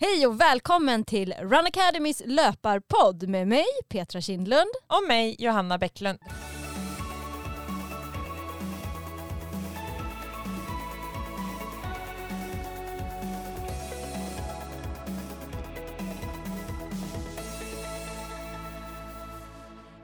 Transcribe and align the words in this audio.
Hej 0.00 0.26
och 0.26 0.40
välkommen 0.40 1.04
till 1.04 1.34
Run 1.40 1.66
Academys 1.66 2.22
löparpodd 2.26 3.28
med 3.28 3.48
mig 3.48 3.64
Petra 3.88 4.20
Kindlund. 4.20 4.70
Och 4.86 5.08
mig 5.08 5.36
Johanna 5.38 5.78
Bäcklund. 5.78 6.18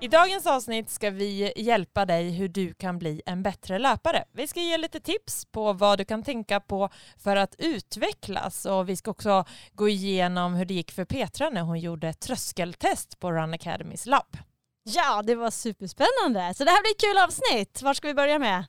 I 0.02 0.08
dagens 0.08 0.46
avsnitt 0.46 0.90
ska 0.90 1.10
vi 1.10 1.52
hjälpa 1.56 2.06
dig 2.06 2.30
hur 2.30 2.48
du 2.48 2.74
kan 2.74 2.98
bli 2.98 3.22
en 3.26 3.42
bättre 3.42 3.78
löpare. 3.78 4.24
Vi 4.32 4.46
ska 4.46 4.60
ge 4.60 4.78
lite 4.78 5.00
tips 5.00 5.44
på 5.44 5.72
vad 5.72 5.98
du 5.98 6.04
kan 6.04 6.22
tänka 6.22 6.60
på 6.60 6.88
för 7.16 7.36
att 7.36 7.54
utvecklas 7.58 8.66
och 8.66 8.88
vi 8.88 8.96
ska 8.96 9.10
också 9.10 9.44
gå 9.72 9.88
igenom 9.88 10.54
hur 10.54 10.64
det 10.64 10.74
gick 10.74 10.90
för 10.90 11.04
Petra 11.04 11.50
när 11.50 11.60
hon 11.60 11.80
gjorde 11.80 12.12
tröskeltest 12.12 13.18
på 13.18 13.32
Run 13.32 13.55
Academys 13.55 14.06
labb. 14.06 14.36
Ja, 14.82 15.22
det 15.22 15.34
var 15.34 15.50
superspännande. 15.50 16.55
Så 16.55 16.64
det 16.64 16.70
här 16.70 16.82
blir 16.82 16.91
ett 16.91 17.00
kul 17.00 17.19
avsnitt. 17.19 17.82
Var 17.82 17.94
ska 17.94 18.08
vi 18.08 18.14
börja 18.14 18.38
med? 18.38 18.64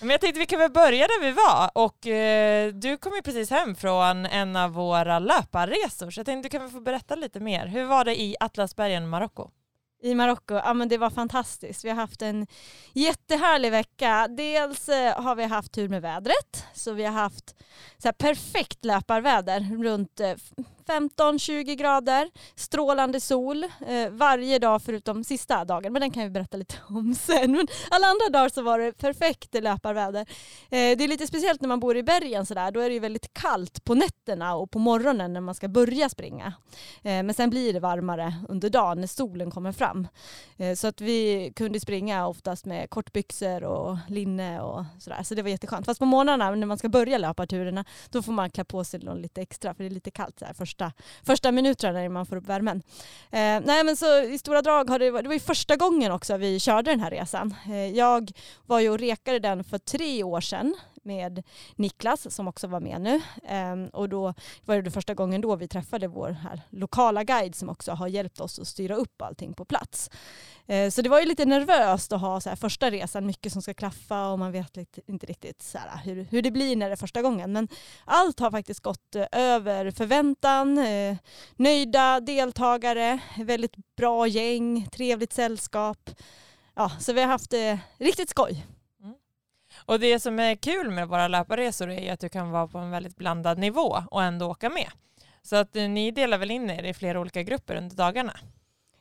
Men 0.00 0.10
jag 0.10 0.20
tänkte 0.20 0.40
vi 0.40 0.46
kan 0.46 0.58
väl 0.58 0.70
börja 0.70 1.06
där 1.06 1.20
vi 1.20 1.30
var 1.30 1.70
och 1.74 2.06
eh, 2.06 2.72
du 2.72 2.96
kom 2.96 3.12
ju 3.12 3.22
precis 3.22 3.50
hem 3.50 3.74
från 3.74 4.26
en 4.26 4.56
av 4.56 4.72
våra 4.72 5.18
löparresor 5.18 6.10
så 6.10 6.18
jag 6.20 6.26
tänkte 6.26 6.48
du 6.48 6.50
kan 6.50 6.62
väl 6.62 6.70
få 6.70 6.80
berätta 6.80 7.14
lite 7.14 7.40
mer. 7.40 7.66
Hur 7.66 7.84
var 7.84 8.04
det 8.04 8.20
i 8.20 8.36
Atlasbergen, 8.40 9.08
Marocko? 9.08 9.50
I 10.02 10.14
Marocko, 10.14 10.54
ja 10.54 10.74
men 10.74 10.88
det 10.88 10.98
var 10.98 11.10
fantastiskt. 11.10 11.84
Vi 11.84 11.88
har 11.88 11.96
haft 11.96 12.22
en 12.22 12.46
jättehärlig 12.92 13.70
vecka. 13.70 14.28
Dels 14.28 14.88
eh, 14.88 15.22
har 15.22 15.36
vi 15.36 15.44
haft 15.44 15.72
tur 15.72 15.88
med 15.88 16.02
vädret, 16.02 16.66
så 16.74 16.92
vi 16.92 17.04
har 17.04 17.12
haft 17.12 17.54
så 17.98 18.12
perfekt 18.12 18.84
löparväder 18.84 19.82
runt 19.82 20.20
eh, 20.20 20.34
15-20 20.90 21.74
grader, 21.74 22.30
strålande 22.54 23.20
sol 23.20 23.64
eh, 23.64 24.10
varje 24.10 24.58
dag 24.58 24.82
förutom 24.82 25.24
sista 25.24 25.64
dagen, 25.64 25.92
men 25.92 26.00
den 26.00 26.10
kan 26.10 26.22
vi 26.22 26.30
berätta 26.30 26.56
lite 26.56 26.74
om 26.88 27.14
sen. 27.14 27.52
Men 27.52 27.66
alla 27.90 28.06
andra 28.06 28.28
dagar 28.38 28.48
så 28.48 28.62
var 28.62 28.78
det 28.78 28.92
perfekt 28.92 29.54
löparväder. 29.54 30.20
Eh, 30.20 30.26
det 30.70 31.04
är 31.04 31.08
lite 31.08 31.26
speciellt 31.26 31.60
när 31.60 31.68
man 31.68 31.80
bor 31.80 31.96
i 31.96 32.02
bergen 32.02 32.46
sådär, 32.46 32.70
då 32.70 32.80
är 32.80 32.88
det 32.88 32.94
ju 32.94 33.00
väldigt 33.00 33.34
kallt 33.34 33.84
på 33.84 33.94
nätterna 33.94 34.54
och 34.54 34.70
på 34.70 34.78
morgonen 34.78 35.32
när 35.32 35.40
man 35.40 35.54
ska 35.54 35.68
börja 35.68 36.08
springa. 36.08 36.52
Eh, 37.02 37.22
men 37.22 37.34
sen 37.34 37.50
blir 37.50 37.72
det 37.72 37.80
varmare 37.80 38.34
under 38.48 38.70
dagen 38.70 39.00
när 39.00 39.06
solen 39.06 39.50
kommer 39.50 39.72
fram. 39.72 40.08
Eh, 40.56 40.74
så 40.74 40.86
att 40.86 41.00
vi 41.00 41.52
kunde 41.56 41.80
springa 41.80 42.26
oftast 42.26 42.64
med 42.64 42.90
kortbyxor 42.90 43.64
och 43.64 43.96
linne 44.08 44.60
och 44.60 44.84
sådär, 44.98 45.22
så 45.22 45.34
det 45.34 45.42
var 45.42 45.50
jätteskönt. 45.50 45.86
Fast 45.86 46.00
på 46.00 46.06
morgnarna 46.06 46.50
när 46.50 46.66
man 46.66 46.78
ska 46.78 46.88
börja 46.88 47.18
löparturerna, 47.18 47.84
då 48.10 48.22
får 48.22 48.32
man 48.32 48.50
klä 48.50 48.64
på 48.64 48.84
sig 48.84 49.00
lite 49.00 49.42
extra 49.42 49.74
för 49.74 49.84
det 49.84 49.88
är 49.88 49.90
lite 49.90 50.10
kallt 50.10 50.38
så 50.38 50.44
här 50.44 50.54
första 50.54 50.79
första, 50.80 50.92
första 51.22 51.52
minuterna 51.52 51.92
när 51.92 52.08
man 52.08 52.26
får 52.26 52.36
upp 52.36 52.46
värmen. 52.46 52.82
Eh, 53.30 53.60
nej 53.64 53.84
men 53.84 53.96
så 53.96 54.22
i 54.22 54.38
stora 54.38 54.62
drag 54.62 54.90
har 54.90 54.98
det, 54.98 55.10
det 55.10 55.28
var 55.28 55.32
ju 55.32 55.40
första 55.40 55.76
gången 55.76 56.12
också 56.12 56.36
vi 56.36 56.60
körde 56.60 56.90
den 56.90 57.00
här 57.00 57.10
resan. 57.10 57.54
Eh, 57.66 57.96
jag 57.96 58.32
var 58.66 58.80
ju 58.80 58.90
och 58.90 58.98
rekade 58.98 59.38
den 59.38 59.64
för 59.64 59.78
tre 59.78 60.22
år 60.22 60.40
sedan 60.40 60.74
med 61.10 61.42
Niklas 61.76 62.34
som 62.34 62.48
också 62.48 62.66
var 62.66 62.80
med 62.80 63.00
nu. 63.00 63.20
Ehm, 63.44 63.88
och 63.88 64.08
då 64.08 64.34
var 64.64 64.82
det 64.82 64.90
första 64.90 65.14
gången 65.14 65.40
då 65.40 65.56
vi 65.56 65.68
träffade 65.68 66.08
vår 66.08 66.30
här 66.30 66.60
lokala 66.70 67.24
guide 67.24 67.54
som 67.54 67.68
också 67.68 67.92
har 67.92 68.08
hjälpt 68.08 68.40
oss 68.40 68.58
att 68.58 68.66
styra 68.66 68.94
upp 68.94 69.22
allting 69.22 69.54
på 69.54 69.64
plats. 69.64 70.10
Ehm, 70.66 70.90
så 70.90 71.02
det 71.02 71.08
var 71.08 71.20
ju 71.20 71.26
lite 71.26 71.44
nervöst 71.44 72.12
att 72.12 72.20
ha 72.20 72.40
så 72.40 72.48
här 72.48 72.56
första 72.56 72.90
resan, 72.90 73.26
mycket 73.26 73.52
som 73.52 73.62
ska 73.62 73.74
klaffa 73.74 74.28
och 74.32 74.38
man 74.38 74.52
vet 74.52 74.76
inte 75.06 75.26
riktigt 75.26 75.62
så 75.62 75.78
här 75.78 76.00
hur, 76.04 76.26
hur 76.30 76.42
det 76.42 76.50
blir 76.50 76.76
när 76.76 76.88
det 76.88 76.94
är 76.94 76.96
första 76.96 77.22
gången. 77.22 77.52
Men 77.52 77.68
allt 78.04 78.40
har 78.40 78.50
faktiskt 78.50 78.80
gått 78.80 79.16
eh, 79.16 79.26
över 79.32 79.90
förväntan, 79.90 80.78
eh, 80.78 81.16
nöjda 81.56 82.20
deltagare, 82.20 83.18
väldigt 83.36 83.76
bra 83.96 84.26
gäng, 84.26 84.88
trevligt 84.92 85.32
sällskap. 85.32 86.10
Ja, 86.74 86.90
så 87.00 87.12
vi 87.12 87.20
har 87.20 87.28
haft 87.28 87.52
eh, 87.52 87.78
riktigt 87.98 88.30
skoj. 88.30 88.66
Och 89.90 90.00
det 90.00 90.20
som 90.20 90.38
är 90.38 90.54
kul 90.54 90.90
med 90.90 91.08
våra 91.08 91.28
löparresor 91.28 91.90
är 91.90 92.12
att 92.12 92.20
du 92.20 92.28
kan 92.28 92.50
vara 92.50 92.68
på 92.68 92.78
en 92.78 92.90
väldigt 92.90 93.16
blandad 93.16 93.58
nivå 93.58 94.02
och 94.10 94.22
ändå 94.22 94.46
åka 94.46 94.70
med. 94.70 94.90
Så 95.42 95.56
att 95.56 95.76
eh, 95.76 95.88
ni 95.88 96.10
delar 96.10 96.38
väl 96.38 96.50
in 96.50 96.70
er 96.70 96.82
i 96.82 96.94
flera 96.94 97.20
olika 97.20 97.42
grupper 97.42 97.76
under 97.76 97.96
dagarna? 97.96 98.36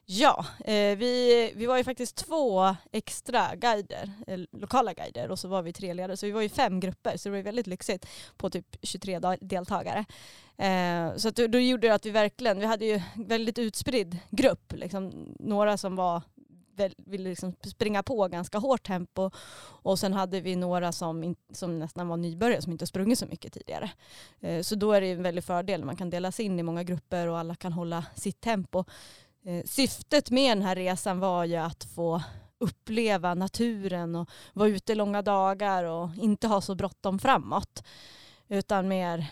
Ja, 0.05 0.45
eh, 0.65 0.97
vi, 0.97 1.51
vi 1.55 1.65
var 1.65 1.77
ju 1.77 1.83
faktiskt 1.83 2.15
två 2.15 2.75
extra 2.91 3.55
guider, 3.55 4.11
eh, 4.27 4.39
lokala 4.51 4.93
guider 4.93 5.31
och 5.31 5.39
så 5.39 5.47
var 5.47 5.61
vi 5.61 5.73
tre 5.73 5.93
ledare. 5.93 6.17
Så 6.17 6.25
vi 6.25 6.31
var 6.31 6.41
ju 6.41 6.49
fem 6.49 6.79
grupper 6.79 7.17
så 7.17 7.29
det 7.29 7.31
var 7.31 7.37
ju 7.37 7.43
väldigt 7.43 7.67
lyxigt 7.67 8.05
på 8.37 8.49
typ 8.49 8.75
23 8.81 9.19
deltagare. 9.41 10.05
Eh, 10.57 11.15
så 11.15 11.27
att 11.27 11.35
då, 11.35 11.47
då 11.47 11.59
gjorde 11.59 11.87
det 11.87 11.93
att 11.93 12.05
vi 12.05 12.09
verkligen, 12.09 12.59
vi 12.59 12.65
hade 12.65 12.85
ju 12.85 13.01
väldigt 13.15 13.59
utspridd 13.59 14.17
grupp. 14.29 14.73
Liksom, 14.75 15.35
några 15.39 15.77
som 15.77 15.95
var 15.95 16.21
ville 16.97 17.29
liksom 17.29 17.53
springa 17.63 18.03
på 18.03 18.27
ganska 18.27 18.57
hårt 18.57 18.87
tempo. 18.87 19.31
Och 19.61 19.99
sen 19.99 20.13
hade 20.13 20.41
vi 20.41 20.55
några 20.55 20.91
som, 20.91 21.23
in, 21.23 21.35
som 21.51 21.79
nästan 21.79 22.07
var 22.07 22.17
nybörjare 22.17 22.61
som 22.61 22.71
inte 22.71 22.87
sprungit 22.87 23.19
så 23.19 23.25
mycket 23.25 23.53
tidigare. 23.53 23.91
Eh, 24.39 24.61
så 24.61 24.75
då 24.75 24.91
är 24.91 25.01
det 25.01 25.11
en 25.11 25.23
väldig 25.23 25.43
fördel. 25.43 25.85
Man 25.85 25.95
kan 25.95 26.09
delas 26.09 26.39
in 26.39 26.59
i 26.59 26.63
många 26.63 26.83
grupper 26.83 27.27
och 27.27 27.39
alla 27.39 27.55
kan 27.55 27.73
hålla 27.73 28.05
sitt 28.15 28.41
tempo. 28.41 28.83
Eh, 29.45 29.63
syftet 29.65 30.31
med 30.31 30.57
den 30.57 30.65
här 30.65 30.75
resan 30.75 31.19
var 31.19 31.45
ju 31.45 31.55
att 31.55 31.83
få 31.83 32.21
uppleva 32.59 33.33
naturen 33.33 34.15
och 34.15 34.29
vara 34.53 34.69
ute 34.69 34.95
långa 34.95 35.21
dagar 35.21 35.83
och 35.83 36.09
inte 36.15 36.47
ha 36.47 36.61
så 36.61 36.75
bråttom 36.75 37.19
framåt. 37.19 37.83
Utan 38.47 38.87
mer 38.87 39.25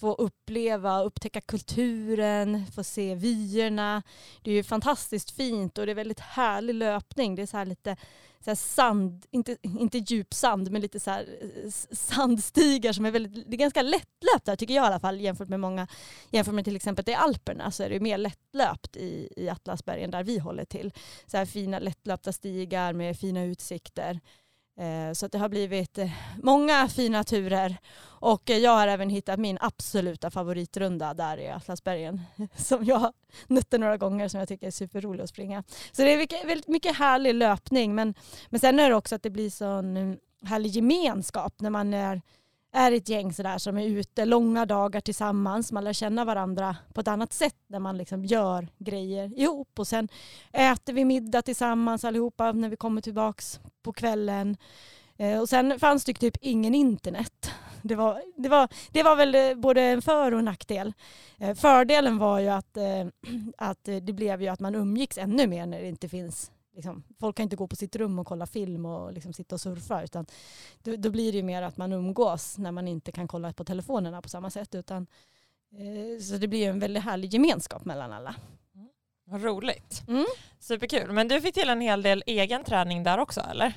få 0.00 0.14
uppleva, 0.14 1.02
upptäcka 1.02 1.40
kulturen, 1.40 2.66
få 2.74 2.84
se 2.84 3.14
vyerna. 3.14 4.02
Det 4.42 4.50
är 4.50 4.54
ju 4.54 4.62
fantastiskt 4.62 5.30
fint 5.30 5.78
och 5.78 5.86
det 5.86 5.92
är 5.92 5.96
väldigt 5.96 6.20
härlig 6.20 6.74
löpning. 6.74 7.34
Det 7.34 7.42
är 7.42 7.46
så 7.46 7.56
här 7.56 7.66
lite 7.66 7.96
så 8.44 8.50
här 8.50 8.54
sand, 8.54 9.26
inte, 9.30 9.56
inte 9.62 9.98
djup 9.98 10.34
sand, 10.34 10.70
men 10.70 10.82
lite 10.82 11.00
så 11.00 11.10
här 11.10 11.26
eh, 11.40 11.70
sandstigar 11.90 12.92
som 12.92 13.04
är 13.04 13.10
väldigt, 13.10 13.50
det 13.50 13.56
är 13.56 13.58
ganska 13.58 13.82
lättlöpt 13.82 14.44
där 14.44 14.56
tycker 14.56 14.74
jag 14.74 14.84
i 14.84 14.86
alla 14.86 15.00
fall 15.00 15.20
jämfört 15.20 15.48
med 15.48 15.60
många, 15.60 15.86
jämfört 16.30 16.54
med 16.54 16.64
till 16.64 16.76
exempel 16.76 17.04
i 17.08 17.14
Alperna 17.14 17.70
så 17.70 17.82
är 17.82 17.90
det 17.90 18.00
mer 18.00 18.18
lättlöpt 18.18 18.96
i, 18.96 19.28
i 19.36 19.48
Atlasbergen 19.48 20.10
där 20.10 20.22
vi 20.24 20.38
håller 20.38 20.64
till. 20.64 20.92
Så 21.26 21.36
här 21.36 21.46
fina 21.46 21.78
lättlöpta 21.78 22.32
stigar 22.32 22.92
med 22.92 23.18
fina 23.18 23.44
utsikter. 23.44 24.20
Eh, 24.76 25.12
så 25.12 25.28
det 25.28 25.38
har 25.38 25.48
blivit 25.48 25.98
eh, 25.98 26.10
många 26.42 26.88
fina 26.88 27.24
turer 27.24 27.76
och 28.06 28.50
eh, 28.50 28.58
jag 28.58 28.70
har 28.70 28.88
även 28.88 29.10
hittat 29.10 29.40
min 29.40 29.58
absoluta 29.60 30.30
favoritrunda 30.30 31.14
där 31.14 31.38
i 31.38 31.50
Atlasbergen 31.50 32.20
som 32.56 32.84
jag 32.84 33.12
nötte 33.46 33.78
några 33.78 33.96
gånger 33.96 34.28
som 34.28 34.40
jag 34.40 34.48
tycker 34.48 34.66
är 34.66 34.70
superrolig 34.70 35.22
att 35.22 35.28
springa. 35.28 35.64
Så 35.92 36.02
det 36.02 36.12
är 36.12 36.46
väldigt 36.46 36.68
mycket 36.68 36.96
härlig 36.96 37.34
löpning 37.34 37.94
men, 37.94 38.14
men 38.50 38.60
sen 38.60 38.78
är 38.78 38.90
det 38.90 38.96
också 38.96 39.14
att 39.14 39.22
det 39.22 39.30
blir 39.30 39.50
sån 39.50 39.96
mm, 39.96 40.18
härlig 40.42 40.70
gemenskap 40.70 41.60
när 41.60 41.70
man 41.70 41.94
är 41.94 42.22
är 42.74 42.92
ett 42.92 43.08
gäng 43.08 43.32
sådär 43.32 43.58
som 43.58 43.78
är 43.78 43.86
ute 43.86 44.24
långa 44.24 44.66
dagar 44.66 45.00
tillsammans. 45.00 45.72
Man 45.72 45.84
lär 45.84 45.92
känna 45.92 46.24
varandra 46.24 46.76
på 46.94 47.00
ett 47.00 47.08
annat 47.08 47.32
sätt 47.32 47.56
när 47.66 47.78
man 47.78 47.98
liksom 47.98 48.24
gör 48.24 48.68
grejer 48.78 49.38
ihop. 49.38 49.78
Och 49.78 49.86
sen 49.86 50.08
äter 50.52 50.92
vi 50.92 51.04
middag 51.04 51.42
tillsammans 51.42 52.04
allihopa 52.04 52.52
när 52.52 52.68
vi 52.68 52.76
kommer 52.76 53.00
tillbaks 53.00 53.60
på 53.82 53.92
kvällen. 53.92 54.56
Eh, 55.16 55.40
och 55.40 55.48
sen 55.48 55.78
fanns 55.78 56.04
det 56.04 56.14
typ 56.14 56.36
ingen 56.40 56.74
internet. 56.74 57.50
Det 57.82 57.94
var, 57.94 58.22
det, 58.36 58.48
var, 58.48 58.68
det 58.92 59.02
var 59.02 59.16
väl 59.16 59.34
eh, 59.34 59.54
både 59.54 59.80
en 59.80 60.02
för 60.02 60.32
och 60.32 60.38
en 60.38 60.44
nackdel. 60.44 60.92
Eh, 61.38 61.54
fördelen 61.54 62.18
var 62.18 62.38
ju 62.38 62.48
att, 62.48 62.76
eh, 62.76 63.06
att 63.58 63.84
det 63.84 64.12
blev 64.12 64.42
ju 64.42 64.48
att 64.48 64.60
man 64.60 64.74
umgicks 64.74 65.18
ännu 65.18 65.46
mer 65.46 65.66
när 65.66 65.80
det 65.80 65.88
inte 65.88 66.08
finns 66.08 66.50
liksom, 66.74 67.02
folk 67.20 67.36
kan 67.36 67.42
inte 67.42 67.56
gå 67.56 67.66
på 67.66 67.76
sitt 67.76 67.96
rum 67.96 68.18
och 68.18 68.26
kolla 68.26 68.46
film 68.46 68.86
och 68.86 69.12
liksom 69.12 69.32
sitta 69.32 69.54
och 69.54 69.60
surfa 69.60 70.02
utan 70.02 70.26
då, 70.82 70.96
då, 70.96 71.10
blir 71.10 71.32
det 71.32 71.38
ju 71.38 71.44
mer 71.44 71.62
att 71.62 71.76
man 71.76 71.92
umgås 71.92 72.58
när 72.58 72.72
man 72.72 72.88
inte 72.88 73.12
kan 73.12 73.28
kolla 73.28 73.52
på 73.52 73.64
telefonerna 73.64 74.22
på 74.22 74.28
samma 74.28 74.50
sätt 74.50 74.74
utan 74.74 75.06
eh, 75.72 76.22
så 76.22 76.36
det 76.36 76.48
blir 76.48 76.68
en 76.68 76.78
väldigt 76.78 77.02
härlig 77.02 77.34
gemenskap 77.34 77.84
mellan 77.84 78.12
alla. 78.12 78.34
Mm. 78.74 78.88
Vad 79.24 79.42
roligt. 79.42 80.02
Mm. 80.08 80.26
Superkul. 80.58 81.12
Men 81.12 81.28
du 81.28 81.40
fick 81.40 81.54
till 81.54 81.68
en 81.68 81.80
hel 81.80 82.02
del 82.02 82.22
egen 82.26 82.64
träning 82.64 83.02
där 83.02 83.18
också 83.18 83.40
eller? 83.40 83.72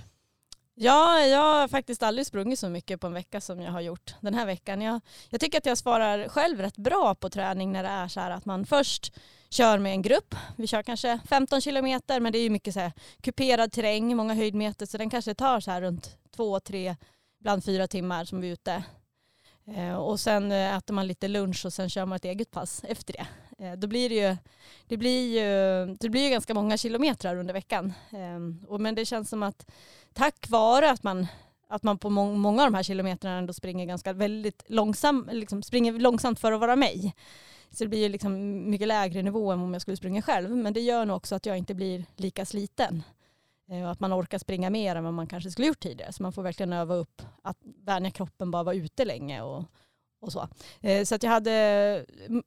Ja, 0.79 1.19
jag 1.19 1.39
har 1.39 1.67
faktiskt 1.67 2.03
aldrig 2.03 2.27
sprungit 2.27 2.59
så 2.59 2.69
mycket 2.69 3.01
på 3.01 3.07
en 3.07 3.13
vecka 3.13 3.41
som 3.41 3.61
jag 3.61 3.71
har 3.71 3.81
gjort 3.81 4.15
den 4.21 4.33
här 4.33 4.45
veckan. 4.45 4.81
Jag, 4.81 5.01
jag 5.29 5.41
tycker 5.41 5.57
att 5.57 5.65
jag 5.65 5.77
svarar 5.77 6.29
själv 6.29 6.61
rätt 6.61 6.77
bra 6.77 7.15
på 7.15 7.29
träning 7.29 7.71
när 7.71 7.83
det 7.83 7.89
är 7.89 8.07
så 8.07 8.19
här 8.19 8.31
att 8.31 8.45
man 8.45 8.65
först 8.65 9.13
kör 9.49 9.79
med 9.79 9.91
en 9.91 10.01
grupp. 10.01 10.35
Vi 10.55 10.67
kör 10.67 10.83
kanske 10.83 11.19
15 11.29 11.61
kilometer 11.61 12.19
men 12.19 12.31
det 12.31 12.37
är 12.37 12.43
ju 12.43 12.49
mycket 12.49 12.73
så 12.73 12.79
här 12.79 12.91
kuperad 13.21 13.71
terräng, 13.71 14.15
många 14.15 14.33
höjdmeter 14.33 14.85
så 14.85 14.97
den 14.97 15.09
kanske 15.09 15.33
tar 15.33 15.59
så 15.59 15.71
här 15.71 15.81
runt 15.81 16.17
två, 16.35 16.59
tre, 16.59 16.95
ibland 17.39 17.63
fyra 17.63 17.87
timmar 17.87 18.25
som 18.25 18.41
vi 18.41 18.47
är 18.47 18.53
ute. 18.53 18.83
Eh, 19.75 19.95
och 19.95 20.19
sen 20.19 20.51
eh, 20.51 20.77
äter 20.77 20.93
man 20.93 21.07
lite 21.07 21.27
lunch 21.27 21.65
och 21.65 21.73
sen 21.73 21.89
kör 21.89 22.05
man 22.05 22.15
ett 22.15 22.25
eget 22.25 22.51
pass 22.51 22.83
efter 22.87 23.13
det. 23.13 23.27
Eh, 23.65 23.73
då 23.73 23.87
blir 23.87 24.09
det 24.09 24.15
ju, 24.15 24.37
det 24.87 24.97
blir 24.97 25.39
ju, 25.39 25.85
det 25.99 26.09
blir 26.09 26.23
ju 26.23 26.29
ganska 26.29 26.53
många 26.53 26.77
kilometer 26.77 27.35
under 27.35 27.53
veckan. 27.53 27.93
Ehm, 28.11 28.65
men 28.79 28.95
det 28.95 29.05
känns 29.05 29.29
som 29.29 29.43
att 29.43 29.71
tack 30.13 30.49
vare 30.49 30.91
att 30.91 31.03
man 31.03 31.27
att 31.69 31.83
man 31.83 31.97
på 31.97 32.09
många 32.09 32.63
av 32.63 32.71
de 32.71 32.75
här 32.75 32.83
kilometrarna 32.83 33.37
ändå 33.37 33.53
springer 33.53 33.85
ganska 33.85 34.13
väldigt 34.13 34.63
långsam, 34.67 35.29
liksom 35.31 35.63
springer 35.63 35.93
långsamt 35.93 36.39
för 36.39 36.51
att 36.51 36.59
vara 36.59 36.75
mig 36.75 37.15
så 37.71 37.83
det 37.83 37.87
blir 37.87 37.99
ju 37.99 38.09
liksom 38.09 38.63
mycket 38.69 38.87
lägre 38.87 39.21
nivå 39.21 39.51
än 39.51 39.59
om 39.59 39.73
jag 39.73 39.81
skulle 39.81 39.97
springa 39.97 40.21
själv. 40.21 40.55
Men 40.55 40.73
det 40.73 40.81
gör 40.81 41.05
nog 41.05 41.17
också 41.17 41.35
att 41.35 41.45
jag 41.45 41.57
inte 41.57 41.73
blir 41.73 42.05
lika 42.15 42.45
sliten. 42.45 43.03
Eh, 43.69 43.83
och 43.83 43.91
att 43.91 43.99
man 43.99 44.13
orkar 44.13 44.37
springa 44.37 44.69
mer 44.69 44.95
än 44.95 45.03
vad 45.03 45.13
man 45.13 45.27
kanske 45.27 45.51
skulle 45.51 45.67
gjort 45.67 45.79
tidigare. 45.79 46.13
Så 46.13 46.23
man 46.23 46.33
får 46.33 46.43
verkligen 46.43 46.73
öva 46.73 46.95
upp 46.95 47.21
att 47.41 47.57
vänja 47.61 48.11
kroppen 48.11 48.51
bara 48.51 48.63
vara 48.63 48.75
ute 48.75 49.05
länge 49.05 49.41
och, 49.41 49.63
och 50.19 50.31
så. 50.31 50.47
Eh, 50.81 51.03
så 51.03 51.15
att 51.15 51.23
jag 51.23 51.31
hade 51.31 51.51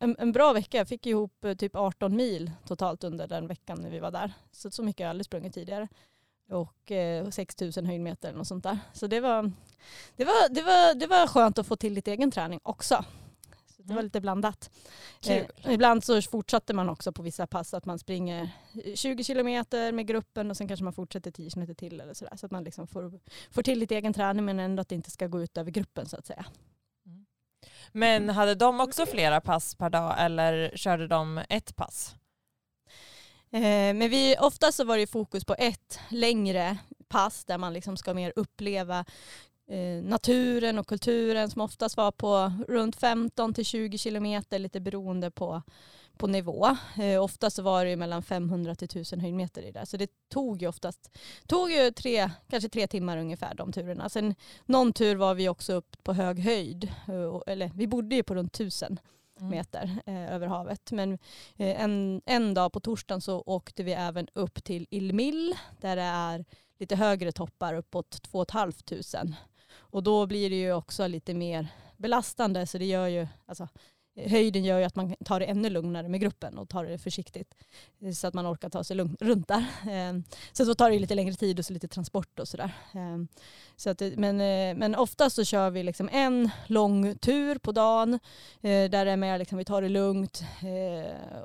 en, 0.01 0.17
en, 0.19 0.33
bra 0.33 0.53
vecka. 0.53 0.79
Jag 0.79 0.89
fick 0.89 1.07
ihop 1.07 1.45
eh, 1.45 1.55
typ 1.55 1.77
18 1.77 2.17
mil 2.17 2.51
totalt 2.67 3.05
under 3.05 3.27
den 3.29 3.47
veckan 3.47 3.79
när 3.83 3.91
vi 3.91 3.99
var 3.99 4.11
där. 4.11 4.33
Så, 4.53 4.71
så 4.71 4.83
mycket 4.83 5.01
har 5.01 5.05
jag 5.05 5.11
aldrig 5.11 5.27
sprungit 5.27 5.55
tidigare. 5.55 5.89
Och 6.51 6.91
eh, 6.91 7.31
6000 7.31 7.87
höjdmeter 7.87 8.37
och 8.37 8.47
sånt 8.47 8.65
där. 8.65 8.79
Så 8.93 9.07
det 9.07 9.21
var, 9.21 9.53
det, 10.17 10.25
var, 10.25 10.49
det, 10.55 10.63
var, 10.63 10.95
det 10.95 11.07
var 11.07 11.27
skönt 11.27 11.59
att 11.59 11.67
få 11.67 11.77
till 11.77 11.93
lite 11.93 12.13
egen 12.13 12.31
träning 12.31 12.61
också. 12.63 13.05
Det 13.91 13.95
var 13.95 14.01
mm. 14.01 14.07
lite 14.07 14.21
blandat. 14.21 14.71
Eh, 15.27 15.47
ibland 15.69 16.05
så 16.05 16.23
fortsatte 16.23 16.75
man 16.75 16.89
också 16.89 17.13
på 17.13 17.23
vissa 17.23 17.47
pass 17.47 17.75
att 17.75 17.87
man 17.87 17.99
springer 17.99 18.51
20 18.95 19.25
kilometer 19.25 19.93
med 19.93 20.07
gruppen 20.07 20.51
och 20.51 20.57
sen 20.57 20.69
kanske 20.69 20.85
man 20.85 20.93
fortsätter 20.93 21.31
10 21.31 21.51
kilometer 21.51 21.75
till 21.75 22.01
eller 22.01 22.15
sådär. 22.15 22.37
Så 22.37 22.47
att 22.47 22.53
man 22.53 22.65
liksom 22.65 22.87
får, 22.87 23.21
får 23.51 23.63
till 23.63 23.79
lite 23.79 23.97
egen 23.97 24.13
träning 24.13 24.45
men 24.45 24.61
ändå 24.61 24.81
att 24.81 24.89
det 24.89 24.95
inte 24.95 25.11
ska 25.11 25.27
gå 25.27 25.43
ut 25.43 25.59
över 25.59 25.71
gruppen 25.71 26.07
så 26.07 26.17
att 26.17 26.27
säga. 26.27 26.45
Men 27.93 28.29
hade 28.29 28.55
de 28.55 28.81
också 28.81 29.07
flera 29.07 29.41
pass 29.41 29.75
per 29.75 29.91
dag 29.91 30.15
eller 30.19 30.73
körde 30.77 31.07
de 31.07 31.43
ett 31.49 31.77
pass? 31.77 32.15
Eh, 33.53 33.61
men 33.95 34.11
vi, 34.11 34.37
ofta 34.41 34.73
så 34.73 34.85
var 34.85 34.99
det 34.99 35.07
fokus 35.07 35.45
på 35.45 35.55
ett 35.59 36.01
längre 36.09 36.79
pass 37.09 37.45
där 37.45 37.59
man 37.59 37.73
liksom 37.73 37.97
ska 37.97 38.15
mer 38.15 38.33
uppleva 38.37 39.05
naturen 40.03 40.79
och 40.79 40.87
kulturen 40.87 41.51
som 41.51 41.63
oftast 41.63 41.97
var 41.97 42.11
på 42.11 42.53
runt 42.69 42.97
15 42.97 43.55
till 43.55 43.65
20 43.65 43.99
kilometer 43.99 44.59
lite 44.59 44.81
beroende 44.81 45.31
på 45.31 45.63
på 46.21 46.27
nivå. 46.27 46.77
Eh, 47.01 47.23
ofta 47.23 47.51
så 47.51 47.63
var 47.63 47.85
det 47.85 47.97
mellan 47.97 48.23
500 48.23 48.75
till 48.75 48.85
1000 48.85 49.21
höjdmeter 49.21 49.63
i 49.63 49.71
det. 49.71 49.87
Så 49.87 49.97
det 49.97 50.11
tog 50.29 50.63
ju 50.63 50.69
oftast 50.69 51.19
tog 51.47 51.71
ju 51.71 51.91
tre, 51.91 52.31
kanske 52.49 52.69
tre 52.69 52.87
timmar 52.87 53.19
ungefär 53.19 53.55
de 53.55 53.73
turerna. 53.73 54.09
Sen 54.09 54.35
någon 54.67 54.93
tur 54.93 55.17
var 55.17 55.35
vi 55.35 55.49
också 55.49 55.73
upp 55.73 55.97
på 56.03 56.13
hög 56.13 56.39
höjd. 56.39 56.85
Eh, 56.85 57.53
eller 57.53 57.71
vi 57.75 57.87
bodde 57.87 58.15
ju 58.15 58.23
på 58.23 58.35
runt 58.35 58.55
1000 58.55 59.01
mm. 59.39 59.51
meter 59.51 59.99
eh, 60.07 60.35
över 60.35 60.47
havet. 60.47 60.93
Men 60.93 61.13
eh, 61.57 61.83
en, 61.83 62.23
en 62.27 62.55
dag 62.55 62.73
på 62.73 62.81
torsdagen 62.81 63.21
så 63.21 63.43
åkte 63.47 63.83
vi 63.83 63.93
även 63.93 64.29
upp 64.35 64.65
till 64.65 64.87
Ilmil 64.91 65.55
där 65.81 65.97
det 65.97 66.03
är 66.03 66.45
lite 66.79 66.97
högre 66.97 67.33
toppar 67.33 67.75
uppåt 67.75 68.23
2 68.23 68.47
500. 68.53 68.73
Och 69.73 70.03
då 70.03 70.27
blir 70.27 70.51
det 70.51 70.57
ju 70.57 70.73
också 70.73 71.07
lite 71.07 71.35
mer 71.35 71.69
belastande 71.97 72.67
så 72.67 72.79
det 72.79 72.85
gör 72.85 73.07
ju, 73.07 73.27
alltså, 73.47 73.69
höjden 74.17 74.65
gör 74.65 74.79
ju 74.79 74.85
att 74.85 74.97
man 74.97 75.15
tar 75.25 75.41
det 75.41 75.47
ännu 75.47 75.71
lugnare 75.71 76.09
med 76.09 76.21
gruppen 76.21 76.59
och 76.59 76.69
tar 76.69 76.85
det 76.85 76.99
försiktigt 76.99 77.55
eh, 78.01 78.13
så 78.13 78.27
att 78.27 78.35
man 78.35 78.47
orkar 78.47 78.69
ta 78.69 78.85
sig 78.85 78.97
lugnt 78.97 79.23
runt 79.23 79.49
där. 79.49 79.65
Ehm, 79.91 80.25
så 80.29 80.57
sen 80.57 80.67
så 80.67 80.75
tar 80.75 80.91
det 80.91 80.99
lite 80.99 81.15
längre 81.15 81.35
tid 81.35 81.59
och 81.59 81.65
så 81.65 81.73
lite 81.73 81.89
transport 81.89 82.41
och 82.41 82.49
sådär. 82.49 82.73
Ehm, 82.95 83.29
så 83.77 83.91
att, 83.91 84.03
eh, 84.03 84.11
men, 84.17 84.41
eh, 84.41 84.77
men 84.77 84.95
oftast 84.95 85.37
så 85.37 85.45
kör 85.45 85.71
vi 85.71 85.83
liksom 85.83 86.09
en 86.13 86.51
lång 86.67 87.19
tur 87.19 87.59
på 87.59 87.73
dagen 87.73 88.19
där 88.61 89.05
det 89.05 89.11
är 89.11 89.17
mer 89.17 89.39
liksom, 89.39 89.59
vi 89.59 89.65
tar 89.65 89.83
det 89.83 89.89
lugnt 89.89 90.43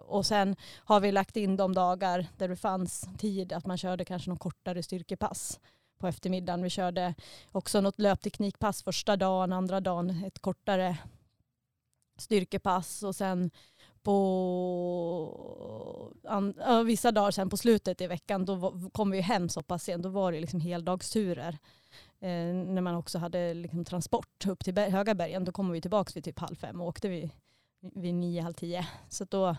och 0.05 0.25
sen 0.25 0.55
har 0.77 0.99
vi 0.99 1.11
lagt 1.11 1.37
in 1.37 1.57
de 1.57 1.73
dagar 1.73 2.27
där 2.37 2.47
det 2.47 2.55
fanns 2.55 3.09
tid 3.17 3.53
att 3.53 3.65
man 3.65 3.77
körde 3.77 4.05
kanske 4.05 4.29
någon 4.29 4.37
kortare 4.37 4.83
styrkepass 4.83 5.59
på 5.97 6.07
eftermiddagen. 6.07 6.63
Vi 6.63 6.69
körde 6.69 7.15
också 7.51 7.81
något 7.81 7.99
löpteknikpass 7.99 8.83
första 8.83 9.17
dagen, 9.17 9.53
andra 9.53 9.79
dagen 9.79 10.23
ett 10.25 10.39
kortare 10.39 10.97
styrkepass 12.17 13.03
och 13.03 13.15
sen 13.15 13.51
på 14.03 14.13
an, 16.23 16.53
vissa 16.85 17.11
dagar 17.11 17.31
sen 17.31 17.49
på 17.49 17.57
slutet 17.57 18.01
i 18.01 18.07
veckan 18.07 18.45
då 18.45 18.89
kom 18.93 19.11
vi 19.11 19.21
hem 19.21 19.49
så 19.49 19.63
pass 19.63 19.83
sent. 19.83 20.03
Då 20.03 20.09
var 20.09 20.31
det 20.31 20.39
liksom 20.39 20.59
heldagsturer. 20.59 21.57
Eh, 22.19 22.53
när 22.53 22.81
man 22.81 22.95
också 22.95 23.17
hade 23.17 23.53
liksom 23.53 23.85
transport 23.85 24.45
upp 24.47 24.63
till 24.63 24.77
Höga 24.77 25.15
bergen. 25.15 25.45
Då 25.45 25.51
kom 25.51 25.71
vi 25.71 25.81
tillbaka 25.81 26.11
vid 26.15 26.23
typ 26.23 26.39
halv 26.39 26.55
fem 26.55 26.81
och 26.81 26.87
åkte 26.87 27.07
vi 27.07 27.31
vid 27.79 28.13
nio, 28.13 28.41
halv 28.41 28.53
tio. 28.53 28.87
Så 29.09 29.25
då, 29.25 29.55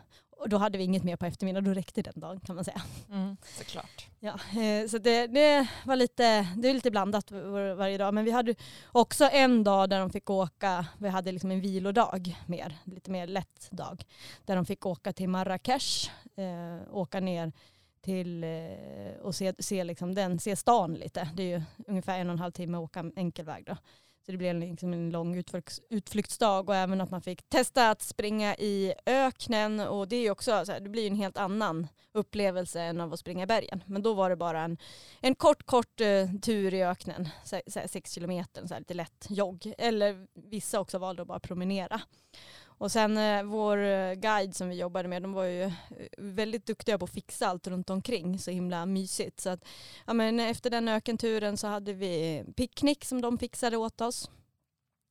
då 0.46 0.58
hade 0.58 0.78
vi 0.78 0.84
inget 0.84 1.04
mer 1.04 1.16
på 1.16 1.26
eftermiddagen, 1.26 1.64
då 1.64 1.74
räckte 1.74 2.02
den 2.02 2.20
dagen 2.20 2.40
kan 2.40 2.54
man 2.54 2.64
säga. 2.64 2.82
Mm, 3.10 3.36
såklart. 3.58 4.06
Ja, 4.20 4.32
eh, 4.60 4.88
så 4.88 4.98
det, 4.98 5.26
det, 5.26 5.68
var 5.84 5.96
lite, 5.96 6.48
det 6.56 6.68
är 6.68 6.74
lite 6.74 6.90
blandat 6.90 7.30
varje 7.76 7.98
dag. 7.98 8.14
Men 8.14 8.24
vi 8.24 8.30
hade 8.30 8.54
också 8.92 9.28
en 9.32 9.64
dag 9.64 9.90
där 9.90 10.00
de 10.00 10.10
fick 10.10 10.30
åka, 10.30 10.86
vi 10.98 11.08
hade 11.08 11.32
liksom 11.32 11.50
en 11.50 11.60
vilodag 11.60 12.36
mer, 12.46 12.78
lite 12.84 13.10
mer 13.10 13.26
lätt 13.26 13.70
dag. 13.70 14.04
Där 14.44 14.56
de 14.56 14.64
fick 14.64 14.86
åka 14.86 15.12
till 15.12 15.28
Marrakesh, 15.28 16.10
eh, 16.36 16.96
åka 16.96 17.20
ner 17.20 17.52
till 18.02 18.44
eh, 18.44 19.20
och 19.22 19.34
se, 19.34 19.52
se, 19.58 19.84
liksom 19.84 20.14
den, 20.14 20.38
se 20.38 20.56
stan 20.56 20.94
lite. 20.94 21.28
Det 21.34 21.42
är 21.42 21.58
ju 21.58 21.62
ungefär 21.86 22.18
en 22.18 22.26
och 22.28 22.32
en 22.32 22.38
halv 22.38 22.52
timme 22.52 22.78
att 22.78 22.84
åka 22.84 23.12
enkel 23.16 23.44
väg 23.44 23.64
då. 23.64 23.76
Så 24.26 24.32
det 24.32 24.38
blev 24.38 24.54
liksom 24.54 24.92
en 24.92 25.10
lång 25.10 25.42
utflyktsdag 25.90 26.68
och 26.68 26.76
även 26.76 27.00
att 27.00 27.10
man 27.10 27.22
fick 27.22 27.48
testa 27.48 27.90
att 27.90 28.02
springa 28.02 28.56
i 28.56 28.94
öknen 29.06 29.80
och 29.80 30.08
det 30.08 30.16
är 30.16 30.30
också 30.30 30.64
så 30.64 30.72
här, 30.72 30.80
det 30.80 30.88
blir 30.88 31.06
en 31.06 31.16
helt 31.16 31.36
annan 31.36 31.86
upplevelse 32.12 32.80
än 32.80 33.00
av 33.00 33.12
att 33.12 33.20
springa 33.20 33.42
i 33.42 33.46
bergen. 33.46 33.84
Men 33.86 34.02
då 34.02 34.14
var 34.14 34.30
det 34.30 34.36
bara 34.36 34.60
en, 34.60 34.78
en 35.20 35.34
kort, 35.34 35.66
kort 35.66 36.00
uh, 36.00 36.38
tur 36.42 36.74
i 36.74 36.84
öknen, 36.84 37.28
så, 37.44 37.60
så 37.66 37.80
här, 37.80 37.86
sex 37.88 38.12
kilometer, 38.12 38.66
så 38.66 38.74
här, 38.74 38.80
lite 38.80 38.94
lätt 38.94 39.26
jogg. 39.28 39.72
Eller 39.78 40.26
vissa 40.34 40.80
också 40.80 40.98
valde 40.98 41.22
att 41.22 41.28
bara 41.28 41.40
promenera. 41.40 42.00
Och 42.78 42.92
sen 42.92 43.16
eh, 43.16 43.42
vår 43.42 43.78
eh, 43.78 44.12
guide 44.14 44.56
som 44.56 44.68
vi 44.68 44.76
jobbade 44.76 45.08
med, 45.08 45.22
de 45.22 45.32
var 45.32 45.44
ju 45.44 45.62
eh, 45.62 45.72
väldigt 46.18 46.66
duktiga 46.66 46.98
på 46.98 47.04
att 47.04 47.10
fixa 47.10 47.46
allt 47.46 47.66
runt 47.66 47.90
omkring, 47.90 48.38
så 48.38 48.50
himla 48.50 48.86
mysigt. 48.86 49.40
Så 49.40 49.50
att, 49.50 49.64
ja, 50.06 50.12
men 50.12 50.40
efter 50.40 50.70
den 50.70 50.88
ökenturen 50.88 51.56
så 51.56 51.66
hade 51.66 51.92
vi 51.92 52.44
picknick 52.56 53.04
som 53.04 53.20
de 53.20 53.38
fixade 53.38 53.76
åt 53.76 54.00
oss. 54.00 54.30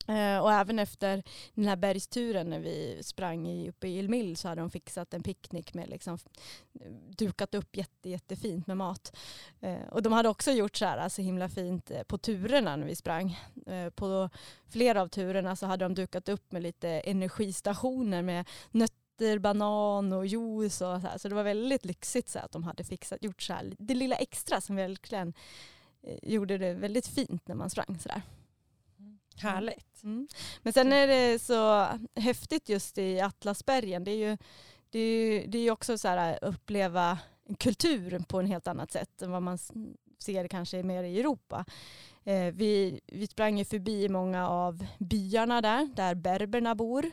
Eh, 0.07 0.37
och 0.37 0.53
även 0.53 0.79
efter 0.79 1.23
den 1.53 1.65
här 1.65 1.75
bergsturen 1.75 2.49
när 2.49 2.59
vi 2.59 2.99
sprang 3.03 3.47
i, 3.47 3.69
uppe 3.69 3.87
i 3.87 3.97
Ilmil 3.97 4.37
så 4.37 4.47
hade 4.47 4.61
de 4.61 4.69
fixat 4.69 5.13
en 5.13 5.23
picknick 5.23 5.73
med 5.73 5.89
liksom 5.89 6.17
eh, 6.81 6.91
dukat 7.17 7.55
upp 7.55 7.77
jätte, 7.77 8.09
jättefint 8.09 8.67
med 8.67 8.77
mat. 8.77 9.17
Eh, 9.61 9.87
och 9.91 10.01
de 10.01 10.13
hade 10.13 10.29
också 10.29 10.51
gjort 10.51 10.77
så 10.77 10.85
här 10.85 10.97
alltså 10.97 11.21
himla 11.21 11.49
fint 11.49 11.91
eh, 11.91 12.03
på 12.03 12.17
turerna 12.17 12.75
när 12.75 12.87
vi 12.87 12.95
sprang. 12.95 13.39
Eh, 13.67 13.89
på 13.89 14.29
flera 14.69 15.01
av 15.01 15.07
turerna 15.07 15.55
så 15.55 15.65
hade 15.65 15.85
de 15.85 15.93
dukat 15.93 16.29
upp 16.29 16.51
med 16.51 16.61
lite 16.61 16.89
energistationer 16.89 18.21
med 18.21 18.49
nötter 18.71 19.39
banan 19.39 20.13
och 20.13 20.25
juice 20.25 20.81
och 20.81 21.01
så 21.01 21.07
här. 21.07 21.17
Så 21.17 21.29
det 21.29 21.35
var 21.35 21.43
väldigt 21.43 21.85
lyxigt 21.85 22.29
så 22.29 22.39
att 22.39 22.51
de 22.51 22.63
hade 22.63 22.83
fixat, 22.83 23.23
gjort 23.23 23.41
så 23.41 23.53
här, 23.53 23.75
det 23.79 23.93
lilla 23.93 24.15
extra 24.15 24.61
som 24.61 24.75
verkligen 24.75 25.33
gjorde 26.21 26.57
det 26.57 26.73
väldigt 26.73 27.07
fint 27.07 27.47
när 27.47 27.55
man 27.55 27.69
sprang 27.69 27.99
sådär. 27.99 28.21
Härligt. 29.37 30.03
Mm. 30.03 30.27
Men 30.61 30.73
sen 30.73 30.93
är 30.93 31.07
det 31.07 31.39
så 31.39 31.87
häftigt 32.15 32.69
just 32.69 32.97
i 32.97 33.21
Atlasbergen. 33.21 34.03
Det 34.03 34.11
är 34.11 34.29
ju, 34.29 34.37
det 34.89 34.99
är, 34.99 35.47
det 35.47 35.57
är 35.57 35.71
också 35.71 35.97
så 35.97 36.07
här 36.07 36.39
uppleva 36.41 37.19
kultur 37.59 38.19
på 38.27 38.39
en 38.39 38.45
helt 38.45 38.67
annat 38.67 38.91
sätt 38.91 39.21
än 39.21 39.31
vad 39.31 39.41
man 39.41 39.57
ser 40.19 40.47
kanske 40.47 40.83
mer 40.83 41.03
i 41.03 41.19
Europa. 41.19 41.65
Eh, 42.23 42.53
vi, 42.53 42.99
vi 43.07 43.27
sprang 43.27 43.57
ju 43.57 43.65
förbi 43.65 44.09
många 44.09 44.49
av 44.49 44.85
byarna 44.99 45.61
där, 45.61 45.89
där 45.95 46.15
berberna 46.15 46.75
bor, 46.75 47.11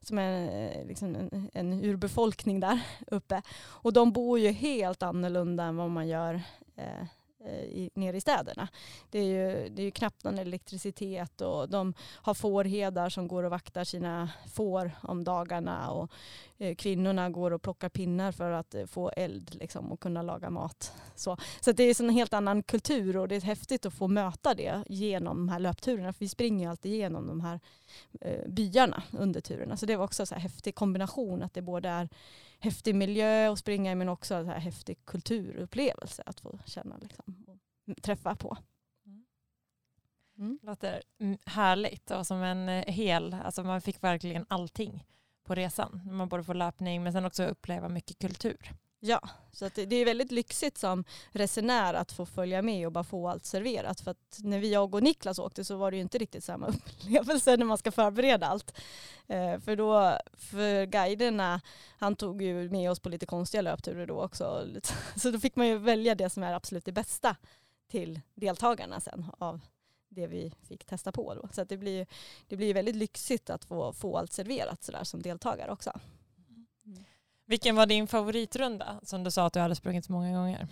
som 0.00 0.18
är 0.18 0.66
eh, 0.66 0.86
liksom 0.86 1.14
en, 1.14 1.50
en 1.54 1.84
urbefolkning 1.84 2.60
där 2.60 2.80
uppe. 3.06 3.42
Och 3.66 3.92
de 3.92 4.12
bor 4.12 4.38
ju 4.38 4.50
helt 4.50 5.02
annorlunda 5.02 5.64
än 5.64 5.76
vad 5.76 5.90
man 5.90 6.08
gör 6.08 6.42
Eh, 6.76 7.06
Eh, 7.46 7.64
i, 7.64 7.90
nere 7.94 8.16
i 8.16 8.20
städerna. 8.20 8.68
Det 9.10 9.18
är, 9.18 9.24
ju, 9.24 9.68
det 9.68 9.82
är 9.82 9.84
ju 9.84 9.90
knappt 9.90 10.24
någon 10.24 10.38
elektricitet 10.38 11.40
och 11.40 11.68
de 11.68 11.94
har 12.00 12.34
fårherdar 12.34 13.08
som 13.08 13.28
går 13.28 13.42
och 13.42 13.50
vaktar 13.50 13.84
sina 13.84 14.30
får 14.54 14.90
om 15.02 15.24
dagarna 15.24 15.90
och 15.90 16.10
eh, 16.58 16.74
kvinnorna 16.74 17.30
går 17.30 17.50
och 17.50 17.62
plockar 17.62 17.88
pinnar 17.88 18.32
för 18.32 18.50
att 18.50 18.74
eh, 18.74 18.86
få 18.86 19.10
eld 19.16 19.54
liksom, 19.60 19.92
och 19.92 20.00
kunna 20.00 20.22
laga 20.22 20.50
mat. 20.50 20.92
Så, 21.14 21.36
så 21.60 21.72
det 21.72 21.82
är 21.84 22.02
en 22.02 22.10
helt 22.10 22.34
annan 22.34 22.62
kultur 22.62 23.16
och 23.16 23.28
det 23.28 23.36
är 23.36 23.40
häftigt 23.40 23.86
att 23.86 23.94
få 23.94 24.08
möta 24.08 24.54
det 24.54 24.84
genom 24.88 25.36
de 25.36 25.48
här 25.48 25.58
löpturerna. 25.58 26.12
För 26.12 26.20
vi 26.20 26.28
springer 26.28 26.64
ju 26.64 26.70
alltid 26.70 26.92
genom 26.94 27.26
de 27.26 27.40
här 27.40 27.60
eh, 28.20 28.48
byarna 28.48 29.02
under 29.10 29.40
turerna. 29.40 29.76
Så 29.76 29.86
det 29.86 29.96
var 29.96 30.04
också 30.04 30.34
en 30.34 30.40
häftig 30.40 30.74
kombination 30.74 31.42
att 31.42 31.54
det 31.54 31.62
både 31.62 31.88
är 31.88 32.08
häftig 32.58 32.94
miljö 32.94 33.52
att 33.52 33.58
springa 33.58 33.92
i 33.92 33.94
men 33.94 34.08
också 34.08 34.34
en 34.34 34.48
häftig 34.48 35.04
kulturupplevelse 35.04 36.22
att 36.26 36.40
få 36.40 36.58
känna 36.66 36.96
liksom, 36.96 37.46
och 37.86 38.02
träffa 38.02 38.36
på. 38.36 38.56
Mm. 40.38 40.58
Låter 40.62 41.02
härligt 41.46 42.10
och 42.10 42.26
som 42.26 42.42
en 42.42 42.68
eh, 42.68 42.84
hel, 42.84 43.34
alltså 43.44 43.64
man 43.64 43.80
fick 43.80 44.02
verkligen 44.02 44.46
allting 44.48 45.06
på 45.44 45.54
resan. 45.54 46.00
Man 46.04 46.28
både 46.28 46.44
får 46.44 46.54
löpning 46.54 47.02
men 47.02 47.12
sen 47.12 47.24
också 47.24 47.44
uppleva 47.44 47.88
mycket 47.88 48.18
kultur. 48.18 48.74
Ja, 49.06 49.20
så 49.52 49.66
att 49.66 49.74
det, 49.74 49.86
det 49.86 49.96
är 49.96 50.04
väldigt 50.04 50.32
lyxigt 50.32 50.78
som 50.78 51.04
resenär 51.32 51.94
att 51.94 52.12
få 52.12 52.26
följa 52.26 52.62
med 52.62 52.86
och 52.86 52.92
bara 52.92 53.04
få 53.04 53.28
allt 53.28 53.44
serverat. 53.44 54.00
För 54.00 54.10
att 54.10 54.38
när 54.38 54.58
vi, 54.58 54.72
jag 54.72 54.94
och 54.94 55.02
Niklas 55.02 55.38
åkte 55.38 55.64
så 55.64 55.76
var 55.76 55.90
det 55.90 55.96
ju 55.96 56.02
inte 56.02 56.18
riktigt 56.18 56.44
samma 56.44 56.66
upplevelse 56.68 57.56
när 57.56 57.66
man 57.66 57.78
ska 57.78 57.90
förbereda 57.90 58.46
allt. 58.46 58.74
Eh, 59.26 59.58
för 59.58 59.76
då, 59.76 60.18
för 60.32 60.86
guiderna, 60.86 61.60
han 61.98 62.16
tog 62.16 62.42
ju 62.42 62.70
med 62.70 62.90
oss 62.90 63.00
på 63.00 63.08
lite 63.08 63.26
konstiga 63.26 63.62
löpturer 63.62 64.06
då 64.06 64.22
också. 64.22 64.66
Så 65.16 65.30
då 65.30 65.40
fick 65.40 65.56
man 65.56 65.66
ju 65.66 65.78
välja 65.78 66.14
det 66.14 66.30
som 66.30 66.42
är 66.42 66.52
absolut 66.52 66.84
det 66.84 66.92
bästa 66.92 67.36
till 67.90 68.20
deltagarna 68.34 69.00
sen 69.00 69.26
av 69.38 69.60
det 70.08 70.26
vi 70.26 70.52
fick 70.68 70.84
testa 70.84 71.12
på 71.12 71.34
då. 71.34 71.48
Så 71.52 71.62
att 71.62 71.68
det 71.68 71.76
blir, 71.76 72.06
det 72.48 72.56
blir 72.56 72.74
väldigt 72.74 72.96
lyxigt 72.96 73.50
att 73.50 73.64
få, 73.64 73.92
få 73.92 74.18
allt 74.18 74.32
serverat 74.32 74.84
sådär 74.84 75.04
som 75.04 75.22
deltagare 75.22 75.72
också. 75.72 76.00
Mm. 76.84 77.04
Vilken 77.46 77.76
var 77.76 77.86
din 77.86 78.06
favoritrunda 78.06 79.00
som 79.02 79.24
du 79.24 79.30
sa 79.30 79.46
att 79.46 79.52
du 79.52 79.60
hade 79.60 79.74
sprungit 79.74 80.04
så 80.04 80.12
många 80.12 80.38
gånger? 80.38 80.68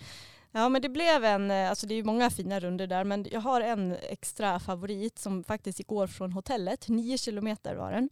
Ja 0.51 0.69
men 0.69 0.81
det 0.81 0.89
blev 0.89 1.25
en, 1.25 1.51
eh, 1.51 1.69
alltså 1.69 1.87
det 1.87 1.93
är 1.93 1.95
ju 1.95 2.03
många 2.03 2.29
fina 2.29 2.59
runder 2.59 2.87
där 2.87 3.03
men 3.03 3.27
jag 3.31 3.41
har 3.41 3.61
en 3.61 3.95
extra 4.01 4.59
favorit 4.59 5.19
som 5.19 5.43
faktiskt 5.43 5.79
igår 5.79 6.07
från 6.07 6.31
hotellet, 6.31 6.87
nio 6.87 7.17
kilometer 7.17 7.75
var 7.75 7.91
den. 7.91 8.09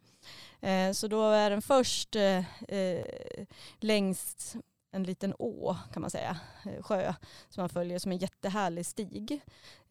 Eh, 0.62 0.94
så 0.94 1.08
då 1.08 1.30
är 1.30 1.50
den 1.50 1.62
först 1.62 2.15
eh, 2.15 2.38
eh 2.68 3.06
längst 3.80 4.56
en 4.91 5.03
liten 5.03 5.34
å 5.39 5.77
kan 5.94 6.01
man 6.01 6.12
säga, 6.12 6.38
eh, 6.65 6.84
sjö 6.84 7.13
som 7.50 7.62
man 7.62 7.70
följer 7.70 8.00
som 8.00 8.12
en 8.12 8.18
jättehärlig 8.18 8.86
stig. 8.86 9.41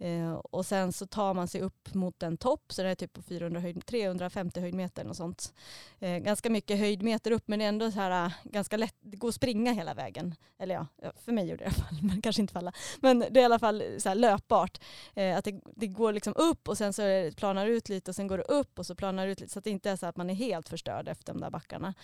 Eh, 0.00 0.32
och 0.32 0.66
sen 0.66 0.92
så 0.92 1.06
tar 1.06 1.34
man 1.34 1.48
sig 1.48 1.60
upp 1.60 1.94
mot 1.94 2.22
en 2.22 2.36
topp, 2.36 2.72
så 2.72 2.82
det 2.82 2.88
är 2.88 2.94
typ 2.94 3.12
på 3.12 3.22
400 3.22 3.60
höjd, 3.60 3.86
350 3.86 4.60
höjdmeter 4.60 5.08
och 5.08 5.16
sånt. 5.16 5.52
Eh, 5.98 6.18
ganska 6.18 6.50
mycket 6.50 6.78
höjdmeter 6.78 7.30
upp 7.30 7.48
men 7.48 7.58
det 7.58 7.64
är 7.64 7.68
ändå 7.68 7.90
så 7.90 8.00
här, 8.00 8.26
eh, 8.26 8.32
ganska 8.44 8.76
lätt, 8.76 8.96
det 9.00 9.16
går 9.16 9.28
att 9.28 9.34
springa 9.34 9.72
hela 9.72 9.94
vägen. 9.94 10.34
Eller 10.58 10.74
ja, 10.74 10.86
för 11.24 11.32
mig 11.32 11.48
gjorde 11.48 11.64
det 11.64 11.64
i 11.64 11.66
alla 11.66 11.84
fall, 11.84 11.98
men 12.02 12.22
kanske 12.22 12.42
inte 12.42 12.52
för 12.52 12.58
alla. 12.58 12.72
Men 13.00 13.18
det 13.18 13.40
är 13.40 13.42
i 13.42 13.44
alla 13.44 13.58
fall 13.58 13.82
så 13.98 14.08
här 14.08 14.16
löpbart. 14.16 14.80
Eh, 15.14 15.36
att 15.36 15.44
det, 15.44 15.60
det, 15.76 15.86
går 15.86 16.12
liksom 16.12 16.34
upp 16.36 16.68
och 16.68 16.78
sen 16.78 16.92
så 16.92 17.02
det, 17.02 17.36
planar 17.36 17.66
ut 17.66 17.88
lite 17.88 18.10
och 18.10 18.14
sen 18.14 18.26
går 18.26 18.38
det 18.38 18.44
upp 18.44 18.78
och 18.78 18.86
så 18.86 18.94
planar 18.94 19.26
det 19.26 19.32
ut 19.32 19.40
lite 19.40 19.52
så 19.52 19.58
att 19.58 19.64
det 19.64 19.70
inte 19.70 19.90
är 19.90 19.96
så 19.96 20.06
att 20.06 20.16
man 20.16 20.30
är 20.30 20.34
helt 20.34 20.68
förstörd 20.68 21.08
efter 21.08 21.32
de 21.32 21.40
där 21.40 21.50
backarna. 21.50 21.94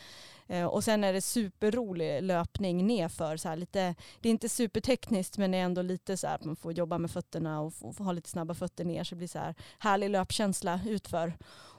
Eh, 0.47 0.65
och 0.65 0.85
sen 0.85 1.05
är 1.05 1.13
det 1.13 1.21
superrolig 1.21 2.23
löpning 2.23 2.87
nerför. 2.87 3.37
Så 3.37 3.49
här, 3.49 3.57
lite, 3.57 3.95
det 4.21 4.29
är 4.29 4.31
inte 4.31 4.49
supertekniskt 4.49 5.39
men 5.39 5.51
det 5.51 5.59
är 5.59 5.63
ändå 5.63 5.83
lite 5.83 6.17
så 6.17 6.27
här 6.27 6.35
att 6.35 6.45
man 6.45 6.57
får 6.57 6.73
jobba 6.73 6.99
med 6.99 7.11
fötterna 7.11 7.61
och 7.61 7.75
ha 7.99 8.13
lite 8.13 8.31
snabba 8.31 8.55
fötter 8.55 8.85
ner 8.85 9.05
så 9.05 9.15
det 9.15 9.19
blir 9.19 9.29
så 9.29 9.39
här 9.39 9.55
härlig 9.79 10.11
löpkänsla 10.11 10.81
utför. 10.87 11.33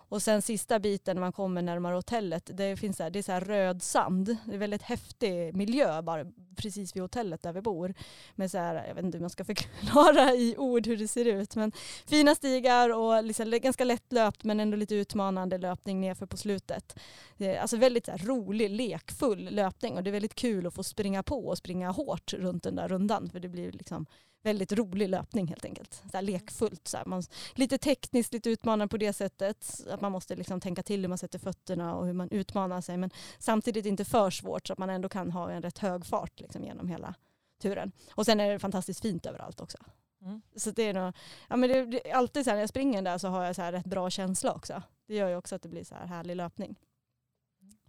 Och 0.10 0.22
sen 0.22 0.42
sista 0.42 0.80
biten 0.80 1.16
när 1.16 1.22
man 1.22 1.32
kommer 1.32 1.62
närmare 1.62 1.96
hotellet, 1.96 2.50
det 2.54 2.78
finns 2.78 2.98
så 2.98 3.04
här, 3.04 3.10
det 3.10 3.20
är 3.20 3.24
så 3.24 3.32
här 3.32 3.42
röd 3.42 3.84
sand. 3.84 4.38
Det 4.46 4.54
är 4.54 4.58
väldigt 4.58 4.82
häftig 4.82 5.56
miljö 5.56 6.02
bara 6.02 6.26
precis 6.56 6.96
vid 6.96 7.02
hotellet 7.02 7.42
där 7.42 7.54
vi 7.54 7.62
bor. 7.62 7.94
Men 8.36 8.50
så 8.50 8.58
här, 8.58 8.88
jag 8.88 8.96
vet 8.96 9.04
inte 9.04 9.18
hur 9.18 9.24
man 9.24 9.30
ska 9.30 9.46
förklara 9.46 10.34
i 10.34 10.56
ord 10.58 10.88
hur 10.88 10.98
det 10.98 11.08
ser 11.08 11.26
ut. 11.26 11.56
Men 11.56 11.72
fina 12.06 12.36
stigar 12.36 12.90
och 12.90 13.24
liksom 13.24 13.52
ganska 13.52 13.84
lättlöpt 13.84 14.44
men 14.44 14.60
ändå 14.60 14.78
lite 14.78 14.96
utmanande 14.96 15.58
löpning 15.58 16.02
nerför 16.02 16.26
på 16.26 16.38
slutet. 16.38 17.00
Eh, 17.38 17.62
alltså 17.62 17.78
väldigt 17.78 18.06
så 18.06 18.12
här, 18.12 18.18
rolig, 18.18 18.70
lekfull 18.70 19.50
löpning 19.52 19.98
och 19.98 20.04
det 20.04 20.10
är 20.10 20.12
väldigt 20.12 20.36
kul 20.36 20.68
att 20.68 20.74
få 20.74 20.84
springa 20.84 21.24
på 21.24 21.48
och 21.48 21.58
springa 21.58 21.92
hårt 21.92 22.34
runt 22.34 22.64
den 22.64 22.76
där 22.76 22.88
rundan. 22.88 23.30
För 23.30 23.40
det 23.40 23.50
blir 23.50 23.72
liksom 23.72 24.06
väldigt 24.48 24.72
rolig 24.72 25.10
löpning 25.10 25.48
helt 25.48 25.66
enkelt. 25.66 26.04
Så 26.12 26.18
här 26.18 26.22
lekfullt. 26.22 26.88
Så. 26.88 26.98
Man, 27.06 27.24
lite 27.54 27.78
tekniskt, 27.78 28.34
lite 28.34 28.50
utmanande 28.50 28.88
på 28.88 28.98
det 28.98 29.14
sättet. 29.14 29.88
Att 29.90 30.02
man 30.02 30.12
måste 30.12 30.36
liksom 30.36 30.62
tänka 30.62 30.84
till 30.84 31.02
hur 31.02 31.08
man 31.08 31.18
sätter 31.18 31.40
fötterna 31.40 31.96
och 31.96 32.06
hur 32.06 32.14
man 32.14 32.30
utmanar 32.32 32.82
sig. 32.82 32.98
Men 32.98 33.10
samtidigt 33.40 33.86
inte 33.86 34.06
för 34.06 34.30
svårt 34.30 34.68
så 34.68 34.74
att 34.74 34.80
man 34.80 34.90
ändå 34.90 35.10
kan 35.10 35.32
ha 35.32 35.52
en 35.52 35.62
rätt 35.62 35.78
hög 35.78 36.06
fart 36.06 36.40
liksom, 36.40 36.64
genom 36.64 36.88
hela 36.88 37.14
turen. 37.62 37.92
Och 38.16 38.26
sen 38.26 38.40
är 38.40 38.52
det 38.52 38.60
fantastiskt 38.60 39.02
fint 39.02 39.26
överallt 39.26 39.62
också. 39.62 39.78
Mm. 40.22 40.42
Så 40.56 40.72
det 40.72 40.84
är 40.84 40.94
nog, 40.94 41.14
ja 41.50 41.56
men 41.56 41.70
det, 41.70 41.86
det, 41.86 42.12
alltid 42.12 42.46
så 42.46 42.52
när 42.52 42.60
jag 42.60 42.70
springer 42.70 43.02
där 43.02 43.18
så 43.18 43.28
har 43.28 43.46
jag 43.46 43.56
så 43.56 43.62
här 43.62 43.72
rätt 43.72 43.86
bra 43.86 44.10
känsla 44.10 44.54
också. 44.54 44.84
Det 45.08 45.16
gör 45.16 45.30
ju 45.30 45.36
också 45.36 45.56
att 45.56 45.62
det 45.62 45.70
blir 45.70 45.84
så 45.84 45.96
här 45.96 46.06
härlig 46.06 46.36
löpning. 46.36 46.76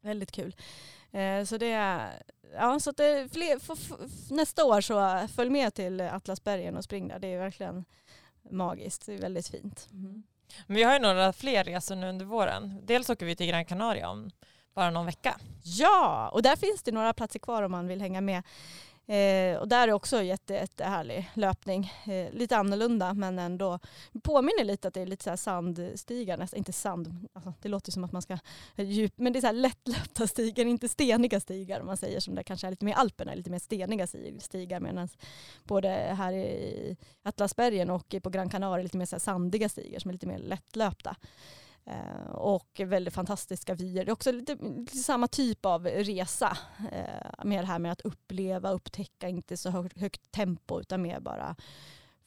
Väldigt 0.01 0.33
kul. 0.33 0.57
Eh, 1.11 1.45
så 1.45 1.59
det 1.59 1.73
är, 1.73 2.23
ja 2.55 2.81
så 2.81 2.91
att 2.91 2.97
det 2.97 3.29
fler, 3.33 3.59
för, 3.59 3.75
för, 3.75 4.35
nästa 4.35 4.65
år 4.65 4.81
så 4.81 5.29
följ 5.35 5.51
med 5.51 5.75
till 5.75 6.01
Atlasbergen 6.01 6.77
och 6.77 6.85
spring 6.85 7.09
där. 7.09 7.19
Det 7.19 7.35
är 7.35 7.39
verkligen 7.39 7.85
magiskt. 8.51 9.07
Det 9.07 9.15
är 9.15 9.19
väldigt 9.19 9.49
fint. 9.49 9.89
Mm. 9.93 10.23
Men 10.67 10.77
vi 10.77 10.83
har 10.83 10.93
ju 10.93 10.99
några 10.99 11.33
fler 11.33 11.65
resor 11.65 11.97
nu 11.97 12.09
under 12.09 12.27
våren. 12.27 12.81
Dels 12.83 13.11
åker 13.11 13.27
vi 13.27 13.37
till 13.37 13.47
Gran 13.47 13.65
Canaria 13.65 14.11
om 14.11 14.31
bara 14.75 14.91
någon 14.91 15.07
vecka. 15.07 15.37
Ja, 15.63 16.29
och 16.29 16.43
där 16.43 16.57
finns 16.57 16.83
det 16.83 16.93
några 16.93 17.15
platser 17.15 17.39
kvar 17.39 17.63
om 17.63 17.73
man 17.73 17.89
vill 17.89 18.01
hänga 18.01 18.21
med. 18.21 18.43
Eh, 19.09 19.57
och 19.57 19.69
där 19.69 19.89
är 19.89 19.93
också 19.93 20.23
jätte, 20.23 20.55
jättehärlig 20.55 21.31
löpning. 21.35 21.93
Eh, 22.07 22.33
lite 22.33 22.57
annorlunda 22.57 23.15
men 23.15 23.39
ändå 23.39 23.79
påminner 24.23 24.65
lite 24.65 24.89
att 24.89 24.95
det 24.95 25.01
är 25.01 25.07
lite 25.07 25.25
så 25.25 25.37
sandstigar, 25.37 26.37
nästan, 26.37 26.59
inte 26.59 26.73
sand, 26.73 27.29
alltså, 27.33 27.55
det 27.63 27.69
låter 27.69 27.93
som 27.93 28.05
att 28.05 28.13
man 28.13 28.23
ska 28.23 28.39
eh, 28.77 28.91
djup, 28.91 29.13
men 29.17 29.33
det 29.33 29.39
är 29.39 29.41
så 29.41 29.47
här 29.47 29.55
lättlöpta 29.55 30.27
stigar, 30.27 30.65
inte 30.65 30.89
steniga 30.89 31.41
stigar 31.41 31.81
om 31.81 31.87
man 31.87 31.97
säger 31.97 32.21
som 32.21 32.35
det 32.35 32.43
kanske 32.43 32.67
är 32.67 32.71
lite 32.71 32.85
mer 32.85 32.95
Alperna, 32.95 33.35
lite 33.35 33.51
mer 33.51 33.59
steniga 33.59 34.07
stigar 34.41 34.81
medan 34.81 35.09
både 35.65 35.89
här 35.89 36.33
i 36.33 36.97
Atlasbergen 37.23 37.91
och 37.91 38.15
på 38.23 38.31
Gran 38.31 38.49
Canaria 38.49 38.83
lite 38.83 38.99
mer 38.99 39.07
så 39.07 39.21
sandiga 39.21 39.69
stigar 39.69 40.01
som 40.01 40.09
är 40.09 40.13
lite 40.13 40.27
mer 40.27 40.39
lättlöpta. 40.39 41.17
Eh, 41.89 42.31
och 42.31 42.81
väldigt 42.85 43.15
fantastiska 43.15 43.75
vyer. 43.75 44.05
Det 44.05 44.11
är 44.11 44.13
också 44.13 44.33
lite, 44.33 44.55
lite 44.55 44.97
samma 44.97 45.29
typ 45.29 45.67
av 45.67 45.87
resa. 45.87 46.59
Eh, 46.93 47.45
med 47.45 47.63
det 47.63 47.67
här 47.67 47.79
med 47.79 47.93
att 47.93 48.01
uppleva, 48.01 48.71
upptäcka, 48.71 49.29
inte 49.29 49.57
så 49.57 49.71
högt, 49.71 50.01
högt 50.01 50.33
tempo 50.33 50.81
utan 50.81 51.03
mer 51.03 51.21
bara 51.21 51.57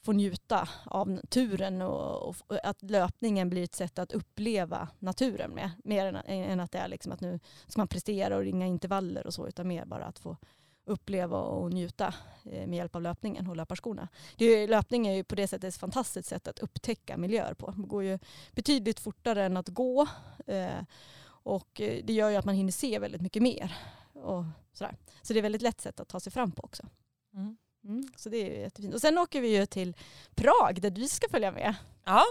få 0.04 0.12
njuta 0.12 0.68
av 0.84 1.10
naturen 1.10 1.82
och, 1.82 2.28
och, 2.28 2.36
att 2.64 2.82
löpningen 2.82 3.50
blir 3.50 3.64
ett 3.64 3.74
sätt 3.74 3.98
att 3.98 4.12
uppleva 4.12 4.88
naturen 4.98 5.50
med. 5.50 5.70
Mer 5.84 6.06
än, 6.06 6.16
än 6.26 6.60
att 6.60 6.72
det 6.72 6.78
är 6.78 6.88
liksom 6.88 7.12
att 7.12 7.20
nu 7.20 7.40
ska 7.66 7.80
man 7.80 7.88
prestera 7.88 8.36
och 8.36 8.42
ringa 8.42 8.66
intervaller 8.66 9.26
och 9.26 9.34
så 9.34 9.48
utan 9.48 9.68
mer 9.68 9.84
bara 9.84 10.04
att 10.04 10.18
få 10.18 10.36
uppleva 10.84 11.38
och 11.38 11.72
njuta 11.72 12.14
eh, 12.44 12.66
med 12.66 12.76
hjälp 12.76 12.96
av 12.96 13.02
löpningen 13.02 13.46
och 13.46 13.56
löparskorna. 13.56 14.08
Det 14.36 14.44
är, 14.44 14.68
löpning 14.68 15.06
är 15.06 15.12
ju 15.14 15.24
på 15.24 15.34
det 15.34 15.48
sättet 15.48 15.74
ett 15.74 15.80
fantastiskt 15.80 16.28
sätt 16.28 16.48
att 16.48 16.58
upptäcka 16.58 17.16
miljöer 17.16 17.54
på. 17.54 17.70
Det 17.70 17.82
går 17.82 18.04
ju 18.04 18.18
betydligt 18.52 19.00
fortare 19.00 19.44
än 19.44 19.56
att 19.56 19.68
gå 19.68 20.06
eh, 20.46 20.82
och 21.24 21.80
eh, 21.80 22.04
det 22.04 22.12
gör 22.12 22.30
ju 22.30 22.36
att 22.36 22.44
man 22.44 22.54
hinner 22.54 22.72
se 22.72 22.98
väldigt 22.98 23.22
mycket 23.22 23.42
mer. 23.42 23.76
Och 24.12 24.44
sådär. 24.72 24.96
Så 25.22 25.32
det 25.32 25.36
är 25.36 25.40
ett 25.40 25.44
väldigt 25.44 25.62
lätt 25.62 25.80
sätt 25.80 26.00
att 26.00 26.08
ta 26.08 26.20
sig 26.20 26.32
fram 26.32 26.52
på 26.52 26.62
också. 26.62 26.86
Mm. 27.34 27.56
Mm, 27.84 28.08
så 28.16 28.28
det 28.28 28.36
är 28.36 28.60
jättefint. 28.60 28.94
Och 28.94 29.00
sen 29.00 29.18
åker 29.18 29.40
vi 29.40 29.56
ju 29.56 29.66
till 29.66 29.96
Prag 30.34 30.78
där 30.82 30.90
du 30.90 31.08
ska 31.08 31.28
följa 31.28 31.52
med. 31.52 31.74
Ja, 32.04 32.22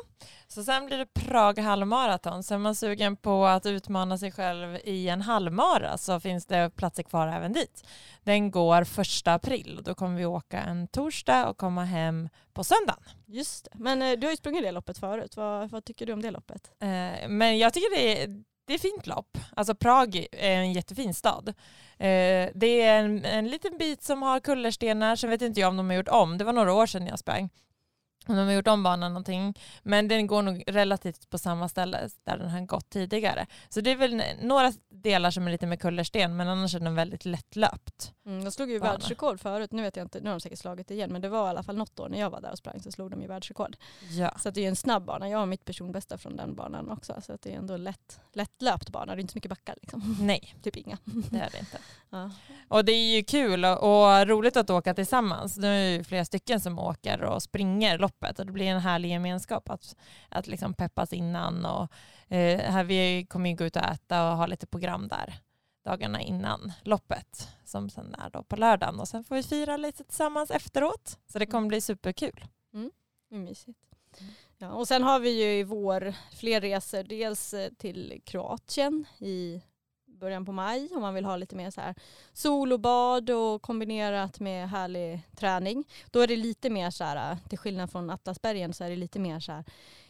så 0.47 0.63
sen 0.63 0.85
blir 0.85 0.97
det 0.97 1.05
Prag 1.05 1.59
halvmaraton. 1.59 2.43
Så 2.43 2.53
är 2.53 2.57
man 2.57 2.75
sugen 2.75 3.15
på 3.15 3.45
att 3.45 3.65
utmana 3.65 4.17
sig 4.17 4.31
själv 4.31 4.77
i 4.83 5.09
en 5.09 5.21
halvmara 5.21 5.97
så 5.97 6.19
finns 6.19 6.45
det 6.45 6.71
platser 6.75 7.03
kvar 7.03 7.27
även 7.27 7.53
dit. 7.53 7.83
Den 8.23 8.51
går 8.51 8.83
första 8.83 9.33
april 9.33 9.77
och 9.77 9.83
då 9.83 9.95
kommer 9.95 10.17
vi 10.17 10.25
åka 10.25 10.61
en 10.61 10.87
torsdag 10.87 11.49
och 11.49 11.57
komma 11.57 11.83
hem 11.83 12.29
på 12.53 12.63
söndagen. 12.63 13.03
Just 13.25 13.63
det. 13.65 13.71
Men 13.73 14.01
eh, 14.01 14.11
du 14.11 14.27
har 14.27 14.31
ju 14.31 14.37
sprungit 14.37 14.63
det 14.63 14.71
loppet 14.71 14.97
förut. 14.97 15.37
Vad, 15.37 15.69
vad 15.69 15.85
tycker 15.85 16.05
du 16.05 16.13
om 16.13 16.21
det 16.21 16.31
loppet? 16.31 16.71
Eh, 16.79 17.27
men 17.27 17.57
jag 17.57 17.73
tycker 17.73 17.95
det 17.95 18.23
är, 18.23 18.43
det 18.71 18.75
är 18.75 18.91
fint 18.91 19.07
lopp. 19.07 19.37
Alltså 19.55 19.75
Prag 19.75 20.15
är 20.31 20.51
en 20.51 20.73
jättefin 20.73 21.13
stad. 21.13 21.49
Eh, 21.97 22.49
det 22.55 22.81
är 22.81 22.99
en, 22.99 23.25
en 23.25 23.47
liten 23.47 23.77
bit 23.77 24.03
som 24.03 24.21
har 24.21 24.39
kullerstenar, 24.39 25.15
sen 25.15 25.29
vet 25.29 25.41
inte 25.41 25.59
jag 25.59 25.69
om 25.69 25.77
de 25.77 25.89
har 25.89 25.95
gjort 25.97 26.07
om. 26.07 26.37
Det 26.37 26.43
var 26.43 26.53
några 26.53 26.73
år 26.73 26.85
sedan 26.85 27.07
jag 27.07 27.19
sprang 27.19 27.49
om 28.27 28.35
de 28.35 28.45
har 28.45 28.53
gjort 28.53 28.67
om 28.67 28.83
banan 28.83 29.11
någonting. 29.11 29.57
Men 29.83 30.07
den 30.07 30.27
går 30.27 30.41
nog 30.41 30.63
relativt 30.67 31.29
på 31.29 31.37
samma 31.37 31.69
ställe 31.69 32.09
där 32.23 32.37
den 32.37 32.49
har 32.49 32.61
gått 32.61 32.89
tidigare. 32.89 33.45
Så 33.69 33.81
det 33.81 33.91
är 33.91 33.95
väl 33.95 34.23
några 34.41 34.73
delar 34.89 35.31
som 35.31 35.47
är 35.47 35.51
lite 35.51 35.67
med 35.67 35.81
kullersten 35.81 36.37
men 36.37 36.47
annars 36.47 36.75
är 36.75 36.79
den 36.79 36.95
väldigt 36.95 37.25
lättlöpt. 37.25 38.13
Mm, 38.25 38.43
de 38.43 38.51
slog 38.51 38.69
ju 38.71 38.79
bana. 38.79 38.91
världsrekord 38.91 39.39
förut, 39.39 39.71
nu 39.71 39.81
vet 39.81 39.95
jag 39.95 40.05
inte, 40.05 40.19
nu 40.19 40.25
har 40.25 40.31
de 40.31 40.39
säkert 40.39 40.59
slagit 40.59 40.87
det 40.87 40.93
igen 40.93 41.11
men 41.11 41.21
det 41.21 41.29
var 41.29 41.47
i 41.47 41.49
alla 41.49 41.63
fall 41.63 41.77
något 41.77 41.99
år 41.99 42.09
när 42.09 42.19
jag 42.19 42.29
var 42.29 42.41
där 42.41 42.51
och 42.51 42.57
sprang 42.57 42.79
så 42.79 42.91
slog 42.91 43.11
de 43.11 43.21
ju 43.21 43.27
världsrekord. 43.27 43.75
Ja. 44.09 44.37
Så 44.39 44.49
det 44.49 44.65
är 44.65 44.67
en 44.67 44.75
snabb 44.75 45.05
bana, 45.05 45.29
jag 45.29 45.39
har 45.39 45.45
mitt 45.45 45.65
personbästa 45.65 46.17
från 46.17 46.35
den 46.35 46.55
banan 46.55 46.89
också 46.89 47.21
så 47.21 47.37
det 47.41 47.53
är 47.53 47.57
ändå 47.57 47.77
lätt, 47.77 48.19
lättlöpt 48.33 48.89
bana, 48.89 49.15
det 49.15 49.19
är 49.19 49.21
inte 49.21 49.33
så 49.33 49.37
mycket 49.37 49.49
backar 49.49 49.75
liksom. 49.81 50.17
Nej. 50.21 50.55
typ 50.63 50.75
inga. 50.75 50.97
Det 51.03 51.37
är 51.37 51.49
det 51.51 51.59
inte. 51.59 51.77
Ja. 52.13 52.31
Och 52.67 52.85
det 52.85 52.91
är 52.91 53.15
ju 53.15 53.23
kul 53.23 53.65
och 53.65 54.27
roligt 54.27 54.57
att 54.57 54.69
åka 54.69 54.93
tillsammans. 54.93 55.57
Nu 55.57 55.67
är 55.67 55.97
det 55.97 56.03
flera 56.03 56.25
stycken 56.25 56.59
som 56.59 56.79
åker 56.79 57.21
och 57.21 57.43
springer 57.43 57.97
loppet 58.11 58.39
och 58.39 58.45
det 58.45 58.51
blir 58.51 58.65
en 58.65 58.79
härlig 58.79 59.09
gemenskap 59.09 59.69
att, 59.69 59.95
att 60.29 60.47
liksom 60.47 60.73
peppas 60.73 61.13
innan 61.13 61.65
och 61.65 61.91
eh, 62.27 62.59
här 62.59 62.83
vi 62.83 63.25
kommer 63.29 63.49
ju 63.49 63.55
gå 63.55 63.63
ut 63.63 63.75
och 63.75 63.83
äta 63.83 64.31
och 64.31 64.37
ha 64.37 64.45
lite 64.45 64.67
program 64.67 65.07
där 65.07 65.33
dagarna 65.85 66.21
innan 66.21 66.71
loppet 66.83 67.49
som 67.65 67.89
sen 67.89 68.15
är 68.15 68.29
då 68.29 68.43
på 68.43 68.55
lördagen 68.55 68.99
och 68.99 69.07
sen 69.07 69.23
får 69.23 69.35
vi 69.35 69.43
fira 69.43 69.77
lite 69.77 70.03
tillsammans 70.03 70.51
efteråt 70.51 71.19
så 71.27 71.39
det 71.39 71.45
kommer 71.45 71.67
bli 71.67 71.81
superkul. 71.81 72.45
Mm. 72.73 72.91
Mysigt. 73.29 73.79
Mm. 74.19 74.33
Ja, 74.57 74.71
och 74.71 74.87
sen 74.87 75.03
har 75.03 75.19
vi 75.19 75.29
ju 75.29 75.59
i 75.59 75.63
vår 75.63 76.13
fler 76.35 76.61
resor, 76.61 77.03
dels 77.03 77.53
eh, 77.53 77.71
till 77.77 78.21
Kroatien 78.25 79.05
i 79.19 79.61
början 80.21 80.45
på 80.45 80.51
maj 80.51 80.89
om 80.91 81.01
man 81.01 81.13
vill 81.13 81.25
ha 81.25 81.35
lite 81.35 81.55
mer 81.55 81.71
så 81.71 81.81
här 81.81 81.95
sol 82.33 82.73
och 82.73 82.79
bad 82.79 83.29
och 83.29 83.61
kombinerat 83.61 84.39
med 84.39 84.69
härlig 84.69 85.21
träning. 85.35 85.83
Då 86.11 86.19
är 86.19 86.27
det 86.27 86.35
lite 86.35 86.69
mer 86.69 86.89
så 86.89 87.03
här, 87.03 87.31
äh, 87.31 87.37
till 87.49 87.57
skillnad 87.57 87.91
från 87.91 88.09
Atlasbergen 88.09 88.73
så 88.73 88.83
är 88.83 88.89
det 88.89 88.95
lite 88.95 89.19
mer 89.19 89.39
så 89.39 89.51
här 89.51 89.63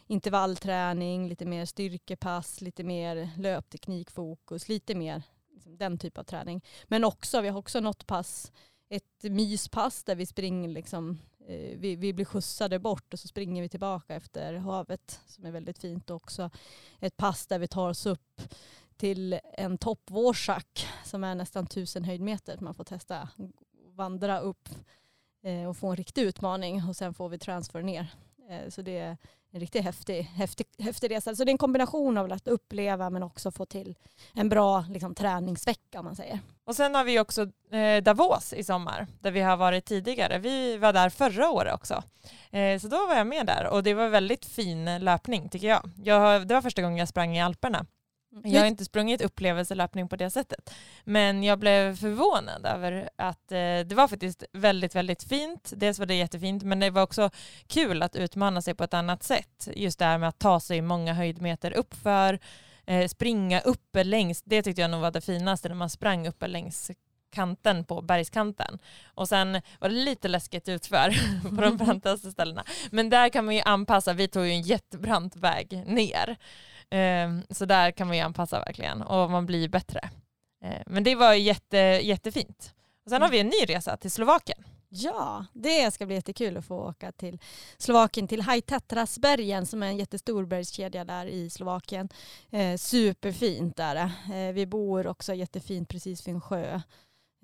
intervallträning, 0.06 1.28
lite 1.28 1.44
mer 1.44 1.64
styrkepass, 1.64 2.60
lite 2.60 2.84
mer 2.84 3.30
löpteknikfokus, 3.36 4.68
lite 4.68 4.94
mer 4.94 5.22
liksom, 5.54 5.76
den 5.76 5.98
typ 5.98 6.18
av 6.18 6.24
träning. 6.24 6.64
Men 6.84 7.04
också, 7.04 7.40
vi 7.40 7.48
har 7.48 7.58
också 7.58 7.80
något 7.80 8.06
pass, 8.06 8.52
ett 8.88 9.22
myspass 9.22 10.04
där 10.04 10.14
vi 10.14 10.26
springer 10.26 10.68
liksom 10.68 11.18
eh, 11.48 11.78
vi, 11.78 11.96
vi 11.96 12.12
blir 12.12 12.24
skjutsade 12.24 12.78
bort 12.78 13.12
och 13.12 13.18
så 13.18 13.28
springer 13.28 13.62
vi 13.62 13.68
tillbaka 13.68 14.14
efter 14.14 14.54
havet 14.54 15.20
som 15.26 15.44
är 15.44 15.50
väldigt 15.50 15.78
fint 15.78 16.10
och 16.10 16.16
också 16.16 16.50
ett 17.00 17.16
pass 17.16 17.46
där 17.46 17.58
vi 17.58 17.68
tar 17.68 17.88
oss 17.88 18.06
upp 18.06 18.42
till 19.02 19.40
en 19.54 19.78
toppvårsack 19.78 20.88
som 21.04 21.24
är 21.24 21.34
nästan 21.34 21.66
tusen 21.66 22.04
höjdmeter. 22.04 22.58
Man 22.60 22.74
får 22.74 22.84
testa 22.84 23.28
vandra 23.94 24.40
upp 24.40 24.68
eh, 25.44 25.68
och 25.68 25.76
få 25.76 25.88
en 25.88 25.96
riktig 25.96 26.22
utmaning 26.22 26.82
och 26.88 26.96
sen 26.96 27.14
får 27.14 27.28
vi 27.28 27.38
transfer 27.38 27.82
ner. 27.82 28.14
Eh, 28.50 28.68
så 28.68 28.82
det 28.82 28.98
är 28.98 29.16
en 29.50 29.60
riktigt 29.60 29.84
häftig, 29.84 30.22
häftig, 30.22 30.66
häftig 30.78 31.10
resa. 31.10 31.34
Så 31.34 31.44
det 31.44 31.50
är 31.50 31.52
en 31.52 31.58
kombination 31.58 32.18
av 32.18 32.32
att 32.32 32.48
uppleva 32.48 33.10
men 33.10 33.22
också 33.22 33.50
få 33.50 33.66
till 33.66 33.94
en 34.34 34.48
bra 34.48 34.84
liksom, 34.90 35.14
träningsvecka 35.14 35.98
om 35.98 36.04
man 36.04 36.16
säger. 36.16 36.40
Och 36.64 36.76
sen 36.76 36.94
har 36.94 37.04
vi 37.04 37.20
också 37.20 37.42
eh, 37.70 38.02
Davos 38.02 38.52
i 38.52 38.64
sommar 38.64 39.06
där 39.20 39.30
vi 39.30 39.40
har 39.40 39.56
varit 39.56 39.84
tidigare. 39.84 40.38
Vi 40.38 40.76
var 40.76 40.92
där 40.92 41.10
förra 41.10 41.50
året 41.50 41.74
också. 41.74 42.02
Eh, 42.50 42.78
så 42.78 42.88
då 42.88 43.06
var 43.06 43.14
jag 43.14 43.26
med 43.26 43.46
där 43.46 43.66
och 43.66 43.82
det 43.82 43.94
var 43.94 44.08
väldigt 44.08 44.44
fin 44.44 44.98
löpning 44.98 45.48
tycker 45.48 45.68
jag. 45.68 45.90
jag. 46.04 46.46
Det 46.48 46.54
var 46.54 46.62
första 46.62 46.82
gången 46.82 46.98
jag 46.98 47.08
sprang 47.08 47.36
i 47.36 47.42
Alperna. 47.42 47.86
Jag 48.44 48.60
har 48.60 48.66
inte 48.66 48.84
sprungit 48.84 49.20
upplevelselöpning 49.20 50.08
på 50.08 50.16
det 50.16 50.30
sättet. 50.30 50.74
Men 51.04 51.42
jag 51.42 51.58
blev 51.58 51.96
förvånad 51.96 52.66
över 52.66 53.10
att 53.16 53.52
eh, 53.52 53.56
det 53.58 53.92
var 53.94 54.08
faktiskt 54.08 54.44
väldigt, 54.52 54.94
väldigt 54.94 55.22
fint. 55.22 55.72
Dels 55.76 55.98
var 55.98 56.06
det 56.06 56.14
jättefint, 56.14 56.62
men 56.62 56.80
det 56.80 56.90
var 56.90 57.02
också 57.02 57.30
kul 57.66 58.02
att 58.02 58.16
utmana 58.16 58.62
sig 58.62 58.74
på 58.74 58.84
ett 58.84 58.94
annat 58.94 59.22
sätt. 59.22 59.68
Just 59.76 59.98
det 59.98 60.04
här 60.04 60.18
med 60.18 60.28
att 60.28 60.38
ta 60.38 60.60
sig 60.60 60.80
många 60.80 61.14
höjdmeter 61.14 61.72
uppför, 61.72 62.38
eh, 62.86 63.08
springa 63.08 63.60
uppe 63.60 64.04
längs, 64.04 64.42
det 64.42 64.62
tyckte 64.62 64.82
jag 64.82 64.90
nog 64.90 65.00
var 65.00 65.10
det 65.10 65.20
finaste 65.20 65.68
när 65.68 65.76
man 65.76 65.90
sprang 65.90 66.26
uppe 66.26 66.46
längs 66.46 66.90
kanten 67.32 67.84
på 67.84 68.02
bergskanten. 68.02 68.78
Och 69.14 69.28
sen 69.28 69.60
var 69.80 69.88
det 69.88 69.94
lite 69.94 70.28
läskigt 70.28 70.68
utför 70.68 71.14
på 71.56 71.60
de 71.62 71.76
brantaste 71.84 72.30
ställena. 72.30 72.64
Men 72.90 73.10
där 73.10 73.28
kan 73.28 73.44
man 73.44 73.54
ju 73.54 73.60
anpassa, 73.60 74.12
vi 74.12 74.28
tog 74.28 74.46
ju 74.46 74.50
en 74.50 74.62
jättebrant 74.62 75.36
väg 75.36 75.84
ner. 75.86 76.36
Ehm, 76.92 77.42
så 77.50 77.64
där 77.64 77.90
kan 77.90 78.06
man 78.06 78.16
ju 78.16 78.22
anpassa 78.22 78.58
verkligen 78.58 79.02
och 79.02 79.30
man 79.30 79.46
blir 79.46 79.68
bättre. 79.68 80.10
Ehm, 80.64 80.82
men 80.86 81.04
det 81.04 81.14
var 81.14 81.34
jätte, 81.34 81.76
jättefint. 82.02 82.74
Och 83.04 83.10
sen 83.10 83.22
har 83.22 83.28
vi 83.28 83.40
en 83.40 83.46
ny 83.46 83.64
resa 83.68 83.96
till 83.96 84.10
Slovakien. 84.10 84.64
Ja, 84.88 85.46
det 85.52 85.94
ska 85.94 86.06
bli 86.06 86.14
jättekul 86.14 86.56
att 86.56 86.64
få 86.64 86.88
åka 86.88 87.12
till 87.12 87.38
Slovakien, 87.78 88.28
till 88.28 88.40
Hajtatrasbergen 88.40 89.66
som 89.66 89.82
är 89.82 89.86
en 89.86 89.96
jättestor 89.96 90.44
bergskedja 90.44 91.04
där 91.04 91.26
i 91.26 91.50
Slovakien. 91.50 92.08
Eh, 92.50 92.76
superfint 92.76 93.76
där. 93.76 93.96
Eh, 94.32 94.52
vi 94.52 94.66
bor 94.66 95.06
också 95.06 95.34
jättefint 95.34 95.88
precis 95.88 96.26
vid 96.26 96.34
en 96.34 96.40
sjö 96.40 96.80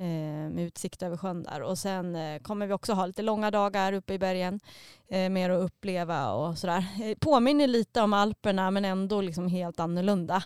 Eh, 0.00 0.50
med 0.50 0.60
utsikt 0.60 1.02
över 1.02 1.16
sjön 1.16 1.42
där. 1.42 1.62
Och 1.62 1.78
sen 1.78 2.16
eh, 2.16 2.38
kommer 2.40 2.66
vi 2.66 2.72
också 2.72 2.92
ha 2.92 3.06
lite 3.06 3.22
långa 3.22 3.50
dagar 3.50 3.92
uppe 3.92 4.14
i 4.14 4.18
bergen, 4.18 4.60
eh, 5.08 5.28
mer 5.28 5.50
att 5.50 5.62
uppleva 5.62 6.32
och 6.32 6.58
sådär. 6.58 7.14
Påminner 7.20 7.66
lite 7.66 8.00
om 8.00 8.12
Alperna 8.12 8.70
men 8.70 8.84
ändå 8.84 9.20
liksom 9.20 9.48
helt 9.48 9.80
annorlunda. 9.80 10.42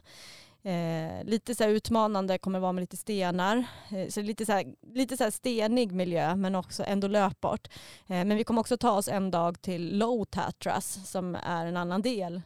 Eh, 0.64 1.24
lite 1.24 1.54
så 1.54 1.64
utmanande 1.64 2.38
kommer 2.38 2.58
det 2.58 2.62
vara 2.62 2.72
med 2.72 2.82
lite 2.82 2.96
stenar. 2.96 3.64
Eh, 3.90 4.08
så 4.08 4.22
lite 4.22 4.46
så, 4.46 4.52
här, 4.52 4.64
lite 4.94 5.16
så 5.16 5.30
stenig 5.30 5.92
miljö 5.92 6.36
men 6.36 6.54
också 6.54 6.84
ändå 6.86 7.08
löpbart. 7.08 7.68
Eh, 8.06 8.24
men 8.24 8.36
vi 8.36 8.44
kommer 8.44 8.60
också 8.60 8.76
ta 8.76 8.90
oss 8.90 9.08
en 9.08 9.30
dag 9.30 9.62
till 9.62 9.98
Low 9.98 10.24
Tatras 10.24 11.10
som 11.10 11.34
är 11.34 11.66
en 11.66 11.76
annan 11.76 12.02
del 12.02 12.42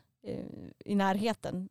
i 0.84 0.94
närheten. 0.94 1.68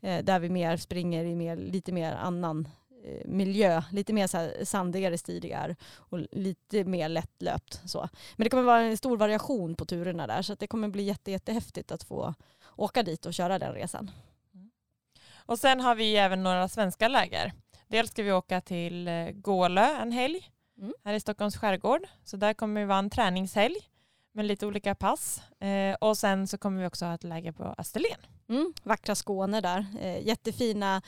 där 0.00 0.38
vi 0.38 0.48
mer 0.48 0.76
springer 0.76 1.24
i 1.24 1.34
mer, 1.34 1.56
lite 1.56 1.92
mer 1.92 2.12
annan 2.12 2.68
miljö, 3.24 3.82
lite 3.92 4.12
mer 4.12 4.26
så 4.26 4.50
sandigare 4.64 5.18
stigar 5.18 5.76
och 5.94 6.18
lite 6.32 6.84
mer 6.84 7.08
lättlöpt. 7.08 7.80
Så. 7.86 8.08
Men 8.36 8.44
det 8.44 8.50
kommer 8.50 8.62
vara 8.62 8.80
en 8.80 8.96
stor 8.96 9.16
variation 9.16 9.74
på 9.74 9.84
turerna 9.84 10.26
där 10.26 10.42
så 10.42 10.54
det 10.54 10.66
kommer 10.66 10.88
bli 10.88 11.02
jätte, 11.02 11.30
jättehäftigt 11.30 11.92
att 11.92 12.02
få 12.02 12.34
åka 12.76 13.02
dit 13.02 13.26
och 13.26 13.34
köra 13.34 13.58
den 13.58 13.74
resan. 13.74 14.10
Mm. 14.54 14.70
Och 15.36 15.58
sen 15.58 15.80
har 15.80 15.94
vi 15.94 16.16
även 16.16 16.42
några 16.42 16.68
svenska 16.68 17.08
läger. 17.08 17.52
Dels 17.86 18.10
ska 18.10 18.22
vi 18.22 18.32
åka 18.32 18.60
till 18.60 19.08
eh, 19.08 19.30
Gålö 19.30 20.02
en 20.02 20.12
helg 20.12 20.50
mm. 20.78 20.94
här 21.04 21.14
i 21.14 21.20
Stockholms 21.20 21.56
skärgård. 21.56 22.06
Så 22.24 22.36
där 22.36 22.54
kommer 22.54 22.80
det 22.80 22.86
vara 22.86 22.98
en 22.98 23.10
träningshelg 23.10 23.76
med 24.32 24.44
lite 24.44 24.66
olika 24.66 24.94
pass. 24.94 25.42
Eh, 25.60 25.94
och 25.94 26.18
sen 26.18 26.46
så 26.46 26.58
kommer 26.58 26.80
vi 26.80 26.86
också 26.86 27.06
ha 27.06 27.14
ett 27.14 27.24
läger 27.24 27.52
på 27.52 27.74
Österlen. 27.78 28.20
Mm, 28.48 28.72
vackra 28.82 29.14
Skåne 29.14 29.60
där. 29.60 29.86
Eh, 30.00 30.26
jättefina 30.26 30.96
Eh, 30.96 31.02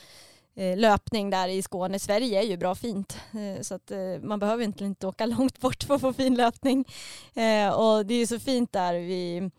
Eh, 0.54 0.78
löpning 0.78 1.30
där 1.30 1.48
i 1.48 1.62
Skåne. 1.62 1.98
Sverige 1.98 2.42
är 2.42 2.46
ju 2.46 2.56
bra 2.56 2.74
fint 2.74 3.18
eh, 3.32 3.62
så 3.62 3.74
att 3.74 3.90
eh, 3.90 3.98
man 4.22 4.38
behöver 4.38 4.64
inte, 4.64 4.84
inte 4.84 5.06
åka 5.06 5.26
långt 5.38 5.60
bort 5.60 5.82
för 5.82 5.94
att 5.94 6.00
få 6.00 6.12
fin 6.12 6.34
löpning. 6.34 6.78
Och 7.74 8.06
det 8.06 8.14
är 8.14 8.18
ju 8.18 8.26
så 8.26 8.38
fint 8.38 8.72
där 8.72 8.94
vi 8.94 9.50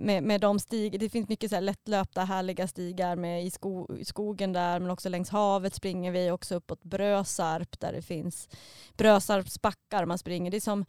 med, 0.00 0.22
med 0.22 0.40
de 0.40 0.58
stigar, 0.58 0.98
det 0.98 1.08
finns 1.08 1.28
mycket 1.28 1.50
så 1.50 1.56
här 1.56 1.62
lättlöpta 1.62 2.24
härliga 2.24 2.68
stigar 2.68 3.16
med 3.16 3.44
i, 3.44 3.50
sko, 3.50 3.96
i 3.96 4.04
skogen 4.04 4.52
där 4.52 4.80
men 4.80 4.90
också 4.90 5.08
längs 5.08 5.30
havet 5.30 5.74
springer 5.74 6.12
vi 6.12 6.30
också 6.30 6.54
uppåt 6.54 6.84
Brösarp 6.84 7.80
där 7.80 7.92
det 7.92 8.02
finns 8.02 8.48
Brösarps 8.96 9.62
backar 9.62 10.04
man 10.04 10.18
springer. 10.18 10.50
Det 10.50 10.56
är 10.56 10.60
som 10.60 10.84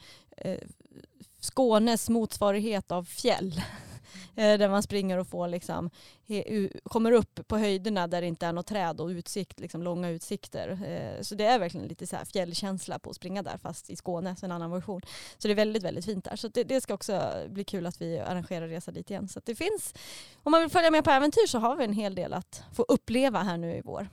Skånes 1.42 2.10
motsvarighet 2.10 2.92
av 2.92 3.04
fjäll. 3.04 3.62
Eh, 4.38 4.58
där 4.58 4.70
man 4.70 4.84
springer 4.84 5.18
och 5.18 5.28
får 5.28 5.48
liksom, 5.48 5.90
kommer 6.84 7.12
upp 7.12 7.48
på 7.48 7.58
höjderna 7.58 8.08
där 8.08 8.22
det 8.22 8.28
inte 8.28 8.46
är 8.46 8.54
något 8.54 8.68
träd 8.68 9.02
och 9.02 9.08
utsikt, 9.08 9.60
liksom 9.60 9.84
långa 9.84 10.10
utsikter. 10.10 10.70
Eh, 10.70 11.22
så 11.22 11.36
det 11.36 11.46
är 11.46 11.60
verkligen 11.60 11.88
lite 11.88 12.08
så 12.08 12.16
här 12.16 12.26
fjällkänsla 12.26 13.00
på 13.00 13.10
att 13.10 13.16
springa 13.16 13.44
där 13.44 13.58
fast 13.58 13.90
i 13.90 13.96
Skåne, 13.96 14.36
så 14.36 14.46
en 14.46 14.52
annan 14.52 14.72
version. 14.72 15.02
Så 15.38 15.48
det 15.48 15.54
är 15.54 15.56
väldigt, 15.56 15.84
väldigt 15.84 16.06
fint 16.06 16.26
där. 16.26 16.36
Så 16.36 16.48
det, 16.48 16.64
det 16.64 16.82
ska 16.82 16.94
också 16.94 17.32
bli 17.48 17.64
kul 17.64 17.86
att 17.86 18.02
vi 18.02 18.20
arrangerar 18.20 18.68
resa 18.68 18.92
dit 18.92 19.10
igen. 19.10 19.28
Så 19.28 19.42
det 19.46 19.56
finns, 19.56 19.94
om 20.44 20.52
man 20.52 20.62
vill 20.62 20.70
följa 20.70 20.92
med 20.92 21.04
på 21.04 21.12
äventyr 21.12 21.48
så 21.48 21.60
har 21.60 21.76
vi 21.76 21.84
en 21.84 21.94
hel 21.94 22.16
del 22.16 22.34
att 22.34 22.64
få 22.74 22.86
uppleva 22.88 23.40
här 23.40 23.58
nu 23.58 23.76
i 23.76 23.82
vår. 23.82 24.08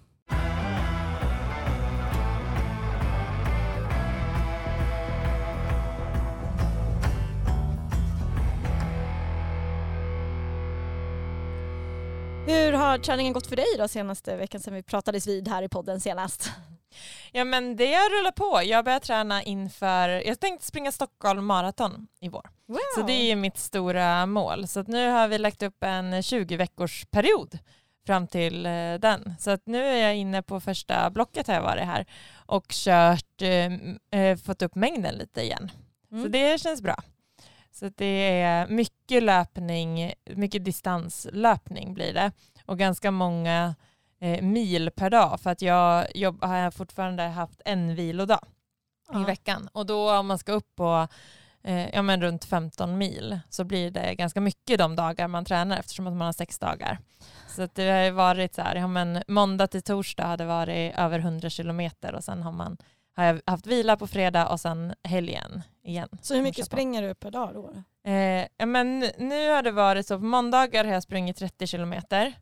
Hur 12.47 12.73
har 12.73 12.99
träningen 12.99 13.33
gått 13.33 13.47
för 13.47 13.57
dig 13.57 13.67
då 13.79 13.89
senaste 13.89 14.37
veckan 14.37 14.61
sedan 14.61 14.75
vi 14.75 14.83
pratades 14.83 15.27
vid 15.27 15.49
här 15.49 15.63
i 15.63 15.69
podden 15.69 16.01
senast? 16.01 16.51
Ja 17.33 17.45
men 17.45 17.77
det 17.77 17.97
rullar 17.97 18.31
på. 18.33 18.63
Jag 18.65 18.85
börjar 18.85 19.01
träna 19.01 19.43
inför, 19.43 20.09
jag 20.09 20.41
tänkte 20.41 20.67
springa 20.67 20.93
Stockholm 20.93 21.45
maraton 21.45 22.07
i 22.21 22.29
vår. 22.29 22.51
Wow. 22.67 22.79
Så 22.95 23.03
det 23.03 23.13
är 23.13 23.37
mitt 23.37 23.59
stora 23.59 24.27
mål. 24.27 24.69
Så 24.69 24.83
nu 24.83 25.11
har 25.11 25.29
vi 25.29 25.39
lagt 25.39 25.63
upp 25.63 25.85
en 25.85 26.23
20 26.23 26.57
veckors 26.57 27.07
period 27.11 27.59
fram 28.07 28.27
till 28.27 28.67
eh, 28.67 28.95
den. 28.95 29.35
Så 29.39 29.51
att 29.51 29.67
nu 29.67 29.85
är 29.85 29.97
jag 29.97 30.17
inne 30.17 30.43
på 30.43 30.61
första 30.61 31.11
blocket 31.11 31.47
har 31.47 31.55
jag 31.55 31.63
varit 31.63 31.85
här 31.85 32.07
och 32.47 32.67
kört, 32.69 33.43
eh, 33.43 34.21
eh 34.21 34.37
fått 34.37 34.63
upp 34.63 34.75
mängden 34.75 35.15
lite 35.15 35.43
igen. 35.43 35.71
Mm. 36.13 36.25
Så 36.25 36.29
det 36.29 36.61
känns 36.61 36.83
bra. 36.83 36.97
Så 37.75 37.89
det 37.89 38.41
är 38.41 38.67
mycket 38.67 39.23
löpning, 39.23 40.13
mycket 40.25 40.65
distanslöpning 40.65 41.95
blir 41.95 42.15
det 42.15 42.33
och 42.67 42.79
ganska 42.79 43.11
många 43.11 43.75
eh, 44.21 44.43
mil 44.43 44.91
per 44.91 45.11
dag 45.11 45.41
för 45.41 45.51
att 45.51 45.63
jag 45.63 46.17
jobb, 46.17 46.45
har 46.45 46.71
fortfarande 46.71 47.23
haft 47.23 47.61
en 47.65 47.95
vilodag 47.95 48.41
ja. 49.13 49.23
i 49.23 49.25
veckan 49.25 49.69
och 49.73 49.87
då 49.87 50.13
om 50.19 50.27
man 50.27 50.39
ska 50.39 50.53
upp 50.53 50.77
på 50.77 51.09
eh, 51.63 51.95
ja, 51.95 52.03
men 52.03 52.23
runt 52.23 52.45
15 52.45 52.99
mil 52.99 53.41
så 53.51 53.65
blir 53.65 53.91
det 53.91 54.15
ganska 54.15 54.41
mycket 54.41 54.79
de 54.79 54.97
dagar 54.97 55.29
man 55.29 55.45
tränar 55.45 55.79
eftersom 55.79 56.07
att 56.07 56.13
man 56.13 56.27
har 56.27 56.33
sex 56.33 56.59
dagar. 56.59 56.99
Så 57.49 57.69
det 57.75 57.91
har 57.91 58.11
varit 58.11 58.55
så 58.55 58.63
här, 58.63 58.77
ja, 58.77 58.87
men 58.87 59.23
måndag 59.29 59.67
till 59.67 59.83
torsdag 59.83 60.27
har 60.27 60.37
det 60.37 60.47
varit 60.47 60.95
över 60.97 61.19
100 61.19 61.51
kilometer 61.51 62.15
och 62.15 62.25
sen 62.25 62.43
har 62.43 62.53
man 62.53 62.77
har 63.17 63.25
jag 63.25 63.41
haft 63.47 63.67
vila 63.67 63.97
på 63.97 64.07
fredag 64.07 64.49
och 64.49 64.61
sen 64.61 64.95
helgen 65.05 65.63
igen. 65.85 66.09
Så 66.23 66.35
hur 66.35 66.43
mycket 66.43 66.67
springer 66.67 67.03
du 67.03 67.15
per 67.15 67.31
dag 67.31 67.55
då? 67.55 67.71
Eh, 68.11 68.67
men 68.67 69.01
nu 69.19 69.51
har 69.51 69.63
det 69.63 69.71
varit 69.71 70.07
så, 70.07 70.19
på 70.19 70.25
måndagar 70.25 70.85
har 70.85 70.93
jag 70.93 71.03
sprungit 71.03 71.37
30 71.37 71.67
kilometer 71.67 72.33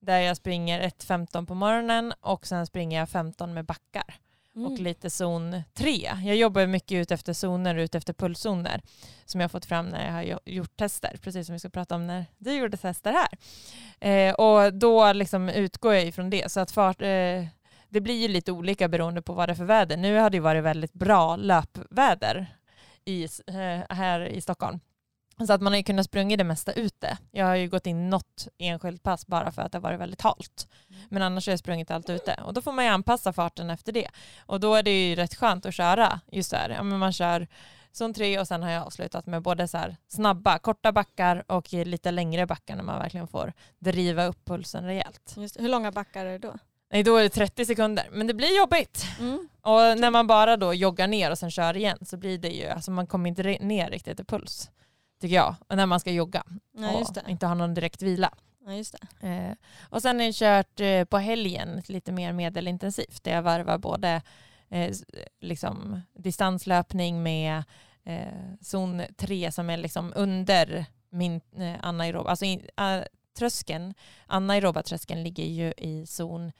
där 0.00 0.18
jag 0.18 0.36
springer 0.36 0.80
1.15 0.80 1.46
på 1.46 1.54
morgonen 1.54 2.14
och 2.20 2.46
sen 2.46 2.66
springer 2.66 2.98
jag 2.98 3.08
15 3.08 3.54
med 3.54 3.64
backar. 3.64 4.14
Mm. 4.56 4.72
och 4.72 4.78
lite 4.78 5.10
zon 5.10 5.62
3. 5.74 6.10
Jag 6.24 6.36
jobbar 6.36 6.66
mycket 6.66 6.92
ut 6.96 7.10
efter 7.10 7.32
zoner, 7.32 7.74
ut 7.74 7.94
efter 7.94 8.12
pulszoner 8.12 8.80
som 9.24 9.40
jag 9.40 9.44
har 9.44 9.48
fått 9.48 9.64
fram 9.64 9.86
när 9.86 10.06
jag 10.06 10.12
har 10.12 10.22
jo- 10.22 10.38
gjort 10.44 10.76
tester, 10.76 11.16
precis 11.22 11.46
som 11.46 11.52
vi 11.52 11.58
ska 11.58 11.68
prata 11.68 11.94
om 11.94 12.06
när 12.06 12.26
du 12.38 12.52
gjorde 12.52 12.76
tester 12.76 13.12
här. 13.12 13.28
Eh, 14.10 14.34
och 14.34 14.74
då 14.74 15.12
liksom 15.12 15.48
utgår 15.48 15.94
jag 15.94 16.04
ifrån 16.04 16.30
det. 16.30 16.52
Så 16.52 16.60
att 16.60 16.70
fart, 16.70 17.02
eh, 17.02 17.44
det 17.88 18.00
blir 18.00 18.22
ju 18.22 18.28
lite 18.28 18.52
olika 18.52 18.88
beroende 18.88 19.22
på 19.22 19.32
vad 19.32 19.48
det 19.48 19.52
är 19.52 19.54
för 19.54 19.64
väder. 19.64 19.96
Nu 19.96 20.16
har 20.16 20.30
det 20.30 20.40
varit 20.40 20.64
väldigt 20.64 20.92
bra 20.92 21.36
löpväder 21.36 22.56
i, 23.04 23.24
eh, 23.46 23.96
här 23.96 24.20
i 24.20 24.40
Stockholm. 24.40 24.80
Så 25.46 25.52
att 25.52 25.60
man 25.60 25.72
har 25.72 25.78
ju 25.78 25.82
kunnat 25.82 26.06
sprunga 26.06 26.36
det 26.36 26.44
mesta 26.44 26.72
ute. 26.72 27.18
Jag 27.30 27.46
har 27.46 27.54
ju 27.54 27.68
gått 27.68 27.86
in 27.86 28.10
något 28.10 28.48
enskilt 28.58 29.02
pass 29.02 29.26
bara 29.26 29.52
för 29.52 29.62
att 29.62 29.72
det 29.72 29.78
har 29.78 29.82
varit 29.82 30.00
väldigt 30.00 30.20
halt. 30.20 30.68
Men 31.08 31.22
annars 31.22 31.46
har 31.46 31.52
jag 31.52 31.58
sprungit 31.58 31.90
allt 31.90 32.10
ute. 32.10 32.40
Och 32.44 32.54
då 32.54 32.62
får 32.62 32.72
man 32.72 32.84
ju 32.84 32.90
anpassa 32.90 33.32
farten 33.32 33.70
efter 33.70 33.92
det. 33.92 34.08
Och 34.46 34.60
då 34.60 34.74
är 34.74 34.82
det 34.82 35.08
ju 35.08 35.14
rätt 35.14 35.34
skönt 35.34 35.66
att 35.66 35.74
köra 35.74 36.20
just 36.32 36.52
här. 36.52 36.70
Ja, 36.70 36.82
men 36.82 36.98
man 36.98 37.12
kör 37.12 37.46
zon 37.92 38.14
3 38.14 38.38
och 38.38 38.48
sen 38.48 38.62
har 38.62 38.70
jag 38.70 38.86
avslutat 38.86 39.26
med 39.26 39.42
både 39.42 39.68
så 39.68 39.78
snabba, 40.08 40.58
korta 40.58 40.92
backar 40.92 41.44
och 41.46 41.72
lite 41.72 42.10
längre 42.10 42.46
backar 42.46 42.76
när 42.76 42.82
man 42.82 42.98
verkligen 42.98 43.28
får 43.28 43.52
driva 43.78 44.24
upp 44.24 44.44
pulsen 44.44 44.84
rejält. 44.84 45.34
Just. 45.36 45.60
Hur 45.60 45.68
långa 45.68 45.92
backar 45.92 46.26
är 46.26 46.32
det 46.32 46.38
då? 46.38 46.54
Nej, 46.94 47.02
då 47.02 47.16
är 47.16 47.22
det 47.22 47.28
30 47.28 47.64
sekunder. 47.66 48.08
Men 48.12 48.26
det 48.26 48.34
blir 48.34 48.56
jobbigt. 48.56 49.06
Mm. 49.20 49.48
Och 49.60 49.98
när 50.00 50.10
man 50.10 50.26
bara 50.26 50.56
då 50.56 50.74
joggar 50.74 51.06
ner 51.06 51.30
och 51.30 51.38
sen 51.38 51.50
kör 51.50 51.76
igen 51.76 51.98
så 52.02 52.16
blir 52.16 52.38
det 52.38 52.48
ju, 52.48 52.66
alltså 52.66 52.90
man 52.90 53.06
kommer 53.06 53.28
inte 53.28 53.42
ner 53.42 53.90
riktigt 53.90 54.20
i 54.20 54.24
puls. 54.24 54.70
Tycker 55.20 55.34
jag. 55.34 55.54
Och 55.68 55.76
när 55.76 55.86
man 55.86 56.00
ska 56.00 56.10
jogga 56.10 56.44
just 56.98 57.16
och 57.16 57.28
inte 57.28 57.46
ha 57.46 57.54
någon 57.54 57.74
direkt 57.74 58.02
vila. 58.02 58.34
Ja, 58.66 58.72
just 58.72 58.96
det. 59.20 59.28
Eh, 59.28 59.52
och 59.90 60.02
sen 60.02 60.18
har 60.18 60.26
jag 60.26 60.34
kört 60.34 60.80
eh, 60.80 61.04
på 61.04 61.18
helgen 61.18 61.82
lite 61.86 62.12
mer 62.12 62.32
medelintensivt 62.32 63.24
där 63.24 63.34
jag 63.34 63.42
varvar 63.42 63.78
både 63.78 64.22
eh, 64.68 64.94
liksom 65.40 66.00
distanslöpning 66.18 67.22
med 67.22 67.62
eh, 68.04 68.54
zon 68.60 69.02
3 69.16 69.52
som 69.52 69.70
är 69.70 69.76
liksom 69.76 70.12
under 70.16 70.86
min 71.10 71.40
eh, 71.56 71.74
anaeroba, 71.82 72.30
alltså 72.30 72.44
in, 72.44 72.66
äh, 72.76 73.02
tröskeln, 73.38 73.94
anaeroba 74.26 74.82
tröskeln 74.82 75.22
ligger 75.22 75.44
ju 75.44 75.72
i 75.76 76.06
zon 76.06 76.52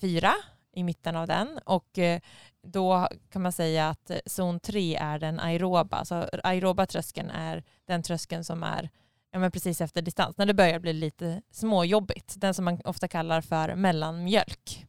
fyra 0.00 0.34
i 0.72 0.82
mitten 0.82 1.16
av 1.16 1.26
den. 1.26 1.58
Och 1.64 1.98
eh, 1.98 2.20
då 2.62 3.08
kan 3.30 3.42
man 3.42 3.52
säga 3.52 3.88
att 3.88 4.10
eh, 4.10 4.18
zon 4.26 4.60
3 4.60 4.96
är 4.96 5.18
den 5.18 5.40
aeroba, 5.40 6.04
så 6.04 6.28
aeroba 6.44 6.86
tröskeln 6.86 7.30
är 7.30 7.64
den 7.86 8.02
tröskeln 8.02 8.44
som 8.44 8.62
är 8.62 8.90
ja, 9.32 9.38
men 9.38 9.50
precis 9.50 9.80
efter 9.80 10.02
distans, 10.02 10.36
när 10.36 10.46
det 10.46 10.54
börjar 10.54 10.78
bli 10.78 10.92
lite 10.92 11.42
småjobbigt. 11.50 12.34
Den 12.36 12.54
som 12.54 12.64
man 12.64 12.80
ofta 12.84 13.08
kallar 13.08 13.40
för 13.40 13.74
mellanmjölk. 13.74 14.86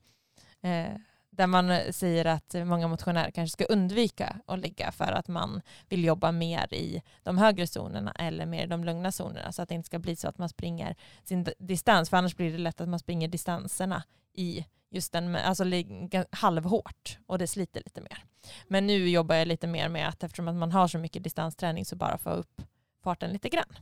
Eh, 0.62 0.96
där 1.30 1.48
man 1.48 1.70
eh, 1.70 1.92
säger 1.92 2.26
att 2.26 2.56
många 2.66 2.88
motionärer 2.88 3.32
kanske 3.32 3.54
ska 3.54 3.74
undvika 3.74 4.38
att 4.46 4.60
ligga 4.60 4.92
för 4.92 5.12
att 5.12 5.28
man 5.28 5.62
vill 5.90 6.04
jobba 6.04 6.32
mer 6.32 6.74
i 6.74 7.02
de 7.24 7.38
högre 7.38 7.68
zonerna 7.68 8.12
eller 8.12 8.46
mer 8.46 8.64
i 8.64 8.68
de 8.68 8.84
lugna 8.84 9.12
zonerna. 9.12 9.52
Så 9.52 9.62
att 9.62 9.70
det 9.70 9.76
inte 9.76 9.86
ska 9.86 10.00
bli 10.00 10.16
så 10.16 10.28
att 10.28 10.38
man 10.38 10.50
springer 10.50 10.96
sin 11.24 11.48
distans. 11.58 12.10
För 12.10 12.18
annars 12.18 12.36
blir 12.36 12.52
det 12.52 12.58
lätt 12.58 12.82
att 12.82 12.90
man 12.90 13.00
springer 13.00 13.28
distanserna 13.28 14.04
i 14.34 14.66
just 14.92 15.12
den, 15.12 15.36
alltså 15.36 15.64
ligga 15.64 16.26
halvhårt 16.32 17.18
och 17.26 17.38
det 17.38 17.48
sliter 17.48 17.82
lite 17.86 18.02
mer. 18.02 18.26
Men 18.68 18.88
nu 18.88 19.10
jobbar 19.10 19.36
jag 19.36 19.48
lite 19.48 19.68
mer 19.68 19.90
med 19.90 20.08
att 20.08 20.24
eftersom 20.24 20.48
att 20.48 20.56
man 20.56 20.72
har 20.72 20.88
så 20.88 20.98
mycket 20.98 21.24
distansträning 21.24 21.86
så 21.86 21.96
bara 21.96 22.18
få 22.18 22.30
upp 22.30 22.62
farten 23.04 23.32
lite 23.34 23.50
grann 23.50 23.78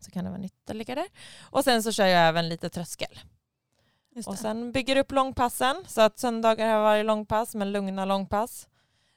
så 0.00 0.10
kan 0.10 0.24
det 0.24 0.30
vara 0.30 0.44
ytterligare. 0.44 1.06
Och 1.40 1.64
sen 1.64 1.82
så 1.82 1.92
kör 1.92 2.06
jag 2.06 2.28
även 2.28 2.48
lite 2.48 2.70
tröskel. 2.70 3.20
Och 4.26 4.38
sen 4.38 4.72
bygger 4.72 4.96
upp 4.96 5.12
långpassen 5.12 5.84
så 5.86 6.00
att 6.00 6.18
söndagar 6.18 6.74
har 6.74 6.80
varit 6.80 7.06
långpass 7.06 7.54
men 7.54 7.72
lugna 7.72 8.04
långpass. 8.04 8.68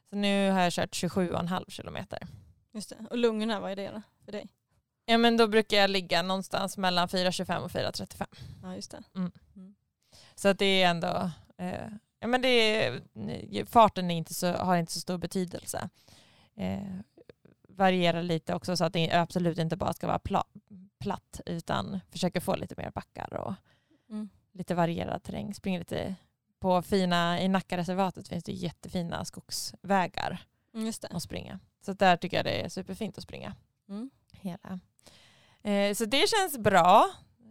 Så 0.09 0.15
nu 0.15 0.51
har 0.51 0.61
jag 0.61 0.73
kört 0.73 0.93
27,5 0.93 1.69
kilometer. 1.69 2.27
Just 2.73 2.89
det. 2.89 2.95
Och 3.09 3.17
lungorna, 3.17 3.59
vad 3.59 3.71
är 3.71 3.75
det 3.75 3.91
då 3.91 4.01
för 4.25 4.31
dig? 4.31 4.49
Ja 5.05 5.17
men 5.17 5.37
då 5.37 5.47
brukar 5.47 5.77
jag 5.77 5.89
ligga 5.89 6.21
någonstans 6.21 6.77
mellan 6.77 7.07
4,25 7.07 7.57
och 7.57 7.71
4,35. 7.71 8.25
Ja, 8.63 8.75
just 8.75 8.91
det. 8.91 9.03
Så 10.39 10.47
att 10.47 10.59
det 10.59 10.83
är 10.83 10.89
ändå, 10.89 11.31
eh, 11.57 11.87
ja 12.19 12.27
men 12.27 12.41
det 12.41 12.47
är, 12.85 13.65
farten 13.65 14.11
är 14.11 14.15
inte 14.17 14.33
så, 14.33 14.51
har 14.53 14.77
inte 14.77 14.91
så 14.93 14.99
stor 14.99 15.17
betydelse. 15.17 15.89
Eh, 16.55 16.83
varierar 17.69 18.23
lite 18.23 18.53
också 18.55 18.77
så 18.77 18.83
att 18.85 18.93
det 18.93 19.11
absolut 19.11 19.57
inte 19.57 19.77
bara 19.77 19.93
ska 19.93 20.07
vara 20.07 20.19
pla, 20.19 20.43
platt 20.99 21.41
utan 21.45 21.99
försöker 22.11 22.39
få 22.39 22.55
lite 22.55 22.75
mer 22.77 22.91
backar 22.91 23.33
och 23.33 23.53
Mm. 24.09 24.29
lite 24.51 24.75
varierad 24.75 25.23
terräng. 25.23 25.53
Springer 25.53 25.79
lite 25.79 26.15
på 26.59 26.81
fina, 26.81 27.41
i 27.41 27.47
Nackareservatet 27.47 28.27
finns 28.27 28.43
det 28.43 28.51
jättefina 28.51 29.25
skogsvägar 29.25 30.43
Mm, 30.73 30.85
Just 30.85 31.01
det. 31.01 31.07
att 31.07 31.23
springa. 31.23 31.59
Så 31.85 31.93
där 31.93 32.17
tycker 32.17 32.37
jag 32.37 32.45
det 32.45 32.61
är 32.65 32.69
superfint 32.69 33.17
att 33.17 33.23
springa. 33.23 33.55
Mm. 33.89 34.09
Hela. 34.31 34.79
Eh, 35.63 35.93
så 35.93 36.05
det 36.05 36.29
känns 36.29 36.57
bra. 36.57 37.05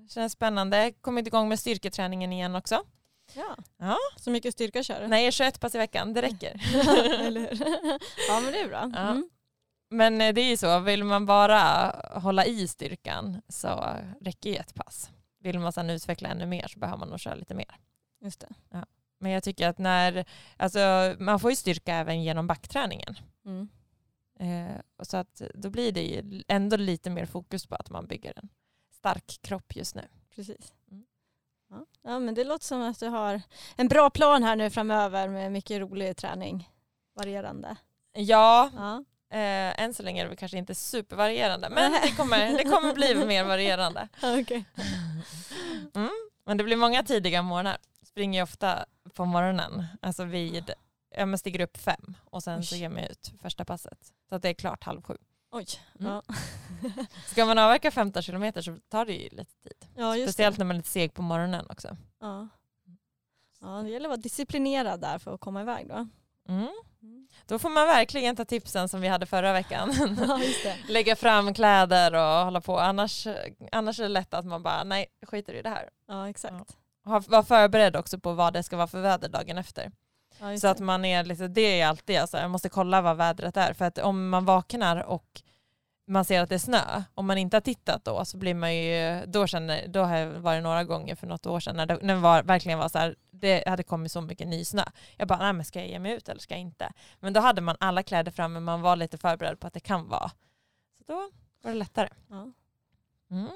Känns 0.09 0.33
spännande. 0.33 0.93
Kommit 1.01 1.27
igång 1.27 1.49
med 1.49 1.59
styrketräningen 1.59 2.33
igen 2.33 2.57
också. 2.57 2.85
Ja. 3.35 3.57
Ja. 3.79 3.97
Så 4.17 4.31
mycket 4.31 4.55
styrka 4.55 4.83
kör 4.83 5.01
du? 5.01 5.07
Nej, 5.07 5.33
21 5.33 5.61
pass 5.61 5.75
i 5.75 5.79
veckan, 5.79 6.13
det 6.15 6.23
räcker. 6.23 6.61
Ja, 8.29 8.41
men 8.41 8.53
det 8.53 8.61
är 8.61 8.69
bra. 8.69 8.91
Ja. 8.95 9.11
Mm. 9.11 9.31
Men 9.91 10.21
eh, 10.21 10.35
det 10.35 10.41
är 10.41 10.49
ju 10.51 10.57
så, 10.57 10.79
vill 10.79 11.05
man 11.05 11.27
bara 11.27 11.91
hålla 12.15 12.47
i 12.47 12.69
styrkan 12.69 13.43
så 13.49 13.97
räcker 14.21 14.51
ju 14.51 14.57
ett 14.57 14.75
pass. 14.75 15.11
Vill 15.41 15.59
man 15.59 15.73
sedan 15.73 15.91
utveckla 15.91 16.29
ännu 16.29 16.47
mer 16.47 16.69
så 16.69 16.79
behöver 16.79 16.99
man 16.99 17.09
nog 17.09 17.21
köra 17.21 17.35
lite 17.35 17.55
mer. 17.55 17.77
Just 18.21 18.41
det. 18.41 18.55
Men 19.21 19.33
jag 19.33 19.43
tycker 19.43 19.69
att 19.69 19.79
när, 19.79 20.25
alltså 20.57 21.15
man 21.19 21.41
får 21.41 21.51
ju 21.51 21.57
styrka 21.57 21.95
även 21.95 22.23
genom 22.23 22.47
backträningen. 22.47 23.19
Mm. 23.45 23.69
Eh, 24.41 24.81
och 24.97 25.07
så 25.07 25.17
att 25.17 25.43
då 25.55 25.71
blir 25.71 25.93
det 25.93 26.03
ju 26.03 26.43
ändå 26.49 26.77
lite 26.77 27.11
mer 27.11 27.27
fokus 27.27 27.67
på 27.67 27.75
att 27.75 27.91
man 27.91 28.07
bygger 28.07 28.33
en 28.37 28.49
stark 28.99 29.39
kropp 29.43 29.77
just 29.77 29.95
nu. 29.95 30.03
Precis. 30.35 30.73
Mm. 30.91 31.05
Ja. 31.71 31.87
ja, 32.03 32.19
men 32.19 32.35
det 32.35 32.45
låter 32.45 32.65
som 32.67 32.83
att 32.83 33.01
du 33.01 33.07
har 33.09 33.43
en 33.77 33.89
bra 33.89 34.11
plan 34.11 34.43
här 34.43 34.57
nu 34.57 34.71
framöver 34.71 35.29
med 35.29 35.53
mycket 35.53 35.81
rolig 35.81 36.17
träning. 36.17 36.71
Varierande. 37.15 37.77
Ja, 38.13 38.71
Ja. 38.77 39.05
eh, 39.39 39.81
än 39.83 39.95
så 39.95 40.03
länge 40.03 40.25
är 40.25 40.29
det 40.29 40.37
kanske 40.37 40.59
inte 40.59 40.75
supervarierande 40.75 41.71
men 41.71 41.93
det 41.93 42.17
kommer, 42.17 42.53
det 42.59 42.65
kommer 42.65 42.95
bli 42.95 43.15
mer 43.27 43.45
varierande. 43.45 44.09
Okej. 44.23 44.65
Mm. 45.95 46.11
Men 46.45 46.57
det 46.57 46.65
blir 46.65 46.77
många 46.77 47.03
tidiga 47.03 47.43
morgnar. 47.43 47.79
Springer 48.03 48.43
ofta 48.43 48.85
på 49.15 49.25
morgonen. 49.25 49.85
Alltså 50.03 50.25
vid, 50.25 50.71
jag 51.17 51.39
stiger 51.39 51.61
upp 51.61 51.77
fem 51.77 52.15
och 52.25 52.43
sen 52.43 52.63
så 52.65 52.75
ger 52.77 52.83
jag 52.83 52.93
mig 52.93 53.09
ut 53.11 53.33
första 53.43 53.65
passet. 53.65 54.13
Så 54.29 54.35
att 54.35 54.43
det 54.43 54.49
är 54.49 54.55
klart 54.55 54.85
halv 54.85 55.03
sju. 55.03 55.17
Oj. 55.51 55.67
Mm. 56.01 56.13
Ja. 56.13 56.23
Ska 57.27 57.45
man 57.47 57.59
avverka 57.59 57.91
15 57.91 58.23
kilometer 58.23 58.63
så 58.63 58.77
tar 58.89 59.05
det 59.07 59.13
ju 59.13 59.29
lite 59.29 59.55
tid. 59.63 59.87
ja, 59.97 60.15
Speciellt 60.15 60.57
det. 60.57 60.59
när 60.59 60.67
man 60.67 60.77
är 60.77 60.79
lite 60.79 60.89
seg 60.89 61.15
på 61.15 61.23
morgonen 61.23 61.67
också. 61.71 61.97
Ja. 62.21 62.49
ja, 63.61 63.69
det 63.69 63.91
gäller 63.91 64.07
att 64.07 64.11
vara 64.11 64.21
disciplinerad 64.21 65.01
där 65.01 65.19
för 65.19 65.35
att 65.35 65.41
komma 65.41 65.61
iväg 65.61 65.89
då. 65.89 65.95
Mm. 66.49 66.69
Mm. 67.03 67.29
Då 67.47 67.59
får 67.59 67.71
man 67.71 67.87
verkligen 67.87 68.37
ta 68.37 68.45
tipsen 68.45 68.89
som 68.89 69.01
vi 69.01 69.09
hade 69.09 69.27
förra 69.27 69.53
veckan. 69.53 69.93
Ja, 70.29 70.39
just 70.39 70.63
det. 70.63 70.77
Lägga 70.89 71.17
fram 71.17 71.55
kläder 71.55 72.15
och 72.15 72.45
hålla 72.45 72.61
på. 72.61 72.79
Annars, 72.79 73.27
annars 73.73 73.99
är 73.99 74.03
det 74.03 74.09
lätt 74.09 74.35
att 74.35 74.45
man 74.47 74.63
bara, 74.63 74.85
nej, 74.85 75.07
skiter 75.27 75.55
i 75.55 75.63
det 75.63 75.69
här. 75.71 75.91
Ja, 76.09 76.29
exakt. 76.29 76.77
Ha- 77.05 77.23
Var 77.29 77.43
förberedd 77.43 77.97
också 77.97 78.19
på 78.19 78.33
vad 78.33 78.53
det 78.53 78.63
ska 78.63 78.77
vara 78.77 78.87
för 78.87 79.01
väder 79.01 79.29
dagen 79.29 79.59
efter. 79.59 79.93
Ja, 80.41 80.57
Så 80.59 80.69
att 80.69 80.81
man 80.81 81.05
är 81.05 81.25
lite, 81.25 81.49
det 81.49 81.81
är 81.81 81.87
alltid, 81.87 82.19
alltså, 82.19 82.39
jag 82.39 82.51
måste 82.51 82.69
kolla 82.69 83.01
vad 83.01 83.17
vädret 83.17 83.57
är. 83.57 83.73
För 83.73 83.85
att 83.85 83.99
om 83.99 84.29
man 84.29 84.45
vaknar 84.45 85.03
och 85.03 85.43
man 86.09 86.25
ser 86.25 86.41
att 86.41 86.49
det 86.49 86.55
är 86.55 86.59
snö, 86.59 87.03
om 87.15 87.27
man 87.27 87.39
inte 87.39 87.57
har 87.57 87.61
tittat 87.61 88.05
då 88.05 88.25
så 88.25 88.37
blir 88.37 88.55
man 88.55 88.75
ju, 88.77 89.27
då 89.27 89.47
känner, 89.47 89.89
då 89.89 90.01
har 90.01 90.17
jag 90.17 90.31
varit 90.31 90.63
några 90.63 90.85
gånger 90.85 91.15
för 91.15 91.27
något 91.27 91.47
år 91.47 91.61
sedan 91.61 91.77
när 91.77 91.87
det, 91.87 91.99
när 92.03 92.15
det 92.15 92.21
var, 92.21 92.43
verkligen 92.43 92.79
var 92.79 92.89
så 92.89 92.99
här, 92.99 93.17
det 93.31 93.69
hade 93.69 93.83
kommit 93.83 94.13
så 94.13 94.21
mycket 94.21 94.49
ny 94.49 94.65
snö. 94.65 94.85
Jag 95.17 95.29
bara, 95.29 95.39
nej 95.39 95.53
men 95.53 95.65
ska 95.65 95.79
jag 95.79 95.89
ge 95.89 95.99
mig 95.99 96.13
ut 96.13 96.29
eller 96.29 96.41
ska 96.41 96.55
jag 96.55 96.61
inte? 96.61 96.93
Men 97.21 97.33
då 97.33 97.41
hade 97.41 97.61
man 97.61 97.77
alla 97.81 98.03
kläder 98.03 98.33
framme, 98.33 98.61
man 98.61 98.81
var 98.81 98.97
lite 98.97 99.19
förberedd 99.19 99.61
på 99.61 99.67
att 99.67 99.75
det 99.75 99.81
kan 99.81 100.09
vara. 100.09 100.31
Så 100.99 101.05
då 101.07 101.31
var 101.63 101.71
det 101.71 101.79
lättare. 101.79 102.09
Ja. 102.29 102.53
Mm. 103.31 103.49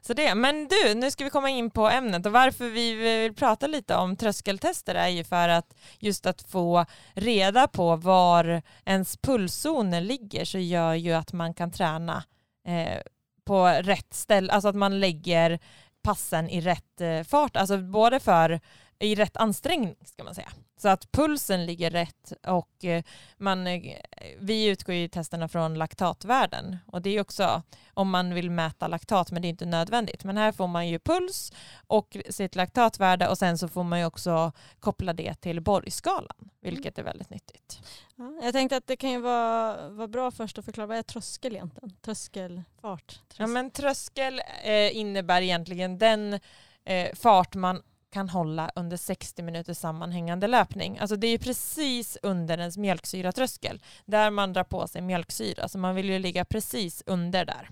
Så 0.00 0.14
det, 0.14 0.34
men 0.34 0.68
du, 0.68 0.94
nu 0.94 1.10
ska 1.10 1.24
vi 1.24 1.30
komma 1.30 1.50
in 1.50 1.70
på 1.70 1.88
ämnet 1.88 2.26
och 2.26 2.32
varför 2.32 2.68
vi 2.68 2.94
vill 2.94 3.34
prata 3.34 3.66
lite 3.66 3.96
om 3.96 4.16
tröskeltester 4.16 4.94
är 4.94 5.08
ju 5.08 5.24
för 5.24 5.48
att 5.48 5.74
just 5.98 6.26
att 6.26 6.42
få 6.42 6.86
reda 7.14 7.68
på 7.68 7.96
var 7.96 8.62
ens 8.84 9.16
pulszoner 9.16 10.00
ligger 10.00 10.44
så 10.44 10.58
gör 10.58 10.94
ju 10.94 11.12
att 11.12 11.32
man 11.32 11.54
kan 11.54 11.70
träna 11.70 12.24
eh, 12.66 13.00
på 13.44 13.66
rätt 13.66 14.14
ställe, 14.14 14.52
alltså 14.52 14.68
att 14.68 14.76
man 14.76 15.00
lägger 15.00 15.58
passen 16.02 16.48
i 16.48 16.60
rätt 16.60 17.00
eh, 17.00 17.22
fart, 17.22 17.56
alltså 17.56 17.78
både 17.78 18.20
för 18.20 18.60
i 18.98 19.14
rätt 19.14 19.36
ansträngning 19.36 19.96
ska 20.04 20.24
man 20.24 20.34
säga. 20.34 20.52
Så 20.76 20.88
att 20.88 21.12
pulsen 21.12 21.66
ligger 21.66 21.90
rätt 21.90 22.32
och 22.46 22.84
eh, 22.84 23.02
man, 23.36 23.66
eh, 23.66 23.94
vi 24.38 24.66
utgår 24.66 24.94
i 24.94 25.08
testerna 25.08 25.48
från 25.48 25.74
laktatvärden 25.74 26.76
och 26.86 27.02
det 27.02 27.10
är 27.10 27.20
också 27.20 27.62
om 27.94 28.10
man 28.10 28.34
vill 28.34 28.50
mäta 28.50 28.88
laktat 28.88 29.30
men 29.30 29.42
det 29.42 29.48
är 29.48 29.50
inte 29.50 29.66
nödvändigt. 29.66 30.24
Men 30.24 30.36
här 30.36 30.52
får 30.52 30.66
man 30.66 30.88
ju 30.88 30.98
puls 30.98 31.52
och 31.86 32.16
sitt 32.30 32.56
laktatvärde 32.56 33.28
och 33.28 33.38
sen 33.38 33.58
så 33.58 33.68
får 33.68 33.84
man 33.84 33.98
ju 33.98 34.04
också 34.04 34.52
koppla 34.80 35.12
det 35.12 35.34
till 35.34 35.60
Borgskalan 35.60 36.50
vilket 36.60 36.98
är 36.98 37.02
väldigt 37.02 37.30
nyttigt. 37.30 37.80
Ja, 38.16 38.40
jag 38.42 38.52
tänkte 38.52 38.76
att 38.76 38.86
det 38.86 38.96
kan 38.96 39.10
ju 39.10 39.20
vara, 39.20 39.88
vara 39.88 40.08
bra 40.08 40.30
först 40.30 40.58
att 40.58 40.64
förklara 40.64 40.86
vad 40.86 40.98
är 40.98 41.02
tröskel 41.02 41.52
egentligen? 41.52 41.96
Tröskelfart? 42.00 43.06
Tröskel. 43.06 43.36
Ja 43.36 43.46
men 43.46 43.70
tröskel 43.70 44.40
eh, 44.64 44.96
innebär 44.96 45.42
egentligen 45.42 45.98
den 45.98 46.40
eh, 46.84 47.14
fart 47.14 47.54
man 47.54 47.82
kan 48.10 48.28
hålla 48.28 48.70
under 48.74 48.96
60 48.96 49.42
minuter 49.42 49.74
sammanhängande 49.74 50.46
löpning. 50.46 50.98
Alltså 50.98 51.16
det 51.16 51.26
är 51.26 51.30
ju 51.30 51.38
precis 51.38 52.18
under 52.22 52.58
ens 52.58 52.76
mjölksyratröskel 52.76 53.82
där 54.04 54.30
man 54.30 54.52
drar 54.52 54.64
på 54.64 54.88
sig 54.88 55.02
mjölksyra. 55.02 55.68
Så 55.68 55.78
man 55.78 55.94
vill 55.94 56.10
ju 56.10 56.18
ligga 56.18 56.44
precis 56.44 57.02
under 57.06 57.44
där. 57.44 57.70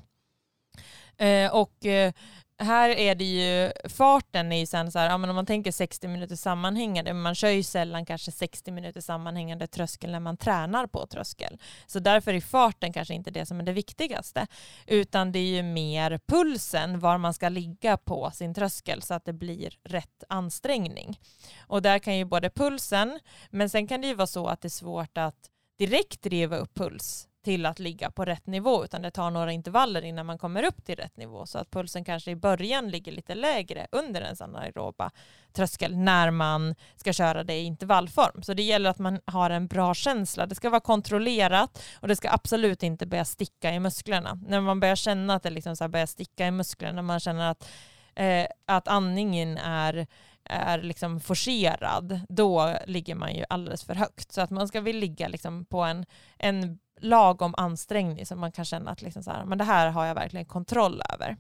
Eh, 1.18 1.54
och 1.54 1.86
eh, 1.86 2.12
här 2.58 2.90
är 2.90 3.14
det 3.14 3.24
ju, 3.24 3.72
farten 3.88 4.52
är 4.52 4.58
ju 4.58 4.66
sen 4.66 4.92
så 4.92 4.98
här, 4.98 5.10
ja, 5.10 5.18
men 5.18 5.30
om 5.30 5.36
man 5.36 5.46
tänker 5.46 5.72
60 5.72 6.08
minuter 6.08 6.36
sammanhängande, 6.36 7.12
man 7.12 7.34
kör 7.34 7.48
ju 7.48 7.62
sällan 7.62 8.06
kanske 8.06 8.32
60 8.32 8.70
minuter 8.70 9.00
sammanhängande 9.00 9.66
tröskel 9.66 10.10
när 10.10 10.20
man 10.20 10.36
tränar 10.36 10.86
på 10.86 11.06
tröskel. 11.06 11.58
Så 11.86 11.98
därför 11.98 12.34
är 12.34 12.40
farten 12.40 12.92
kanske 12.92 13.14
inte 13.14 13.30
det 13.30 13.46
som 13.46 13.60
är 13.60 13.62
det 13.62 13.72
viktigaste, 13.72 14.46
utan 14.86 15.32
det 15.32 15.38
är 15.38 15.56
ju 15.56 15.62
mer 15.62 16.20
pulsen, 16.26 16.98
var 16.98 17.18
man 17.18 17.34
ska 17.34 17.48
ligga 17.48 17.96
på 17.96 18.30
sin 18.34 18.54
tröskel 18.54 19.02
så 19.02 19.14
att 19.14 19.24
det 19.24 19.32
blir 19.32 19.74
rätt 19.84 20.24
ansträngning. 20.28 21.20
Och 21.66 21.82
där 21.82 21.98
kan 21.98 22.16
ju 22.16 22.24
både 22.24 22.50
pulsen, 22.50 23.18
men 23.50 23.70
sen 23.70 23.86
kan 23.86 24.00
det 24.00 24.06
ju 24.06 24.14
vara 24.14 24.26
så 24.26 24.46
att 24.46 24.60
det 24.60 24.68
är 24.68 24.70
svårt 24.70 25.18
att 25.18 25.50
direkt 25.78 26.22
driva 26.22 26.56
upp 26.56 26.74
puls 26.74 27.28
till 27.46 27.66
att 27.66 27.78
ligga 27.78 28.10
på 28.10 28.24
rätt 28.24 28.46
nivå 28.46 28.84
utan 28.84 29.02
det 29.02 29.10
tar 29.10 29.30
några 29.30 29.52
intervaller 29.52 30.04
innan 30.04 30.26
man 30.26 30.38
kommer 30.38 30.62
upp 30.62 30.84
till 30.84 30.96
rätt 30.96 31.16
nivå 31.16 31.46
så 31.46 31.58
att 31.58 31.70
pulsen 31.70 32.04
kanske 32.04 32.30
i 32.30 32.36
början 32.36 32.90
ligger 32.90 33.12
lite 33.12 33.34
lägre 33.34 33.86
under 33.92 34.20
ens 34.20 34.40
anaeroba 34.40 35.10
tröskel 35.52 35.96
när 35.96 36.30
man 36.30 36.74
ska 36.96 37.12
köra 37.12 37.44
det 37.44 37.54
i 37.54 37.64
intervallform. 37.64 38.42
Så 38.42 38.54
det 38.54 38.62
gäller 38.62 38.90
att 38.90 38.98
man 38.98 39.20
har 39.24 39.50
en 39.50 39.66
bra 39.66 39.94
känsla. 39.94 40.46
Det 40.46 40.54
ska 40.54 40.70
vara 40.70 40.80
kontrollerat 40.80 41.82
och 42.00 42.08
det 42.08 42.16
ska 42.16 42.30
absolut 42.30 42.82
inte 42.82 43.06
börja 43.06 43.24
sticka 43.24 43.72
i 43.72 43.80
musklerna. 43.80 44.40
När 44.46 44.60
man 44.60 44.80
börjar 44.80 44.96
känna 44.96 45.34
att 45.34 45.42
det 45.42 45.50
liksom 45.50 45.76
så 45.76 45.88
börjar 45.88 46.06
sticka 46.06 46.46
i 46.46 46.50
musklerna, 46.50 46.92
när 46.92 47.02
man 47.02 47.20
känner 47.20 47.50
att, 47.50 47.68
eh, 48.14 48.46
att 48.66 48.88
andningen 48.88 49.58
är 49.58 50.06
är 50.48 50.82
liksom 50.82 51.20
forcerad, 51.20 52.20
då 52.28 52.76
ligger 52.86 53.14
man 53.14 53.34
ju 53.34 53.44
alldeles 53.48 53.84
för 53.84 53.94
högt. 53.94 54.32
Så 54.32 54.40
att 54.40 54.50
man 54.50 54.68
ska 54.68 54.80
vilja 54.80 55.00
ligga 55.00 55.28
liksom 55.28 55.64
på 55.64 55.82
en, 55.82 56.06
en 56.38 56.78
lagom 57.00 57.54
ansträngning 57.56 58.26
så 58.26 58.36
man 58.36 58.52
kan 58.52 58.64
känna 58.64 58.90
att 58.90 59.02
liksom 59.02 59.22
så 59.22 59.30
här, 59.30 59.44
men 59.44 59.58
det 59.58 59.64
här 59.64 59.90
har 59.90 60.06
jag 60.06 60.14
verkligen 60.14 60.46
kontroll 60.46 61.02
över. 61.14 61.36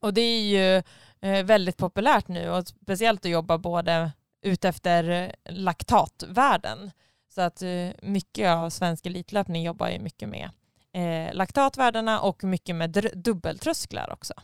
Och 0.00 0.14
det 0.14 0.20
är 0.20 0.40
ju 0.40 0.82
eh, 1.20 1.44
väldigt 1.44 1.76
populärt 1.76 2.28
nu 2.28 2.50
och 2.50 2.68
speciellt 2.68 3.24
att 3.24 3.30
jobba 3.30 3.58
både 3.58 4.12
utefter 4.42 5.34
laktatvärden. 5.48 6.90
Så 7.28 7.40
att 7.40 7.62
eh, 7.62 7.88
mycket 8.02 8.50
av 8.50 8.70
svensk 8.70 9.06
elitlöpning 9.06 9.62
jobbar 9.62 9.88
ju 9.88 9.98
mycket 9.98 10.28
med 10.28 10.50
eh, 10.92 11.34
laktatvärdena 11.34 12.20
och 12.20 12.44
mycket 12.44 12.76
med 12.76 13.12
dubbeltrösklar 13.14 14.12
också. 14.12 14.34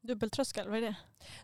Dubbeltröskel, 0.00 0.68
vad 0.68 0.78
är 0.78 0.82
det? 0.82 0.94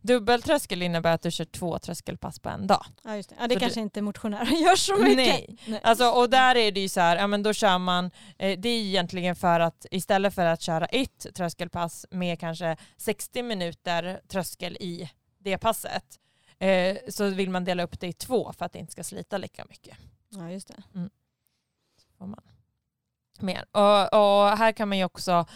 Dubbeltröskel 0.02 0.82
innebär 0.82 1.14
att 1.14 1.22
du 1.22 1.30
kör 1.30 1.44
två 1.44 1.78
tröskelpass 1.78 2.38
på 2.38 2.48
en 2.48 2.66
dag. 2.66 2.86
Ja, 3.02 3.16
just 3.16 3.28
det. 3.28 3.36
Ja, 3.38 3.46
det 3.46 3.54
så 3.54 3.60
kanske 3.60 3.80
du... 3.80 3.82
inte 3.82 4.02
motionärer 4.02 4.46
gör 4.64 4.76
så 4.76 4.96
mycket. 4.96 5.16
Nej, 5.16 5.58
Nej. 5.66 5.80
Alltså, 5.82 6.10
och 6.10 6.30
där 6.30 6.56
är 6.56 6.72
det 6.72 6.80
ju 6.80 6.88
så 6.88 7.00
här, 7.00 7.16
ja 7.16 7.26
men 7.26 7.42
då 7.42 7.52
kör 7.52 7.78
man, 7.78 8.10
eh, 8.38 8.58
det 8.58 8.68
är 8.68 8.80
egentligen 8.80 9.36
för 9.36 9.60
att 9.60 9.86
istället 9.90 10.34
för 10.34 10.46
att 10.46 10.62
köra 10.62 10.86
ett 10.86 11.26
tröskelpass 11.34 12.06
med 12.10 12.40
kanske 12.40 12.76
60 12.96 13.42
minuter 13.42 14.20
tröskel 14.28 14.76
i 14.80 15.10
det 15.38 15.58
passet 15.58 16.20
eh, 16.58 16.96
så 17.08 17.28
vill 17.28 17.50
man 17.50 17.64
dela 17.64 17.82
upp 17.82 18.00
det 18.00 18.06
i 18.06 18.12
två 18.12 18.52
för 18.52 18.64
att 18.64 18.72
det 18.72 18.78
inte 18.78 18.92
ska 18.92 19.04
slita 19.04 19.38
lika 19.38 19.64
mycket. 19.68 19.96
Ja, 20.28 20.50
just 20.50 20.68
det. 20.68 20.82
Mm. 20.94 21.10
får 22.18 22.26
man. 22.26 22.42
Mer. 23.40 23.64
Och, 23.70 24.02
och 24.12 24.58
här 24.58 24.72
kan 24.72 24.88
man 24.88 24.98
ju 24.98 25.04
också 25.04 25.46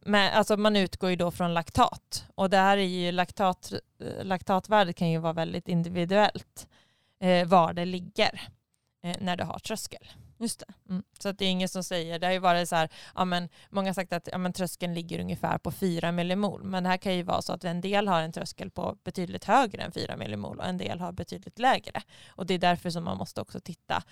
men 0.00 0.32
alltså 0.32 0.56
man 0.56 0.76
utgår 0.76 1.10
ju 1.10 1.16
då 1.16 1.30
från 1.30 1.54
laktat 1.54 2.26
och 2.34 2.50
det 2.50 2.56
här 2.56 2.78
är 2.78 2.82
ju 2.82 3.12
laktat, 3.12 3.72
eh, 3.72 4.24
laktatvärdet 4.24 4.96
kan 4.96 5.10
ju 5.10 5.18
vara 5.18 5.32
väldigt 5.32 5.68
individuellt 5.68 6.68
eh, 7.20 7.48
var 7.48 7.72
det 7.72 7.84
ligger 7.84 8.40
när 9.18 9.36
du 9.36 9.44
har 9.44 9.58
tröskel. 9.58 10.08
Just 10.38 10.58
det. 10.58 10.74
Mm. 10.88 11.02
Så 11.18 11.28
att 11.28 11.38
det 11.38 11.44
är 11.44 11.50
ingen 11.50 11.68
som 11.68 11.84
säger, 11.84 12.18
det 12.18 12.26
har 12.26 12.32
ju 12.32 12.38
varit 12.38 12.68
så 12.68 12.76
här, 12.76 12.88
ja 13.14 13.24
men, 13.24 13.48
många 13.70 13.88
har 13.88 13.94
sagt 13.94 14.12
att 14.12 14.28
ja 14.32 14.38
men, 14.38 14.52
tröskeln 14.52 14.94
ligger 14.94 15.20
ungefär 15.20 15.58
på 15.58 15.70
4 15.70 16.12
millimol, 16.12 16.64
men 16.64 16.82
det 16.82 16.88
här 16.88 16.96
kan 16.96 17.16
ju 17.16 17.22
vara 17.22 17.42
så 17.42 17.52
att 17.52 17.64
en 17.64 17.80
del 17.80 18.08
har 18.08 18.20
en 18.20 18.32
tröskel 18.32 18.70
på 18.70 18.96
betydligt 19.04 19.44
högre 19.44 19.82
än 19.82 19.92
4 19.92 20.16
millimol 20.16 20.58
och 20.58 20.66
en 20.66 20.78
del 20.78 21.00
har 21.00 21.12
betydligt 21.12 21.58
lägre. 21.58 22.02
Och 22.28 22.46
det 22.46 22.54
är 22.54 22.58
därför 22.58 22.90
som 22.90 23.04
man 23.04 23.16
måste 23.16 23.40
också 23.40 23.60
titta 23.60 24.02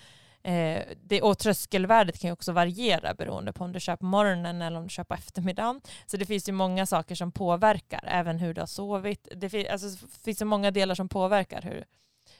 Eh, 0.43 0.83
det, 1.03 1.21
och 1.21 1.37
tröskelvärdet 1.37 2.19
kan 2.19 2.27
ju 2.27 2.33
också 2.33 2.51
variera 2.51 3.13
beroende 3.13 3.53
på 3.53 3.63
om 3.63 3.71
du 3.71 3.79
kör 3.79 3.95
på 3.95 4.05
morgonen 4.05 4.61
eller 4.61 4.77
om 4.77 4.83
du 4.83 4.89
kör 4.89 5.03
på 5.03 5.13
eftermiddagen. 5.13 5.81
Så 6.05 6.17
det 6.17 6.25
finns 6.25 6.49
ju 6.49 6.53
många 6.53 6.85
saker 6.85 7.15
som 7.15 7.31
påverkar, 7.31 8.03
även 8.07 8.39
hur 8.39 8.53
du 8.53 8.61
har 8.61 8.67
sovit. 8.67 9.27
Det 9.35 9.45
alltså, 9.45 9.49
finns, 9.57 9.69
alltså, 9.69 10.07
finns 10.07 10.37
så 10.37 10.45
många 10.45 10.71
delar 10.71 10.95
som 10.95 11.09
påverkar 11.09 11.61
hur 11.61 11.85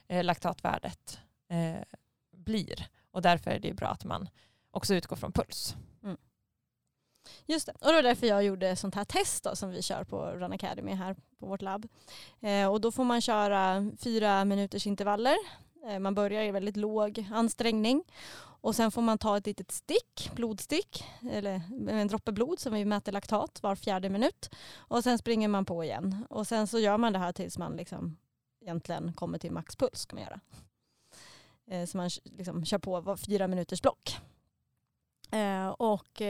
eh, 0.07 0.23
laktatvärdet 0.23 1.19
eh, 1.49 1.81
blir. 2.35 2.87
Och 3.11 3.21
därför 3.21 3.51
är 3.51 3.59
det 3.59 3.73
bra 3.73 3.87
att 3.87 4.05
man 4.05 4.29
också 4.71 4.95
utgår 4.95 5.15
från 5.15 5.31
puls. 5.31 5.75
Mm. 6.03 6.17
Just 7.45 7.65
det, 7.65 7.71
och 7.71 7.87
det 7.87 7.93
var 7.93 8.03
därför 8.03 8.27
jag 8.27 8.43
gjorde 8.43 8.75
sånt 8.75 8.95
här 8.95 9.05
test 9.05 9.43
då, 9.43 9.55
som 9.55 9.69
vi 9.69 9.81
kör 9.81 10.03
på 10.03 10.25
Run 10.25 10.53
Academy 10.53 10.93
här 10.93 11.15
på 11.39 11.45
vårt 11.45 11.61
labb. 11.61 11.87
Eh, 12.41 12.67
och 12.67 12.81
då 12.81 12.91
får 12.91 13.03
man 13.03 13.21
köra 13.21 13.91
fyra 13.99 14.45
minuters 14.45 14.87
intervaller 14.87 15.35
Eh, 15.87 15.99
man 15.99 16.15
börjar 16.15 16.43
i 16.43 16.51
väldigt 16.51 16.77
låg 16.77 17.27
ansträngning 17.31 18.03
och 18.37 18.75
sen 18.75 18.91
får 18.91 19.01
man 19.01 19.17
ta 19.17 19.37
ett 19.37 19.45
litet 19.45 19.71
stick, 19.71 20.31
blodstick, 20.35 21.05
eller 21.31 21.61
en 21.89 22.07
droppe 22.07 22.31
blod 22.31 22.59
som 22.59 22.73
vi 22.73 22.85
mäter 22.85 23.11
laktat 23.11 23.63
var 23.63 23.75
fjärde 23.75 24.09
minut. 24.09 24.49
Och 24.75 25.03
sen 25.03 25.17
springer 25.17 25.47
man 25.47 25.65
på 25.65 25.83
igen. 25.83 26.25
Och 26.29 26.47
sen 26.47 26.67
så 26.67 26.79
gör 26.79 26.97
man 26.97 27.13
det 27.13 27.19
här 27.19 27.31
tills 27.31 27.57
man 27.57 27.75
liksom 27.75 28.17
egentligen 28.61 29.13
kommer 29.13 29.37
till 29.37 29.51
maxpuls. 29.51 29.99
ska 29.99 30.15
man 30.15 30.23
göra. 30.23 30.39
Eh, 31.67 31.85
så 31.85 31.97
man 31.97 32.09
liksom 32.23 32.65
kör 32.65 32.79
på 32.79 33.01
var 33.01 33.17
fyra 33.17 33.47
minuters 33.47 33.81
block. 33.81 34.17
Eh, 35.31 35.67
och 35.67 36.21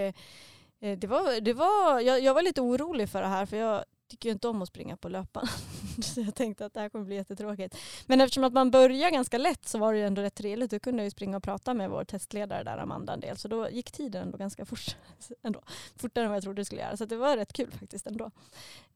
det 0.80 1.08
var, 1.08 1.42
det 1.42 1.54
var, 1.54 2.00
jag, 2.00 2.22
jag 2.22 2.34
var 2.34 2.42
lite 2.42 2.62
orolig 2.62 3.10
för 3.10 3.22
det 3.22 3.28
här 3.28 3.46
för 3.46 3.58
jag 3.58 3.86
tycker 4.12 4.30
ju 4.30 4.34
inte 4.34 4.48
om 4.48 4.62
att 4.62 4.68
springa 4.68 4.98
på 4.98 5.10
löpan. 5.10 5.48
så 6.04 6.22
jag 6.22 6.36
tänkte 6.36 6.66
att 6.66 6.74
det 6.74 6.80
här 6.80 6.90
kommer 6.90 7.06
bli 7.06 7.16
jättetråkigt. 7.16 7.78
Men 8.06 8.22
eftersom 8.22 8.44
att 8.44 8.54
man 8.54 8.72
börjar 8.72 9.10
ganska 9.10 9.38
lätt 9.38 9.68
så 9.68 9.78
var 9.80 9.94
det 9.94 10.00
ju 10.00 10.06
ändå 10.06 10.22
rätt 10.22 10.36
trevligt. 10.36 10.72
Då 10.72 10.80
kunde 10.80 11.02
jag 11.02 11.06
ju 11.06 11.12
springa 11.12 11.38
och 11.38 11.44
prata 11.44 11.74
med 11.74 11.90
vår 11.90 12.04
testledare 12.04 12.64
där, 12.64 12.78
Amanda, 12.78 13.14
en 13.14 13.20
del. 13.20 13.38
Så 13.38 13.48
då 13.48 13.70
gick 13.70 13.92
tiden 13.92 14.22
ändå 14.24 14.38
ganska 14.38 14.66
fort. 14.66 14.98
Ändå. 15.44 15.62
Fortare 15.96 16.24
än 16.24 16.30
vad 16.30 16.36
jag 16.36 16.44
trodde 16.44 16.62
det 16.62 16.66
skulle 16.66 16.82
göra. 16.82 16.98
Så 16.98 17.06
det 17.06 17.18
var 17.18 17.38
rätt 17.38 17.54
kul 17.54 17.72
faktiskt 17.72 18.08
ändå. 18.08 18.32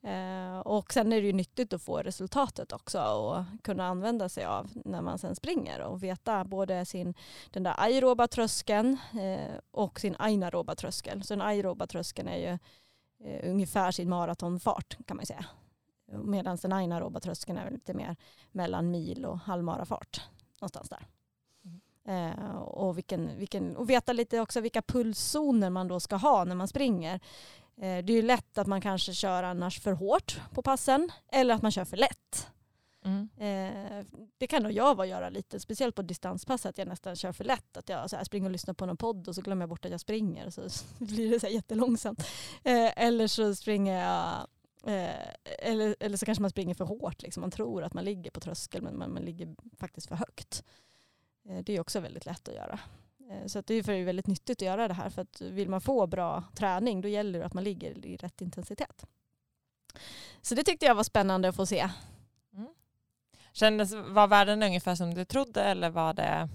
Eh, 0.02 0.60
och 0.60 0.94
sen 0.94 1.14
är 1.14 1.22
det 1.22 1.28
ju 1.28 1.34
nyttigt 1.34 1.74
att 1.74 1.82
få 1.82 1.98
resultatet 1.98 2.72
också 2.72 3.02
och 3.02 3.64
kunna 3.64 3.88
använda 3.88 4.30
sig 4.30 4.46
av 4.46 4.70
när 4.86 5.02
man 5.02 5.20
sen 5.20 5.36
springer 5.36 5.82
och 5.82 6.04
veta 6.04 6.44
både 6.44 6.86
sin, 6.86 7.14
den 7.52 7.64
där 7.64 7.76
aeroba 7.78 8.28
tröskeln 8.28 8.98
eh, 9.14 9.60
och 9.72 10.00
sin 10.00 10.16
anaeroba 10.20 10.76
tröskel. 10.76 11.24
Så 11.24 11.34
den 11.34 11.42
aeroba 11.42 11.88
tröskeln 11.88 12.28
är 12.28 12.38
ju 12.38 12.58
eh, 13.24 13.50
ungefär 13.50 13.92
sin 13.92 14.10
maratonfart 14.10 14.98
kan 15.06 15.18
man 15.18 15.26
säga. 15.26 15.46
Medan 16.24 16.58
den 16.62 16.74
anaeroba 16.74 17.20
tröskeln 17.20 17.58
är 17.58 17.72
lite 17.72 17.94
mer 17.94 18.16
mellan 18.52 18.92
mil 18.92 19.26
och 19.26 19.40
halvmarafart. 19.40 20.22
Någonstans 20.62 20.90
där. 20.90 21.08
Mm. 21.66 22.40
Eh, 22.40 22.56
och, 22.56 22.98
vilken, 22.98 23.38
vilken, 23.38 23.76
och 23.76 23.90
veta 23.90 24.14
lite 24.14 24.40
också 24.40 24.62
vilka 24.62 24.82
pulszoner 24.82 25.70
man 25.70 25.88
då 25.88 26.00
ska 26.00 26.16
ha 26.16 26.44
när 26.44 26.56
man 26.56 26.68
springer. 26.68 27.16
Eh, 27.78 28.06
det 28.06 28.14
är 28.14 28.16
ju 28.16 28.22
lätt 28.22 28.58
att 28.58 28.68
man 28.68 28.82
kanske 28.82 29.14
kör 29.14 29.44
annars 29.44 29.80
för 29.80 29.92
hårt 29.92 30.42
på 30.54 30.62
passen 30.62 31.12
eller 31.32 31.56
att 31.56 31.62
man 31.62 31.72
kör 31.72 31.86
för 31.86 31.98
lätt. 31.98 32.48
Mm. 33.06 33.30
Eh, 33.38 34.06
det 34.38 34.48
kan 34.48 34.64
nog 34.64 34.72
jag 34.72 34.96
vara 34.96 35.08
göra 35.08 35.30
lite, 35.30 35.60
speciellt 35.60 35.96
på 35.96 36.02
distanspass, 36.02 36.66
att 36.66 36.78
jag 36.78 36.88
nästan 36.88 37.16
kör 37.16 37.32
för 37.32 37.44
lätt. 37.44 37.78
Att 37.78 37.90
jag 37.90 38.10
så 38.10 38.16
här, 38.16 38.24
springer 38.24 38.46
och 38.46 38.52
lyssnar 38.52 38.74
på 38.74 38.86
någon 38.86 38.98
podd 38.98 39.28
och 39.28 39.36
så 39.36 39.42
glömmer 39.42 39.62
jag 39.62 39.70
bort 39.70 39.86
att 39.86 39.92
jag 39.92 40.00
springer. 40.00 40.50
Så 40.50 40.62
blir 41.06 41.32
det 41.32 41.40
så 41.40 41.46
här 41.46 41.54
jättelångsamt. 41.54 42.20
Eh, 42.64 43.04
eller 43.04 43.28
så 43.28 43.56
springer 43.56 44.06
jag 44.06 44.48
Eh, 44.86 45.28
eller, 45.60 45.96
eller 46.00 46.18
så 46.18 46.26
kanske 46.26 46.42
man 46.42 46.50
springer 46.50 46.76
för 46.76 46.86
hårt. 46.86 47.22
Liksom. 47.22 47.42
Man 47.42 47.52
tror 47.52 47.84
att 47.84 47.94
man 47.94 48.06
ligger 48.06 48.32
på 48.32 48.40
tröskel 48.40 48.82
men 48.82 48.98
man, 48.98 49.14
man 49.14 49.24
ligger 49.24 49.56
faktiskt 49.78 50.08
för 50.08 50.16
högt. 50.16 50.64
Eh, 51.50 51.64
det 51.64 51.76
är 51.76 51.80
också 51.80 52.00
väldigt 52.00 52.26
lätt 52.26 52.48
att 52.48 52.56
göra. 52.56 52.80
Eh, 53.30 53.48
så 53.48 53.60
att 53.60 53.68
det 53.68 53.74
är 53.74 54.06
väldigt 54.06 54.28
nyttigt 54.28 54.58
att 54.58 54.66
göra 54.66 54.88
det 54.88 54.94
här. 54.94 55.10
För 55.10 55.22
att 55.22 55.42
vill 55.42 55.70
man 55.70 55.82
få 55.82 56.08
bra 56.08 56.44
träning 56.56 57.02
då 57.02 57.08
gäller 57.08 57.40
det 57.40 57.46
att 57.46 57.54
man 57.54 57.64
ligger 57.64 58.06
i 58.06 58.18
rätt 58.18 58.42
intensitet. 58.42 59.06
Så 60.42 60.56
det 60.56 60.64
tyckte 60.64 60.86
jag 60.86 60.96
var 60.96 61.04
spännande 61.04 61.50
att 61.50 61.56
få 61.56 61.66
se. 61.66 61.90
Kändes, 63.56 63.94
var 63.94 64.28
världen 64.28 64.64
ungefär 64.64 64.96
som 64.96 65.14
du 65.14 65.26
trodde 65.26 65.64
eller 65.64 65.90
var 65.90 66.14
det? 66.14 66.50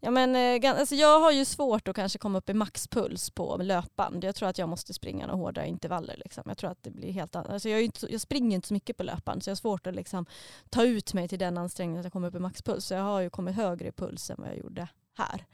Ja, 0.00 0.10
men, 0.10 0.36
eh, 0.64 0.78
alltså 0.78 0.94
jag 0.94 1.20
har 1.20 1.32
ju 1.32 1.44
svårt 1.44 1.88
att 1.88 1.96
kanske 1.96 2.18
komma 2.18 2.38
upp 2.38 2.50
i 2.50 2.54
maxpuls 2.54 3.30
på 3.30 3.56
löpband. 3.56 4.24
Jag 4.24 4.34
tror 4.34 4.48
att 4.48 4.58
jag 4.58 4.68
måste 4.68 4.94
springa 4.94 5.26
några 5.26 5.38
hårdare 5.38 5.68
intervaller. 5.68 6.16
Liksom. 6.16 6.42
Jag 6.46 6.58
tror 6.58 6.70
att 6.70 6.82
det 6.82 6.90
blir 6.90 7.12
helt 7.12 7.36
alltså 7.36 7.68
jag, 7.68 7.82
inte, 7.82 8.12
jag 8.12 8.20
springer 8.20 8.54
inte 8.54 8.68
så 8.68 8.74
mycket 8.74 8.96
på 8.96 9.02
löpband 9.02 9.42
så 9.42 9.50
jag 9.50 9.52
har 9.52 9.56
svårt 9.56 9.86
att 9.86 9.94
liksom, 9.94 10.26
ta 10.70 10.84
ut 10.84 11.14
mig 11.14 11.28
till 11.28 11.38
den 11.38 11.58
ansträngningen 11.58 12.00
att 12.00 12.04
jag 12.04 12.12
kommer 12.12 12.28
upp 12.28 12.34
i 12.34 12.38
maxpuls. 12.38 12.86
Så 12.86 12.94
jag 12.94 13.02
har 13.02 13.20
ju 13.20 13.30
kommit 13.30 13.56
högre 13.56 13.88
i 13.88 13.92
puls 13.92 14.30
än 14.30 14.36
vad 14.38 14.48
jag 14.48 14.58
gjorde 14.58 14.88
här. 15.14 15.44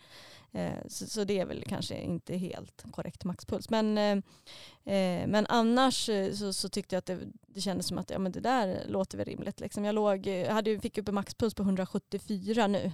Eh, 0.52 0.86
så, 0.88 1.06
så, 1.06 1.24
det 1.24 1.38
är 1.38 1.46
väl 1.46 1.64
kanske 1.64 2.00
inte 2.00 2.36
helt 2.36 2.84
korrekt 2.90 3.24
maxpuls. 3.24 3.70
Men, 3.70 3.98
eh, 3.98 4.16
eh 4.94 5.26
men 5.26 5.46
annars 5.48 6.08
eh, 6.08 6.32
så, 6.32 6.52
så, 6.52 6.68
tyckte 6.68 6.94
jag 6.94 6.98
att 6.98 7.06
det, 7.06 7.18
det 7.46 7.60
kändes 7.60 7.86
som 7.86 7.98
att 7.98 8.10
ja, 8.10 8.18
men 8.18 8.32
det 8.32 8.40
där 8.40 8.84
låter 8.88 9.18
väl 9.18 9.26
rimligt. 9.26 9.60
Liksom. 9.60 9.84
Jag, 9.84 9.94
låg, 9.94 10.26
eh, 10.26 10.52
hade, 10.52 10.80
fick 10.80 10.98
upp 10.98 11.08
en 11.08 11.14
maxpuls 11.14 11.54
på 11.54 11.62
174 11.62 12.66
nu. 12.66 12.92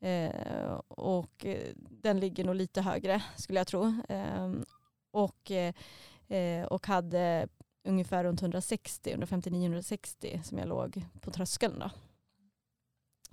Eh, 0.00 0.80
och 0.88 1.46
den 1.90 2.20
ligger 2.20 2.44
nog 2.44 2.54
lite 2.54 2.80
högre 2.80 3.22
skulle 3.36 3.60
jag 3.60 3.66
tro. 3.66 3.94
Ehm, 4.08 4.54
eh, 4.54 4.64
och, 5.10 5.52
och 6.68 6.86
hade 6.86 7.48
ungefär 7.84 8.24
runt 8.24 8.42
160, 8.42 9.14
159-160 9.14 10.42
som 10.42 10.58
jag 10.58 10.68
låg 10.68 11.04
på 11.20 11.30
tröskeln. 11.30 11.78
Då. 11.78 11.90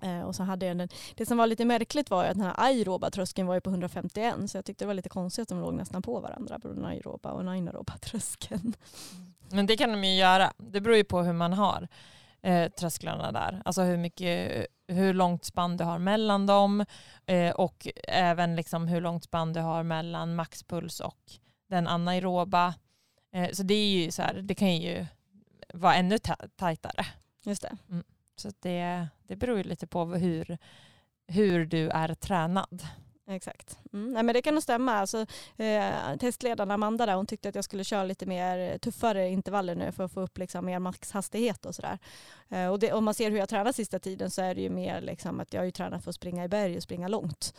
Eh, 0.02 0.22
och 0.22 0.36
så 0.36 0.44
hade 0.44 0.66
jag 0.66 0.78
den, 0.78 0.90
det 1.16 1.26
som 1.26 1.38
var 1.38 1.48
lite 1.48 1.66
märkligt 1.66 2.10
var 2.10 2.26
att 2.26 2.34
den 2.34 2.46
här 2.46 2.54
aeroba 2.58 3.10
tröskeln 3.10 3.48
var 3.48 3.56
ju 3.56 3.62
på 3.62 3.70
151 3.70 4.36
så 4.48 4.58
jag 4.58 4.66
tyckte 4.66 4.84
det 4.84 4.88
var 4.88 4.94
lite 4.94 5.10
konstigt 5.10 5.42
att 5.42 5.48
de 5.48 5.60
låg 5.60 5.74
nästan 5.74 6.02
på 6.02 6.20
varandra 6.20 6.60
på 6.60 6.68
den 6.68 6.86
aeroba 6.86 7.32
och 7.32 7.40
den 7.40 7.48
anaeroba 7.48 7.98
tröskeln. 7.98 8.74
Men 9.52 9.66
det 9.66 9.78
kan 9.78 9.92
de 9.92 10.04
ju 10.04 10.16
göra. 10.16 10.54
Det 10.58 10.82
beror 10.82 10.98
ju 10.98 11.04
på 11.04 11.22
hur 11.22 11.34
man 11.34 11.54
har 11.54 11.88
eh, 12.42 12.72
trösklarna 12.72 13.32
där. 13.32 13.62
Alltså 13.66 13.82
hur, 13.82 13.98
mycket, 13.98 14.66
hur 14.88 15.14
långt 15.14 15.46
spann 15.46 15.78
du 15.78 15.84
har 15.84 16.00
mellan 16.00 16.46
dem 16.46 16.86
eh, 17.26 17.52
och 17.52 17.88
även 18.08 18.56
liksom 18.56 18.88
hur 18.88 19.02
långt 19.02 19.24
spann 19.24 19.54
du 19.54 19.60
har 19.60 19.84
mellan 19.84 20.36
maxpuls 20.36 21.00
och 21.00 21.20
den 21.70 21.88
anaeroba. 21.88 22.74
Eh, 23.34 23.50
så 23.52 23.64
det 23.64 23.74
är 23.74 23.88
ju 23.88 24.12
så 24.12 24.22
här, 24.22 24.34
det 24.34 24.56
kan 24.56 24.78
ju 24.78 25.06
vara 25.74 25.96
ännu 25.96 26.18
tajtare. 26.56 27.06
Just 27.44 27.62
det. 27.62 27.78
Mm. 27.90 28.04
Så 28.36 28.52
det, 28.60 29.08
det 29.28 29.36
beror 29.36 29.58
ju 29.58 29.64
lite 29.64 29.88
på 29.88 30.06
hur, 30.06 30.58
hur 31.28 31.66
du 31.66 31.90
är 31.90 32.14
tränad. 32.14 32.82
Exakt. 33.28 33.80
Mm. 33.94 34.14
Nej, 34.14 34.24
men 34.24 34.34
det 34.34 34.42
kan 34.42 34.54
nog 34.54 34.64
stämma. 34.64 34.94
Alltså, 34.94 35.26
eh, 35.58 36.18
testledaren 36.20 36.72
Amanda 36.72 37.06
där, 37.06 37.16
hon 37.16 37.26
tyckte 37.26 37.50
att 37.50 37.56
jag 37.56 37.64
skulle 37.64 37.84
köra 37.84 38.04
lite 38.04 38.26
mer 38.26 38.78
tuffare 38.78 39.30
intervaller 39.30 39.76
nu 39.76 39.92
för 39.92 40.04
att 40.04 40.12
få 40.12 40.22
upp 40.22 40.38
liksom, 40.38 40.66
mer 40.66 40.80
maxhastighet 40.80 41.66
och 41.66 41.76
sådär. 41.76 42.00
Eh, 42.50 42.68
och 42.68 42.80
det, 42.80 42.94
om 42.94 43.06
man 43.06 43.14
ser 43.14 43.32
hur 43.32 43.38
jag 43.38 43.50
tränar 43.50 43.72
sista 43.72 44.00
tiden 44.00 44.32
så 44.32 44.42
är 44.42 44.56
det 44.56 44.62
ju 44.62 44.70
mer 44.70 45.02
liksom, 45.02 45.40
att 45.40 45.54
jag 45.54 45.62
har 45.62 45.66
ju 45.66 45.72
tränat 45.72 46.04
för 46.04 46.10
att 46.10 46.16
springa 46.16 46.44
i 46.44 46.48
berg 46.48 46.78
och 46.78 46.84
springa 46.84 47.08
långt. 47.08 47.54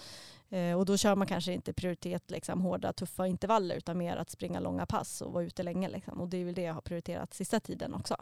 Eh, 0.49 0.79
och 0.79 0.87
då 0.87 0.97
kör 0.97 1.17
man 1.17 1.27
kanske 1.27 1.53
inte 1.53 1.73
prioritet 1.73 2.31
liksom, 2.31 2.61
hårda 2.61 2.93
tuffa 2.93 3.27
intervaller 3.27 3.77
utan 3.77 3.99
mer 3.99 4.17
att 4.17 4.31
springa 4.31 4.61
långa 4.61 4.87
pass 4.87 5.23
och 5.23 5.33
vara 5.33 5.45
ute 5.45 5.63
länge. 5.63 5.89
Liksom. 5.89 6.21
Och 6.21 6.29
det 6.29 6.37
är 6.37 6.45
väl 6.45 6.55
det 6.55 6.63
jag 6.63 6.75
har 6.75 6.81
prioriterat 6.81 7.35
sista 7.35 7.61
tiden 7.61 7.95
också. 7.95 8.17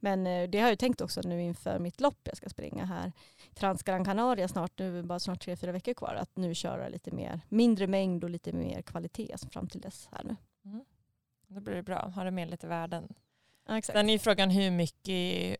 Men 0.00 0.26
eh, 0.26 0.50
det 0.50 0.60
har 0.60 0.68
jag 0.68 0.78
tänkt 0.78 1.00
också 1.00 1.20
nu 1.24 1.42
inför 1.42 1.78
mitt 1.78 2.00
lopp 2.00 2.18
jag 2.24 2.36
ska 2.36 2.48
springa 2.48 2.84
här. 2.84 3.12
Transgran 3.54 4.04
Canaria 4.04 4.48
snart, 4.48 4.78
nu 4.78 5.02
bara 5.02 5.18
snart 5.18 5.40
tre, 5.40 5.56
fyra 5.56 5.72
veckor 5.72 5.94
kvar. 5.94 6.14
Att 6.14 6.36
nu 6.36 6.54
köra 6.54 6.88
lite 6.88 7.10
mer, 7.10 7.40
mindre 7.48 7.86
mängd 7.86 8.24
och 8.24 8.30
lite 8.30 8.52
mer 8.52 8.82
kvalitet 8.82 9.36
fram 9.50 9.68
till 9.68 9.80
dess 9.80 10.08
här 10.12 10.24
nu. 10.24 10.36
Mm. 10.64 10.84
Då 11.46 11.60
blir 11.60 11.74
det 11.74 11.82
bra, 11.82 12.12
har 12.14 12.24
du 12.24 12.30
med 12.30 12.50
lite 12.50 12.66
värden. 12.66 13.14
Ja, 13.68 13.78
exakt. 13.78 13.98
Sen 13.98 14.08
är 14.08 14.12
ju 14.12 14.18
frågan 14.18 14.50
hur 14.50 14.70
mycket 14.70 15.56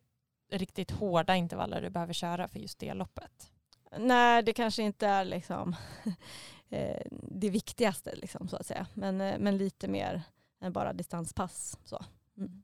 riktigt 0.50 0.90
hårda 0.90 1.36
intervaller 1.36 1.82
du 1.82 1.90
behöver 1.90 2.12
köra 2.12 2.48
för 2.48 2.58
just 2.58 2.78
det 2.78 2.94
loppet. 2.94 3.52
Nej, 3.98 4.42
det 4.42 4.52
kanske 4.52 4.82
inte 4.82 5.06
är 5.06 5.24
liksom 5.24 5.76
eh, 6.68 7.02
det 7.10 7.50
viktigaste 7.50 8.14
liksom, 8.14 8.48
så 8.48 8.56
att 8.56 8.66
säga. 8.66 8.86
Men, 8.94 9.20
eh, 9.20 9.38
men 9.38 9.58
lite 9.58 9.88
mer 9.88 10.22
än 10.60 10.72
bara 10.72 10.92
distanspass. 10.92 11.78
Så. 11.84 12.04
Mm. 12.36 12.62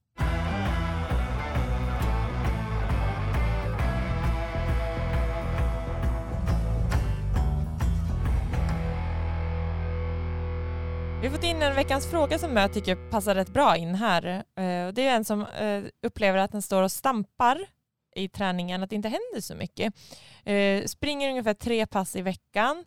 Vi 11.20 11.26
har 11.26 11.34
fått 11.34 11.44
in 11.44 11.62
en 11.62 11.74
veckans 11.74 12.06
fråga 12.06 12.38
som 12.38 12.56
jag 12.56 12.72
tycker 12.72 13.10
passar 13.10 13.34
rätt 13.34 13.52
bra 13.52 13.76
in 13.76 13.94
här. 13.94 14.24
Eh, 14.36 14.92
det 14.92 15.06
är 15.06 15.16
en 15.16 15.24
som 15.24 15.46
eh, 15.46 15.84
upplever 16.02 16.38
att 16.38 16.52
den 16.52 16.62
står 16.62 16.82
och 16.82 16.92
stampar 16.92 17.66
i 18.16 18.28
träningen, 18.28 18.82
att 18.82 18.90
det 18.90 18.96
inte 18.96 19.08
händer 19.08 19.40
så 19.40 19.54
mycket. 19.54 19.94
Eh, 20.44 20.84
springer 20.84 21.30
ungefär 21.30 21.54
tre 21.54 21.86
pass 21.86 22.16
i 22.16 22.22
veckan 22.22 22.84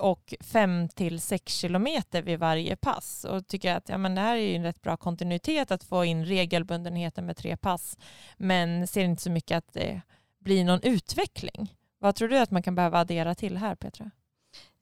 och 0.00 0.34
fem 0.40 0.88
till 0.88 1.20
sex 1.20 1.54
kilometer 1.54 2.22
vid 2.22 2.38
varje 2.38 2.76
pass 2.76 3.24
och 3.24 3.46
tycker 3.46 3.74
att 3.74 3.88
ja, 3.88 3.98
men 3.98 4.14
det 4.14 4.20
här 4.20 4.36
är 4.36 4.56
en 4.56 4.62
rätt 4.62 4.82
bra 4.82 4.96
kontinuitet 4.96 5.70
att 5.70 5.84
få 5.84 6.04
in 6.04 6.24
regelbundenheten 6.24 7.26
med 7.26 7.36
tre 7.36 7.56
pass 7.56 7.98
men 8.36 8.86
ser 8.86 9.04
inte 9.04 9.22
så 9.22 9.30
mycket 9.30 9.58
att 9.58 9.72
det 9.72 10.00
blir 10.38 10.64
någon 10.64 10.82
utveckling. 10.82 11.74
Vad 11.98 12.14
tror 12.14 12.28
du 12.28 12.38
att 12.38 12.50
man 12.50 12.62
kan 12.62 12.74
behöva 12.74 12.98
addera 12.98 13.34
till 13.34 13.56
här 13.56 13.74
Petra? 13.74 14.10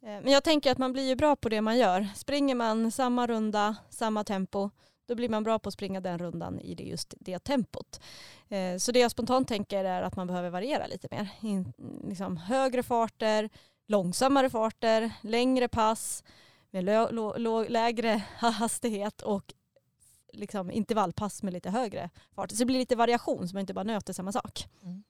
Eh, 0.05 0.21
men 0.23 0.33
jag 0.33 0.45
tänker 0.45 0.73
att 0.73 0.79
man 0.79 0.93
blir 0.93 1.09
ju 1.09 1.17
bra 1.17 1.37
på 1.37 1.49
det 1.49 1.61
man 1.61 1.79
gör. 1.79 2.09
Springer 2.15 2.55
man 2.55 2.91
samma 2.91 3.27
runda, 3.27 3.77
samma 3.91 4.25
tempo, 4.25 4.71
då 5.07 5.15
blir 5.15 5.29
man 5.29 5.45
bra 5.45 5.59
på 5.59 5.69
att 5.69 5.75
springa 5.75 6.01
den 6.01 6.19
rundan 6.19 6.61
i 6.61 6.75
det, 6.75 6.85
just 6.85 7.15
det 7.21 7.39
tempot. 7.39 8.01
Eh, 8.49 8.77
så 8.77 8.93
det 8.93 8.99
jag 8.99 9.11
spontant 9.11 9.49
tänker 9.49 9.85
är 9.85 10.03
att 10.03 10.17
man 10.17 10.27
behöver 10.27 10.51
variera 10.51 10.87
lite 10.87 11.09
mer. 11.11 11.29
In, 11.41 11.73
liksom 12.09 12.37
högre 12.37 12.83
farter, 12.83 13.51
långsammare 13.87 14.51
farter, 14.51 15.13
längre 15.21 15.69
pass 15.69 16.25
med 16.71 16.85
lägre 17.69 18.23
hastighet 18.39 19.23
och 19.23 19.53
liksom 20.33 20.71
intervallpass 20.71 21.43
med 21.43 21.53
lite 21.53 21.71
högre 21.71 22.11
fart. 22.35 22.51
Så 22.51 22.57
det 22.57 22.65
blir 22.65 22.79
lite 22.79 22.97
variation 22.97 23.49
så 23.49 23.55
man 23.55 23.61
inte 23.61 23.75
bara 23.75 23.85
nöter 23.85 24.13
samma 24.13 24.33
sak. 24.33 24.69
Mm. 24.83 25.05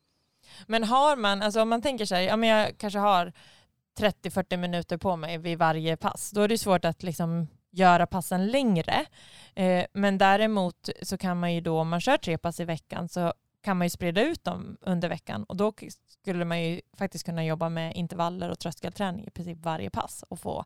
Men 0.67 0.85
har 0.85 1.17
man, 1.17 1.43
alltså 1.43 1.63
om 1.63 1.69
man 1.69 1.83
tänker 1.83 2.05
sig, 2.07 2.25
ja 2.25 2.37
men 2.37 2.49
jag 2.49 2.79
kanske 2.79 2.99
har 2.99 3.33
30-40 3.99 4.57
minuter 4.57 4.97
på 4.97 5.17
mig 5.17 5.39
vid 5.39 5.59
varje 5.59 5.97
pass. 5.97 6.31
Då 6.31 6.41
är 6.41 6.49
det 6.49 6.59
svårt 6.59 6.85
att 6.85 7.03
liksom 7.03 7.47
göra 7.71 8.07
passen 8.07 8.47
längre. 8.47 9.05
Eh, 9.55 9.85
men 9.93 10.19
däremot 10.19 10.89
så 11.03 11.19
kan 11.19 11.41
man 11.41 11.55
ju 11.55 11.61
då, 11.61 11.81
om 11.81 11.89
man 11.89 12.01
kör 12.01 12.17
tre 12.17 12.39
pass 12.39 12.61
i 12.61 12.65
veckan, 12.65 13.09
så 13.09 13.33
kan 13.63 13.77
man 13.77 13.85
ju 13.85 13.91
sprida 13.91 14.23
ut 14.23 14.45
dem 14.45 14.77
under 14.81 15.09
veckan 15.09 15.45
och 15.45 15.57
då 15.57 15.73
skulle 16.07 16.45
man 16.45 16.63
ju 16.63 16.81
faktiskt 16.97 17.25
kunna 17.25 17.45
jobba 17.45 17.69
med 17.69 17.97
intervaller 17.97 18.51
och 18.51 18.59
tröskelträning 18.59 19.27
i 19.27 19.31
princip 19.31 19.59
varje 19.59 19.91
pass 19.91 20.25
och 20.29 20.41
få 20.41 20.65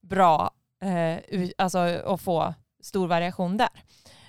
bra, 0.00 0.50
eh, 0.82 1.18
alltså 1.58 2.02
och 2.04 2.20
få 2.20 2.54
stor 2.80 3.06
variation 3.06 3.56
där. 3.56 3.82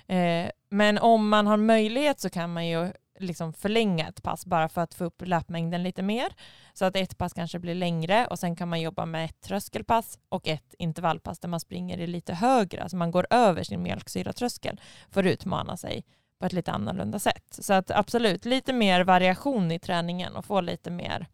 Eh, 0.06 0.50
men 0.68 0.98
om 0.98 1.28
man 1.28 1.46
har 1.46 1.56
möjlighet 1.56 2.20
så 2.20 2.30
kan 2.30 2.52
man 2.52 2.66
ju 2.66 2.92
liksom 3.18 3.52
förlänga 3.52 4.08
ett 4.08 4.22
pass 4.22 4.46
bara 4.46 4.68
för 4.68 4.80
att 4.80 4.94
få 4.94 5.04
upp 5.04 5.22
löpmängden 5.26 5.82
lite 5.82 6.02
mer. 6.02 6.34
Så 6.74 6.84
att 6.84 6.96
ett 6.96 7.18
pass 7.18 7.32
kanske 7.32 7.58
blir 7.58 7.74
längre 7.74 8.26
och 8.26 8.38
sen 8.38 8.56
kan 8.56 8.68
man 8.68 8.80
jobba 8.80 9.06
med 9.06 9.24
ett 9.24 9.40
tröskelpass 9.40 10.18
och 10.28 10.48
ett 10.48 10.74
intervallpass 10.78 11.38
där 11.38 11.48
man 11.48 11.60
springer 11.60 11.98
i 11.98 12.06
lite 12.06 12.34
högre, 12.34 12.82
alltså 12.82 12.96
man 12.96 13.10
går 13.10 13.26
över 13.30 13.62
sin 13.62 13.82
mjölksyratröskel 13.82 14.80
för 15.10 15.24
att 15.24 15.32
utmana 15.32 15.76
sig 15.76 16.04
på 16.38 16.46
ett 16.46 16.52
lite 16.52 16.72
annorlunda 16.72 17.18
sätt. 17.18 17.58
Så 17.60 17.72
att 17.72 17.90
absolut, 17.90 18.44
lite 18.44 18.72
mer 18.72 19.04
variation 19.04 19.72
i 19.72 19.78
träningen 19.78 20.36
och 20.36 20.44
få 20.44 20.60
lite 20.60 20.90
mer 20.90 21.26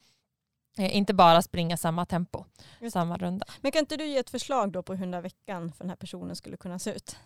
eh, 0.78 0.96
inte 0.96 1.14
bara 1.14 1.42
springa 1.42 1.76
samma 1.76 2.06
tempo, 2.06 2.44
samma 2.92 3.16
runda. 3.16 3.46
Men 3.60 3.72
kan 3.72 3.80
inte 3.80 3.96
du 3.96 4.06
ge 4.06 4.18
ett 4.18 4.30
förslag 4.30 4.72
då 4.72 4.82
på 4.82 4.94
hur 4.94 5.00
den 5.00 5.10
där 5.10 5.20
veckan 5.20 5.72
för 5.72 5.84
den 5.84 5.88
här 5.88 5.96
personen 5.96 6.36
skulle 6.36 6.56
kunna 6.56 6.78
se 6.78 6.90
ut? 6.90 7.16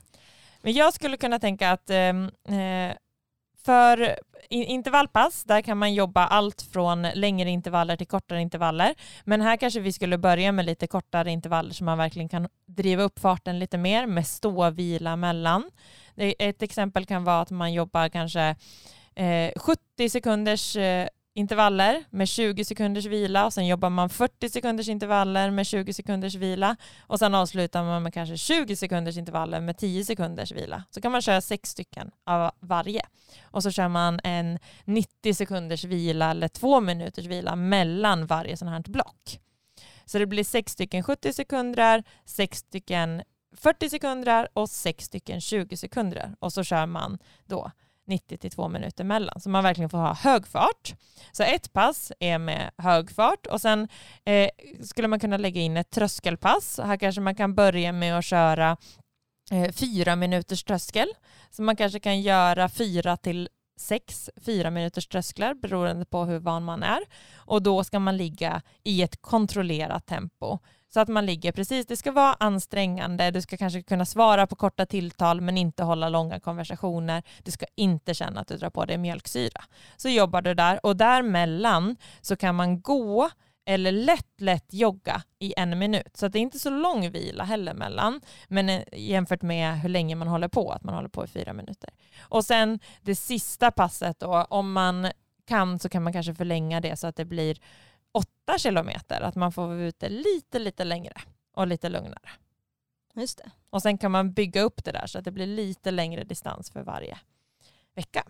Men 0.63 0.73
jag 0.73 0.95
skulle 0.95 1.17
kunna 1.17 1.39
tänka 1.39 1.71
att 1.71 1.91
ehm, 1.91 2.31
eh, 2.49 2.97
för 3.65 4.19
intervallpass, 4.51 5.45
där 5.45 5.61
kan 5.61 5.79
man 5.79 5.95
jobba 5.95 6.27
allt 6.27 6.63
från 6.63 7.03
längre 7.03 7.51
intervaller 7.51 7.97
till 7.97 8.07
kortare 8.07 8.41
intervaller. 8.41 8.95
Men 9.25 9.41
här 9.41 9.57
kanske 9.57 9.81
vi 9.81 9.93
skulle 9.93 10.19
börja 10.19 10.53
med 10.53 10.65
lite 10.65 10.87
kortare 10.87 11.31
intervaller 11.31 11.73
så 11.73 11.85
man 11.85 11.99
verkligen 11.99 12.29
kan 12.29 12.49
driva 12.67 13.03
upp 13.03 13.19
farten 13.19 13.59
lite 13.59 13.79
mer 13.79 14.07
med 14.07 14.27
stå 14.27 14.67
och 14.67 14.79
vila 14.79 15.17
mellan. 15.17 15.71
Ett 16.17 16.63
exempel 16.63 17.07
kan 17.07 17.25
vara 17.25 17.41
att 17.41 17.51
man 17.51 17.73
jobbar 17.73 18.09
kanske 18.09 18.57
eh, 19.15 19.53
70 19.57 20.09
sekunders 20.09 20.77
eh, 20.77 21.09
intervaller 21.35 22.05
med 22.11 22.29
20 22.29 22.65
sekunders 22.65 23.07
vila 23.07 23.47
och 23.47 23.53
sen 23.53 23.67
jobbar 23.67 23.91
man 23.91 24.09
40 24.09 24.49
sekunders 24.49 24.89
intervaller 24.89 25.51
med 25.51 25.67
20 25.67 25.93
sekunders 25.93 26.35
vila 26.35 26.77
och 27.01 27.19
sen 27.19 27.35
avslutar 27.35 27.85
man 27.85 28.03
med 28.03 28.15
kanske 28.15 28.37
20 28.37 28.77
sekunders 28.77 29.17
intervaller 29.17 29.61
med 29.61 29.79
10 29.79 30.05
sekunders 30.05 30.53
vila. 30.53 30.85
Så 30.91 31.01
kan 31.01 31.13
man 31.13 31.23
köra 31.23 31.41
sex 31.41 31.71
stycken 31.71 32.11
av 32.27 32.51
varje 32.61 33.03
och 33.43 33.63
så 33.63 33.71
kör 33.71 33.89
man 33.89 34.21
en 34.25 34.59
90 34.85 35.35
sekunders 35.35 35.85
vila 35.85 36.31
eller 36.31 36.49
två 36.49 36.81
minuters 36.81 37.27
vila 37.27 37.57
mellan 37.57 38.27
varje 38.27 38.57
sån 38.57 38.69
här 38.69 38.83
block. 38.87 39.41
Så 40.05 40.19
det 40.19 40.27
blir 40.27 40.45
sex 40.45 40.73
stycken 40.73 41.03
70 41.03 41.33
sekunder, 41.33 42.05
sex 42.25 42.59
stycken 42.59 43.23
40 43.57 43.91
sekunder 43.91 44.49
och 44.53 44.71
sex 44.71 45.05
stycken 45.05 45.41
20 45.41 45.77
sekunder 45.77 46.35
och 46.39 46.53
så 46.53 46.65
kör 46.65 46.87
man 46.87 47.19
då 47.47 47.71
90 48.07 48.39
till 48.39 48.51
2 48.51 48.69
minuter 48.69 49.05
mellan. 49.05 49.41
Så 49.41 49.49
man 49.49 49.65
verkligen 49.65 49.91
får 49.91 49.99
ha 49.99 50.15
hög 50.15 50.47
fart. 50.47 50.95
Så 51.33 51.43
ett 51.43 51.73
pass 51.73 52.13
är 52.21 52.39
med 52.39 52.71
hög 52.79 53.11
fart 53.11 53.47
och 53.47 53.61
sen 53.61 53.89
eh, 54.25 54.49
skulle 54.83 55.09
man 55.09 55.21
kunna 55.21 55.37
lägga 55.37 55.61
in 55.61 55.77
ett 55.77 55.91
tröskelpass. 55.91 56.81
Här 56.85 56.97
kanske 56.97 57.21
man 57.21 57.35
kan 57.35 57.55
börja 57.55 57.93
med 57.93 58.19
att 58.19 58.25
köra 58.25 58.77
eh, 59.51 59.73
fyra 59.73 60.17
minuters 60.17 60.65
tröskel. 60.65 61.09
Så 61.51 61.63
man 61.63 61.77
kanske 61.77 62.01
kan 62.01 62.21
göra 62.21 62.69
fyra 62.69 63.17
till 63.17 63.49
sex 63.77 64.31
fyra 64.47 64.71
minuters 64.71 65.07
trösklar 65.07 65.55
beroende 65.55 66.05
på 66.05 66.25
hur 66.25 66.39
van 66.39 66.65
man 66.65 66.83
är. 66.83 67.01
Och 67.37 67.63
då 67.63 67.85
ska 67.85 67.99
man 67.99 68.17
ligga 68.17 68.63
i 68.83 69.03
ett 69.03 69.23
kontrollerat 69.23 70.07
tempo. 70.07 70.59
Så 70.95 71.01
att 71.01 71.09
man 71.09 71.27
ligger 71.27 71.53
precis, 71.53 71.87
det 71.87 71.97
ska 71.97 72.13
vara 72.13 72.37
ansträngande, 72.41 73.31
du 73.31 73.43
ska 73.43 73.57
kanske 73.57 73.83
kunna 73.83 74.05
svara 74.05 74.47
på 74.47 74.57
korta 74.57 74.87
tilltal 74.87 75.41
men 75.41 75.59
inte 75.59 75.83
hålla 75.83 76.09
långa 76.09 76.41
konversationer. 76.41 77.23
Du 77.43 77.51
ska 77.51 77.67
inte 77.75 78.15
känna 78.15 78.41
att 78.41 78.49
du 78.49 78.57
drar 78.57 78.71
på 78.71 78.85
dig 78.85 78.99
mjölksyra. 78.99 79.65
Så 79.97 80.09
jobbar 80.09 80.43
du 80.43 80.55
där 80.55 80.87
och 80.87 80.97
däremellan 80.97 81.97
så 82.21 82.37
kan 82.37 82.55
man 82.55 82.81
gå 82.81 83.31
eller 83.65 83.93
lätt, 83.93 84.41
lätt 84.41 84.73
jogga 84.73 85.23
i 85.39 85.55
en 85.57 85.79
minut. 85.79 86.17
Så 86.17 86.29
det 86.29 86.39
är 86.39 86.41
inte 86.41 86.59
så 86.59 86.71
lång 86.71 87.11
vila 87.11 87.45
heller 87.45 87.75
mellan, 87.75 88.21
men 88.49 88.69
eh, 88.69 88.83
jämfört 88.93 89.43
med 89.43 89.81
hur 89.81 89.89
länge 89.89 90.15
man 90.15 90.29
håller 90.29 90.49
på, 90.49 90.71
att 90.71 90.85
man 90.85 90.95
håller 90.95 91.09
på 91.09 91.25
i 91.25 91.27
fyra 91.27 91.53
minuter. 91.53 91.91
Och 92.21 92.45
sen 92.45 92.79
det 93.03 93.15
sista 93.15 93.71
passet 93.71 94.21
då, 94.21 94.47
om 94.51 94.73
man 94.73 95.11
kan 95.45 95.79
så 95.79 95.89
kan 95.89 96.03
man 96.03 96.13
kanske 96.13 96.35
förlänga 96.35 96.81
det 96.81 96.97
så 96.97 97.07
att 97.07 97.17
det 97.17 97.25
blir 97.25 97.59
åtta 98.13 98.59
kilometer, 98.59 99.21
att 99.21 99.35
man 99.35 99.53
får 99.53 99.67
vara 99.67 99.81
ute 99.81 100.09
lite, 100.09 100.59
lite 100.59 100.85
längre 100.85 101.15
och 101.53 101.67
lite 101.67 101.89
lugnare. 101.89 102.31
Just 103.15 103.39
det. 103.39 103.51
Och 103.71 103.83
sen 103.83 103.99
kan 103.99 104.11
man 104.11 104.33
bygga 104.33 104.63
upp 104.63 104.85
det 104.85 104.93
där 104.93 105.07
så 105.07 105.19
att 105.19 105.25
det 105.25 105.31
blir 105.31 105.47
lite 105.47 105.91
längre 105.91 106.25
distans 106.25 106.71
för 106.71 106.83
varje 106.83 107.19
vecka. 107.95 108.25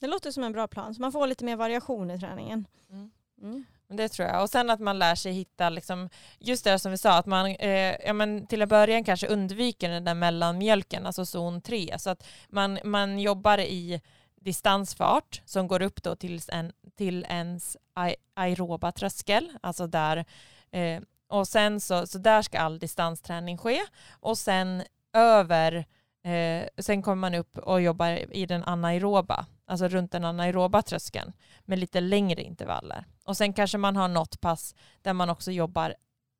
Det 0.00 0.06
låter 0.06 0.30
som 0.30 0.44
en 0.44 0.52
bra 0.52 0.68
plan, 0.68 0.94
så 0.94 1.00
man 1.00 1.12
får 1.12 1.26
lite 1.26 1.44
mer 1.44 1.56
variation 1.56 2.10
i 2.10 2.18
träningen. 2.18 2.66
Mm. 2.90 3.10
Mm. 3.42 3.64
Det 3.96 4.08
tror 4.08 4.28
jag. 4.28 4.42
Och 4.42 4.50
sen 4.50 4.70
att 4.70 4.80
man 4.80 4.98
lär 4.98 5.14
sig 5.14 5.32
hitta, 5.32 5.68
liksom, 5.68 6.08
just 6.38 6.64
det 6.64 6.78
som 6.78 6.90
vi 6.90 6.98
sa, 6.98 7.18
att 7.18 7.26
man 7.26 7.46
eh, 7.46 7.96
ja, 8.06 8.12
men 8.12 8.46
till 8.46 8.62
en 8.62 8.68
början 8.68 9.04
kanske 9.04 9.26
undviker 9.26 9.88
den 9.88 10.04
där 10.04 10.14
mellanmjölken, 10.14 11.06
alltså 11.06 11.26
zon 11.26 11.60
3. 11.60 11.94
Så 11.98 12.10
att 12.10 12.26
man, 12.48 12.78
man 12.84 13.18
jobbar 13.18 13.58
i 13.58 14.00
distansfart 14.40 15.42
som 15.44 15.68
går 15.68 15.82
upp 15.82 16.02
då 16.02 16.16
till, 16.16 16.40
en, 16.48 16.72
till 16.96 17.26
ens 17.28 17.76
aeroba 18.34 18.92
tröskel, 18.92 19.52
alltså 19.60 19.86
där 19.86 20.24
eh, 20.70 21.00
och 21.28 21.48
sen 21.48 21.80
så, 21.80 22.06
så 22.06 22.18
där 22.18 22.42
ska 22.42 22.58
all 22.58 22.78
distansträning 22.78 23.58
ske 23.58 23.80
och 24.20 24.38
sen 24.38 24.82
över 25.12 25.86
Eh, 26.24 26.68
sen 26.78 27.02
kommer 27.02 27.20
man 27.20 27.34
upp 27.34 27.58
och 27.58 27.80
jobbar 27.80 28.36
i 28.36 28.46
den 28.46 28.64
anaeroba, 28.64 29.46
alltså 29.66 29.88
runt 29.88 30.12
den 30.12 30.24
anaeroba 30.24 30.82
tröskeln 30.82 31.32
med 31.64 31.78
lite 31.78 32.00
längre 32.00 32.42
intervaller. 32.42 33.04
Och 33.24 33.36
sen 33.36 33.52
kanske 33.52 33.78
man 33.78 33.96
har 33.96 34.08
något 34.08 34.40
pass 34.40 34.74
där 35.02 35.12
man 35.12 35.30
också 35.30 35.50
jobbar 35.50 35.94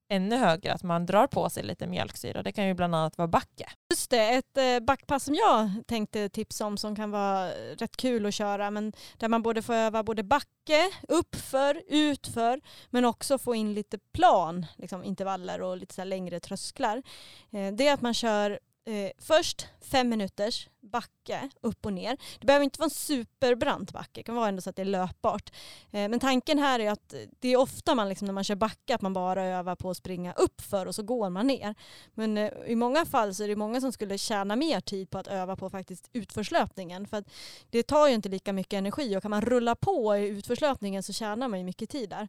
ännu 0.08 0.36
högre, 0.36 0.72
att 0.72 0.82
man 0.82 1.06
drar 1.06 1.26
på 1.26 1.50
sig 1.50 1.62
lite 1.62 1.86
mjölksyra. 1.86 2.42
Det 2.42 2.52
kan 2.52 2.66
ju 2.66 2.74
bland 2.74 2.94
annat 2.94 3.18
vara 3.18 3.28
backe. 3.28 3.70
Just 3.90 4.10
det, 4.10 4.28
ett 4.28 4.56
eh, 4.56 4.80
backpass 4.80 5.24
som 5.24 5.34
jag 5.34 5.70
tänkte 5.86 6.28
tipsa 6.28 6.66
om 6.66 6.76
som 6.76 6.96
kan 6.96 7.10
vara 7.10 7.48
rätt 7.50 7.96
kul 7.96 8.26
att 8.26 8.34
köra 8.34 8.70
men 8.70 8.92
där 9.16 9.28
man 9.28 9.42
både 9.42 9.62
får 9.62 9.74
öva 9.74 10.02
både 10.02 10.22
backe, 10.22 10.90
uppför, 11.08 11.82
utför 11.86 12.60
men 12.90 13.04
också 13.04 13.38
få 13.38 13.54
in 13.54 13.74
lite 13.74 13.98
plan, 13.98 14.66
liksom 14.76 15.04
intervaller 15.04 15.60
och 15.60 15.76
lite 15.76 15.94
så 15.94 16.04
längre 16.04 16.40
trösklar. 16.40 17.02
Eh, 17.50 17.72
det 17.72 17.88
är 17.88 17.94
att 17.94 18.02
man 18.02 18.14
kör 18.14 18.58
eh, 18.84 19.10
först 19.18 19.66
fem 19.80 20.08
minuters 20.08 20.68
backe 20.80 21.48
upp 21.60 21.86
och 21.86 21.92
ner. 21.92 22.16
Det 22.40 22.46
behöver 22.46 22.64
inte 22.64 22.78
vara 22.78 22.86
en 22.86 22.90
superbrant 22.90 23.92
backe, 23.92 24.10
det 24.12 24.22
kan 24.22 24.34
vara 24.34 24.48
ändå 24.48 24.62
så 24.62 24.70
att 24.70 24.76
det 24.76 24.82
är 24.82 24.86
löpbart. 24.86 25.52
Eh, 25.90 26.08
men 26.08 26.20
tanken 26.20 26.58
här 26.58 26.80
är 26.80 26.90
att 26.90 27.14
det 27.40 27.48
är 27.48 27.56
ofta 27.56 27.94
man 27.94 28.08
liksom, 28.08 28.26
när 28.26 28.32
man 28.32 28.44
kör 28.44 28.54
backe 28.54 28.94
att 28.94 29.02
man 29.02 29.12
bara 29.12 29.44
övar 29.44 29.76
på 29.76 29.90
att 29.90 29.96
springa 29.96 30.32
upp 30.32 30.60
för 30.60 30.86
och 30.86 30.94
så 30.94 31.02
går 31.02 31.30
man 31.30 31.46
ner. 31.46 31.74
Men 32.14 32.38
eh, 32.38 32.52
i 32.66 32.74
många 32.74 33.04
fall 33.04 33.34
så 33.34 33.44
är 33.44 33.48
det 33.48 33.56
många 33.56 33.80
som 33.80 33.92
skulle 33.92 34.18
tjäna 34.18 34.56
mer 34.56 34.80
tid 34.80 35.10
på 35.10 35.18
att 35.18 35.26
öva 35.26 35.56
på 35.56 35.70
faktiskt 35.70 36.10
utförslöpningen. 36.12 37.06
För 37.06 37.16
att 37.16 37.30
det 37.70 37.82
tar 37.82 38.08
ju 38.08 38.14
inte 38.14 38.28
lika 38.28 38.52
mycket 38.52 38.78
energi 38.78 39.16
och 39.16 39.22
kan 39.22 39.30
man 39.30 39.42
rulla 39.42 39.74
på 39.74 40.16
i 40.16 40.28
utförslöpningen 40.28 41.02
så 41.02 41.12
tjänar 41.12 41.48
man 41.48 41.58
ju 41.58 41.64
mycket 41.64 41.90
tid 41.90 42.10
där. 42.10 42.28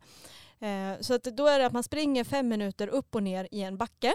Eh, 0.60 0.99
så 0.99 1.14
att 1.14 1.24
då 1.24 1.47
är 1.47 1.60
det 1.60 1.66
att 1.66 1.74
man 1.74 1.84
springer 1.84 2.24
fem 2.24 2.47
minuter 2.47 2.88
upp 2.88 3.16
och 3.16 3.24
ner 3.24 3.47
i 3.51 3.62
en 3.62 3.78
backe 3.78 4.14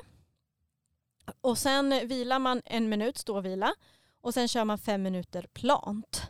och 1.41 1.59
sen 1.59 2.09
vilar 2.09 2.39
man 2.39 2.63
en 2.65 2.89
minut 2.89 3.19
ståvila 3.19 3.75
och 4.21 4.35
sen 4.35 4.49
kör 4.49 4.65
man 4.65 4.79
fem 4.79 5.03
minuter 5.03 5.47
plant. 5.53 6.23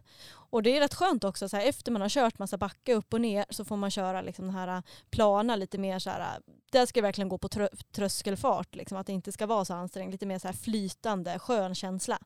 Och 0.51 0.63
det 0.63 0.77
är 0.77 0.81
rätt 0.81 0.95
skönt 0.95 1.25
också, 1.25 1.49
så 1.49 1.57
här, 1.57 1.67
efter 1.67 1.93
man 1.93 2.03
har 2.03 2.09
kört 2.09 2.39
massa 2.39 2.59
backe 2.59 2.95
upp 2.95 3.15
och 3.15 3.21
ner 3.21 3.45
så 3.51 3.65
får 3.65 3.77
man 3.77 3.91
köra 3.91 4.23
liksom 4.23 4.45
den 4.45 4.55
här 4.55 4.69
äh, 4.69 4.83
plana 5.11 5.57
lite 5.57 5.79
mer 5.79 5.99
så 5.99 6.11
här, 6.11 6.21
äh, 6.21 6.53
där 6.73 6.87
ska 6.87 7.01
det 7.01 7.07
verkligen 7.07 7.29
gå 7.29 7.39
på 7.39 7.49
trö 7.49 7.69
tröskelfart, 7.93 8.75
liksom, 8.75 8.99
att 8.99 9.07
det 9.07 9.13
inte 9.13 9.33
ska 9.33 9.47
vara 9.47 9.65
så 9.65 9.75
ansträngt, 9.75 10.13
lite 10.13 10.27
mer 10.27 10.39
så 10.39 10.49
här 10.49 10.55
flytande, 10.55 11.39
skön 11.39 11.75
känsla. 11.75 12.19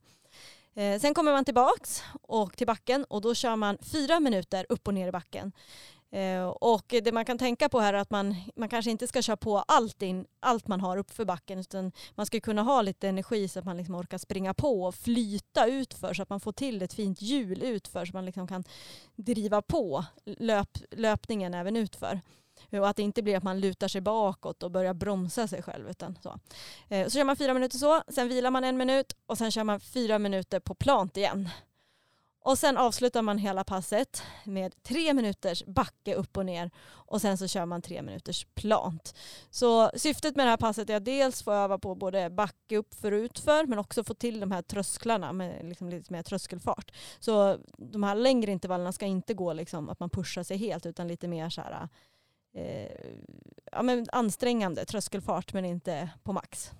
Eh, 0.74 1.00
sen 1.00 1.14
kommer 1.14 1.32
man 1.32 1.44
tillbaks 1.44 2.02
och 2.22 2.56
till 2.56 2.66
backen 2.66 3.04
och 3.04 3.20
då 3.20 3.34
kör 3.34 3.56
man 3.56 3.78
fyra 3.80 4.20
minuter 4.20 4.66
upp 4.68 4.88
och 4.88 4.94
ner 4.94 5.08
i 5.08 5.12
backen. 5.12 5.52
Eh, 6.14 6.44
och 6.46 6.84
det 7.02 7.12
man 7.12 7.24
kan 7.24 7.38
tänka 7.38 7.68
på 7.68 7.80
här 7.80 7.94
är 7.94 7.98
att 7.98 8.10
man, 8.10 8.34
man 8.56 8.68
kanske 8.68 8.90
inte 8.90 9.06
ska 9.06 9.22
köra 9.22 9.36
på 9.36 9.58
allt, 9.58 10.02
in, 10.02 10.26
allt 10.40 10.68
man 10.68 10.80
har 10.80 10.96
uppför 10.96 11.24
backen 11.24 11.58
utan 11.58 11.92
man 12.14 12.26
ska 12.26 12.40
kunna 12.40 12.62
ha 12.62 12.82
lite 12.82 13.08
energi 13.08 13.48
så 13.48 13.58
att 13.58 13.64
man 13.64 13.76
liksom 13.76 13.94
orkar 13.94 14.18
springa 14.18 14.54
på 14.54 14.84
och 14.84 14.94
flyta 14.94 15.66
utför 15.66 16.14
så 16.14 16.22
att 16.22 16.30
man 16.30 16.40
får 16.40 16.52
till 16.52 16.82
ett 16.82 16.92
fint 16.92 17.22
hjul 17.22 17.62
utför 17.62 18.04
så 18.04 18.10
att 18.10 18.14
man 18.14 18.24
liksom 18.24 18.46
kan 18.46 18.64
driva 19.16 19.62
på 19.62 20.04
löp, 20.24 20.78
löpningen 20.90 21.54
även 21.54 21.76
utför. 21.76 22.20
Och 22.72 22.88
att 22.88 22.96
det 22.96 23.02
inte 23.02 23.22
blir 23.22 23.36
att 23.36 23.42
man 23.42 23.60
lutar 23.60 23.88
sig 23.88 24.00
bakåt 24.00 24.62
och 24.62 24.70
börjar 24.70 24.94
bromsa 24.94 25.48
sig 25.48 25.62
själv. 25.62 25.90
Utan 25.90 26.18
så. 26.22 26.38
Eh, 26.88 27.04
så 27.04 27.10
kör 27.10 27.24
man 27.24 27.36
fyra 27.36 27.54
minuter 27.54 27.78
så, 27.78 28.02
sen 28.08 28.28
vilar 28.28 28.50
man 28.50 28.64
en 28.64 28.76
minut 28.76 29.16
och 29.26 29.38
sen 29.38 29.50
kör 29.50 29.64
man 29.64 29.80
fyra 29.80 30.18
minuter 30.18 30.60
på 30.60 30.74
plant 30.74 31.16
igen. 31.16 31.48
Och 32.44 32.58
sen 32.58 32.76
avslutar 32.76 33.22
man 33.22 33.38
hela 33.38 33.64
passet 33.64 34.22
med 34.44 34.82
tre 34.82 35.14
minuters 35.14 35.64
backe 35.64 36.14
upp 36.14 36.36
och 36.36 36.46
ner 36.46 36.70
och 36.86 37.20
sen 37.20 37.38
så 37.38 37.48
kör 37.48 37.66
man 37.66 37.82
tre 37.82 38.02
minuters 38.02 38.46
plant. 38.54 39.14
Så 39.50 39.90
syftet 39.94 40.36
med 40.36 40.46
det 40.46 40.50
här 40.50 40.56
passet 40.56 40.90
är 40.90 40.96
att 40.96 41.04
dels 41.04 41.42
få 41.42 41.52
öva 41.52 41.78
på 41.78 41.94
både 41.94 42.30
backe 42.30 42.76
upp 42.76 42.94
för 42.94 43.12
utför 43.12 43.66
men 43.66 43.78
också 43.78 44.04
få 44.04 44.14
till 44.14 44.40
de 44.40 44.50
här 44.50 44.62
trösklarna 44.62 45.32
med 45.32 45.64
liksom 45.64 45.88
lite 45.88 46.12
mer 46.12 46.22
tröskelfart. 46.22 46.92
Så 47.18 47.58
de 47.78 48.02
här 48.02 48.14
längre 48.14 48.52
intervallerna 48.52 48.92
ska 48.92 49.06
inte 49.06 49.34
gå 49.34 49.52
liksom 49.52 49.88
att 49.88 50.00
man 50.00 50.10
pushar 50.10 50.42
sig 50.42 50.56
helt 50.56 50.86
utan 50.86 51.08
lite 51.08 51.28
mer 51.28 51.50
så 51.50 51.60
här, 51.60 51.88
eh, 52.54 53.14
ja, 53.72 53.82
men 53.82 54.06
ansträngande 54.12 54.84
tröskelfart 54.84 55.52
men 55.52 55.64
inte 55.64 56.10
på 56.22 56.32
max. 56.32 56.70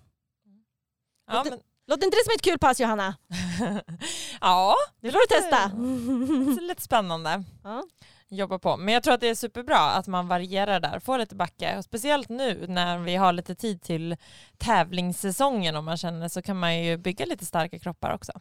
Ja, 1.26 1.44
men 1.50 1.60
Låter 1.86 2.04
inte 2.04 2.16
det 2.16 2.24
som 2.24 2.34
ett 2.34 2.42
kul 2.42 2.58
pass 2.58 2.80
Johanna? 2.80 3.16
ja, 4.40 4.74
det 5.00 5.12
får 5.12 5.18
du 5.18 5.40
testa. 5.40 5.68
Det 6.56 6.64
är 6.64 6.68
lite 6.68 6.82
spännande. 6.82 7.44
Ja. 7.64 7.84
Jobba 8.28 8.58
på. 8.58 8.76
Men 8.76 8.94
jag 8.94 9.02
tror 9.02 9.14
att 9.14 9.20
det 9.20 9.28
är 9.28 9.34
superbra 9.34 9.78
att 9.78 10.06
man 10.06 10.28
varierar 10.28 10.80
där, 10.80 10.98
får 10.98 11.18
lite 11.18 11.34
backe. 11.34 11.78
Och 11.78 11.84
speciellt 11.84 12.28
nu 12.28 12.66
när 12.68 12.98
vi 12.98 13.16
har 13.16 13.32
lite 13.32 13.54
tid 13.54 13.82
till 13.82 14.16
tävlingssäsongen 14.58 15.76
om 15.76 15.84
man 15.84 15.96
känner 15.96 16.28
så 16.28 16.42
kan 16.42 16.58
man 16.58 16.82
ju 16.82 16.96
bygga 16.96 17.26
lite 17.26 17.46
starka 17.46 17.78
kroppar 17.78 18.14
också. 18.14 18.32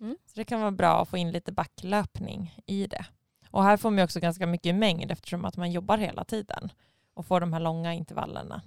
Mm. 0.00 0.16
Så 0.26 0.32
det 0.34 0.44
kan 0.44 0.60
vara 0.60 0.70
bra 0.70 1.02
att 1.02 1.08
få 1.08 1.16
in 1.16 1.32
lite 1.32 1.52
backlöpning 1.52 2.60
i 2.66 2.86
det. 2.86 3.04
Och 3.50 3.64
här 3.64 3.76
får 3.76 3.90
man 3.90 4.04
också 4.04 4.20
ganska 4.20 4.46
mycket 4.46 4.74
mängd 4.74 5.10
eftersom 5.10 5.44
att 5.44 5.56
man 5.56 5.72
jobbar 5.72 5.98
hela 5.98 6.24
tiden 6.24 6.72
och 7.14 7.26
får 7.26 7.40
de 7.40 7.52
här 7.52 7.60
långa 7.60 7.94
intervallerna. 7.94 8.62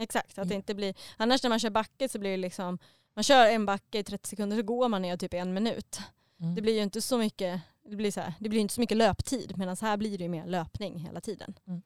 Exakt, 0.00 0.38
att 0.38 0.48
det 0.48 0.54
inte 0.54 0.74
blir, 0.74 0.94
annars 1.16 1.42
när 1.42 1.50
man 1.50 1.58
kör 1.58 1.70
backe 1.70 2.08
så 2.08 2.18
blir 2.18 2.30
det 2.30 2.36
liksom 2.36 2.78
man 3.14 3.22
kör 3.22 3.46
en 3.46 3.66
backe 3.66 3.98
i 3.98 4.04
30 4.04 4.28
sekunder 4.28 4.56
så 4.56 4.62
går 4.62 4.88
man 4.88 5.02
ner 5.02 5.16
typ 5.16 5.34
en 5.34 5.54
minut. 5.54 6.00
Mm. 6.40 6.54
Det 6.54 6.62
blir 6.62 6.74
ju 6.74 6.82
inte 6.82 7.02
så 7.02 7.18
mycket, 7.18 7.60
det 7.88 7.96
blir, 7.96 8.10
så 8.10 8.20
här, 8.20 8.34
det 8.38 8.48
blir 8.48 8.60
inte 8.60 8.74
så 8.74 8.80
mycket 8.80 8.96
löptid 8.96 9.58
medan 9.58 9.76
här 9.80 9.96
blir 9.96 10.18
det 10.18 10.24
ju 10.24 10.30
mer 10.30 10.46
löpning 10.46 10.98
hela 10.98 11.20
tiden. 11.20 11.54
Mm. 11.66 11.82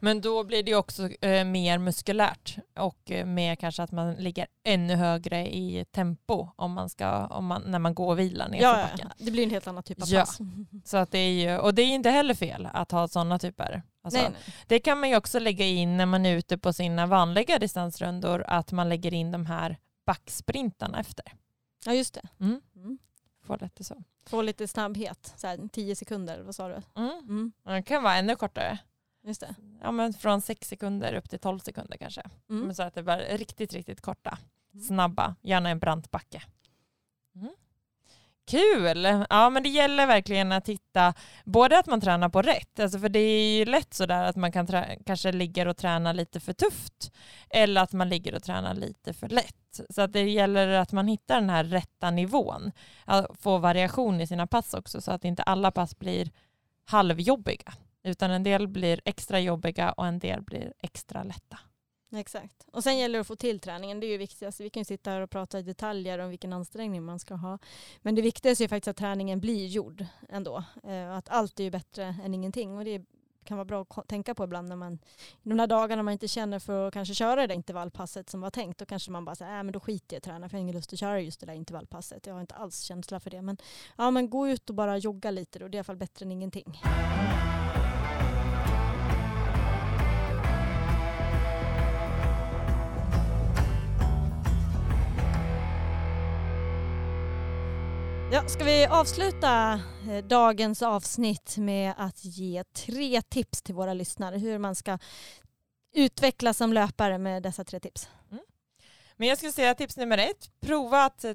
Men 0.00 0.20
då 0.20 0.44
blir 0.44 0.62
det 0.62 0.74
också 0.74 1.08
eh, 1.08 1.44
mer 1.44 1.78
muskulärt 1.78 2.56
och 2.78 3.10
eh, 3.10 3.26
mer 3.26 3.56
kanske 3.56 3.82
att 3.82 3.92
man 3.92 4.14
ligger 4.14 4.46
ännu 4.64 4.94
högre 4.94 5.54
i 5.54 5.84
tempo 5.90 6.48
om 6.56 6.72
man 6.72 6.90
ska, 6.90 7.26
om 7.26 7.46
man, 7.46 7.62
när 7.66 7.78
man 7.78 7.94
går 7.94 8.10
och 8.10 8.18
vilar 8.18 8.48
ner 8.48 8.62
ja, 8.62 8.72
backen. 8.72 9.10
Ja, 9.18 9.24
det 9.24 9.30
blir 9.30 9.42
en 9.42 9.50
helt 9.50 9.66
annan 9.66 9.82
typ 9.82 10.02
av 10.02 10.08
ja. 10.08 10.20
pass. 10.20 10.38
Så 10.84 10.96
att 10.96 11.10
det 11.10 11.18
är 11.18 11.32
ju, 11.32 11.58
och 11.58 11.74
det 11.74 11.82
är 11.82 11.86
inte 11.86 12.10
heller 12.10 12.34
fel 12.34 12.68
att 12.72 12.90
ha 12.90 13.08
sådana 13.08 13.38
typer. 13.38 13.82
Alltså, 14.02 14.20
nej, 14.20 14.30
nej. 14.30 14.54
Det 14.66 14.78
kan 14.78 15.00
man 15.00 15.08
ju 15.08 15.16
också 15.16 15.38
lägga 15.38 15.64
in 15.64 15.96
när 15.96 16.06
man 16.06 16.26
är 16.26 16.36
ute 16.36 16.58
på 16.58 16.72
sina 16.72 17.06
vanliga 17.06 17.58
distansrundor, 17.58 18.44
att 18.46 18.72
man 18.72 18.88
lägger 18.88 19.14
in 19.14 19.30
de 19.30 19.46
här 19.46 19.78
backsprintarna 20.10 21.00
efter. 21.00 21.24
Ja 21.84 21.94
just 21.94 22.14
det. 22.14 22.28
Mm. 22.40 22.60
Mm. 22.76 22.98
Få 23.42 23.56
lite 23.60 23.84
så. 23.84 24.04
Få 24.26 24.42
lite 24.42 24.68
snabbhet, 24.68 25.34
så 25.36 25.46
här, 25.46 25.68
tio 25.72 25.96
sekunder, 25.96 26.40
vad 26.40 26.54
sa 26.54 26.68
du? 26.68 26.82
Mm. 26.94 27.18
mm. 27.18 27.52
Det 27.64 27.82
kan 27.82 28.02
vara 28.02 28.16
ännu 28.16 28.36
kortare. 28.36 28.78
Just 29.22 29.40
det. 29.40 29.54
Ja, 29.80 29.90
men 29.90 30.12
från 30.12 30.40
sex 30.40 30.68
sekunder 30.68 31.14
upp 31.14 31.30
till 31.30 31.38
tolv 31.38 31.58
sekunder 31.58 31.96
kanske. 31.96 32.22
Mm. 32.48 32.66
Men 32.66 32.74
så 32.74 32.82
att 32.82 32.94
det 32.94 33.02
var 33.02 33.18
riktigt, 33.18 33.72
riktigt 33.72 34.00
korta. 34.00 34.38
Mm. 34.74 34.84
Snabba, 34.84 35.34
gärna 35.42 35.70
en 35.70 35.78
brant 35.78 36.10
backe. 36.10 36.42
Kul! 38.50 39.24
Ja 39.30 39.50
men 39.50 39.62
det 39.62 39.68
gäller 39.68 40.06
verkligen 40.06 40.52
att 40.52 40.68
hitta 40.68 41.14
både 41.44 41.78
att 41.78 41.86
man 41.86 42.00
tränar 42.00 42.28
på 42.28 42.42
rätt, 42.42 42.80
alltså 42.80 42.98
för 42.98 43.08
det 43.08 43.18
är 43.18 43.58
ju 43.58 43.64
lätt 43.64 43.94
sådär 43.94 44.24
att 44.24 44.36
man 44.36 44.52
kan 44.52 44.68
kanske 45.06 45.32
ligger 45.32 45.68
och 45.68 45.76
tränar 45.76 46.14
lite 46.14 46.40
för 46.40 46.52
tufft 46.52 47.12
eller 47.50 47.82
att 47.82 47.92
man 47.92 48.08
ligger 48.08 48.34
och 48.34 48.42
tränar 48.42 48.74
lite 48.74 49.12
för 49.12 49.28
lätt. 49.28 49.80
Så 49.90 50.02
att 50.02 50.12
det 50.12 50.30
gäller 50.30 50.68
att 50.68 50.92
man 50.92 51.08
hittar 51.08 51.34
den 51.34 51.50
här 51.50 51.64
rätta 51.64 52.10
nivån. 52.10 52.72
Att 53.04 53.26
få 53.40 53.58
variation 53.58 54.20
i 54.20 54.26
sina 54.26 54.46
pass 54.46 54.74
också 54.74 55.00
så 55.00 55.12
att 55.12 55.24
inte 55.24 55.42
alla 55.42 55.70
pass 55.70 55.98
blir 55.98 56.30
halvjobbiga 56.84 57.72
utan 58.04 58.30
en 58.30 58.42
del 58.42 58.68
blir 58.68 59.00
extra 59.04 59.40
jobbiga 59.40 59.92
och 59.92 60.06
en 60.06 60.18
del 60.18 60.42
blir 60.42 60.72
extra 60.82 61.22
lätta. 61.22 61.58
Exakt. 62.12 62.66
Och 62.72 62.82
sen 62.84 62.98
gäller 62.98 63.18
det 63.18 63.20
att 63.20 63.26
få 63.26 63.36
till 63.36 63.60
träningen. 63.60 64.00
Det 64.00 64.06
är 64.06 64.10
ju 64.10 64.16
viktigast. 64.16 64.60
Vi 64.60 64.70
kan 64.70 64.80
ju 64.80 64.84
sitta 64.84 65.10
här 65.10 65.20
och 65.20 65.30
prata 65.30 65.58
i 65.58 65.62
detaljer 65.62 66.18
om 66.18 66.30
vilken 66.30 66.52
ansträngning 66.52 67.04
man 67.04 67.18
ska 67.18 67.34
ha. 67.34 67.58
Men 68.02 68.14
det 68.14 68.22
viktigaste 68.22 68.64
är 68.64 68.68
faktiskt 68.68 68.88
att 68.88 68.96
träningen 68.96 69.40
blir 69.40 69.66
gjord 69.66 70.06
ändå. 70.28 70.64
Eh, 70.84 71.12
att 71.12 71.28
allt 71.28 71.60
är 71.60 71.64
ju 71.64 71.70
bättre 71.70 72.14
än 72.24 72.34
ingenting. 72.34 72.78
Och 72.78 72.84
det 72.84 73.04
kan 73.44 73.56
vara 73.56 73.64
bra 73.64 73.86
att 73.88 74.08
tänka 74.08 74.34
på 74.34 74.44
ibland 74.44 74.68
när 74.68 74.76
man 74.76 74.98
de 75.42 75.56
där 75.56 75.66
dagarna 75.66 76.02
man 76.02 76.12
inte 76.12 76.28
känner 76.28 76.58
för 76.58 76.88
att 76.88 76.94
kanske 76.94 77.14
köra 77.14 77.46
det 77.46 77.54
intervallpasset 77.54 78.30
som 78.30 78.40
var 78.40 78.50
tänkt. 78.50 78.78
Då 78.78 78.84
kanske 78.84 79.10
man 79.10 79.24
bara 79.24 79.36
säger, 79.36 79.58
äh, 79.58 79.62
men 79.62 79.72
då 79.72 79.80
skiter 79.80 80.16
jag 80.16 80.18
i 80.18 80.20
träna 80.20 80.48
för 80.48 80.56
jag 80.56 80.58
har 80.58 80.62
ingen 80.62 80.76
lust 80.76 80.92
att 80.92 80.98
köra 80.98 81.20
just 81.20 81.40
det 81.40 81.46
där 81.46 81.54
intervallpasset. 81.54 82.26
Jag 82.26 82.34
har 82.34 82.40
inte 82.40 82.54
alls 82.54 82.80
känsla 82.80 83.20
för 83.20 83.30
det. 83.30 83.42
Men, 83.42 83.56
ja, 83.96 84.10
men 84.10 84.30
gå 84.30 84.48
ut 84.48 84.70
och 84.70 84.76
bara 84.76 84.98
jogga 84.98 85.30
lite 85.30 85.58
då. 85.58 85.68
Det 85.68 85.74
är 85.74 85.76
i 85.76 85.78
alla 85.78 85.84
fall 85.84 85.96
bättre 85.96 86.24
än 86.24 86.32
ingenting. 86.32 86.80
Ja, 98.32 98.48
ska 98.48 98.64
vi 98.64 98.86
avsluta 98.86 99.80
eh, 100.10 100.24
dagens 100.24 100.82
avsnitt 100.82 101.56
med 101.58 101.94
att 101.96 102.24
ge 102.24 102.64
tre 102.64 103.22
tips 103.22 103.62
till 103.62 103.74
våra 103.74 103.94
lyssnare 103.94 104.38
hur 104.38 104.58
man 104.58 104.74
ska 104.74 104.98
utvecklas 105.94 106.56
som 106.56 106.72
löpare 106.72 107.18
med 107.18 107.42
dessa 107.42 107.64
tre 107.64 107.80
tips? 107.80 108.08
Mm. 108.30 108.44
Men 109.16 109.28
jag 109.28 109.38
skulle 109.38 109.52
säga 109.52 109.74
tips 109.74 109.96
nummer 109.96 110.18
ett, 110.18 110.50
prova 110.60 111.04
att 111.04 111.24
äh, 111.24 111.32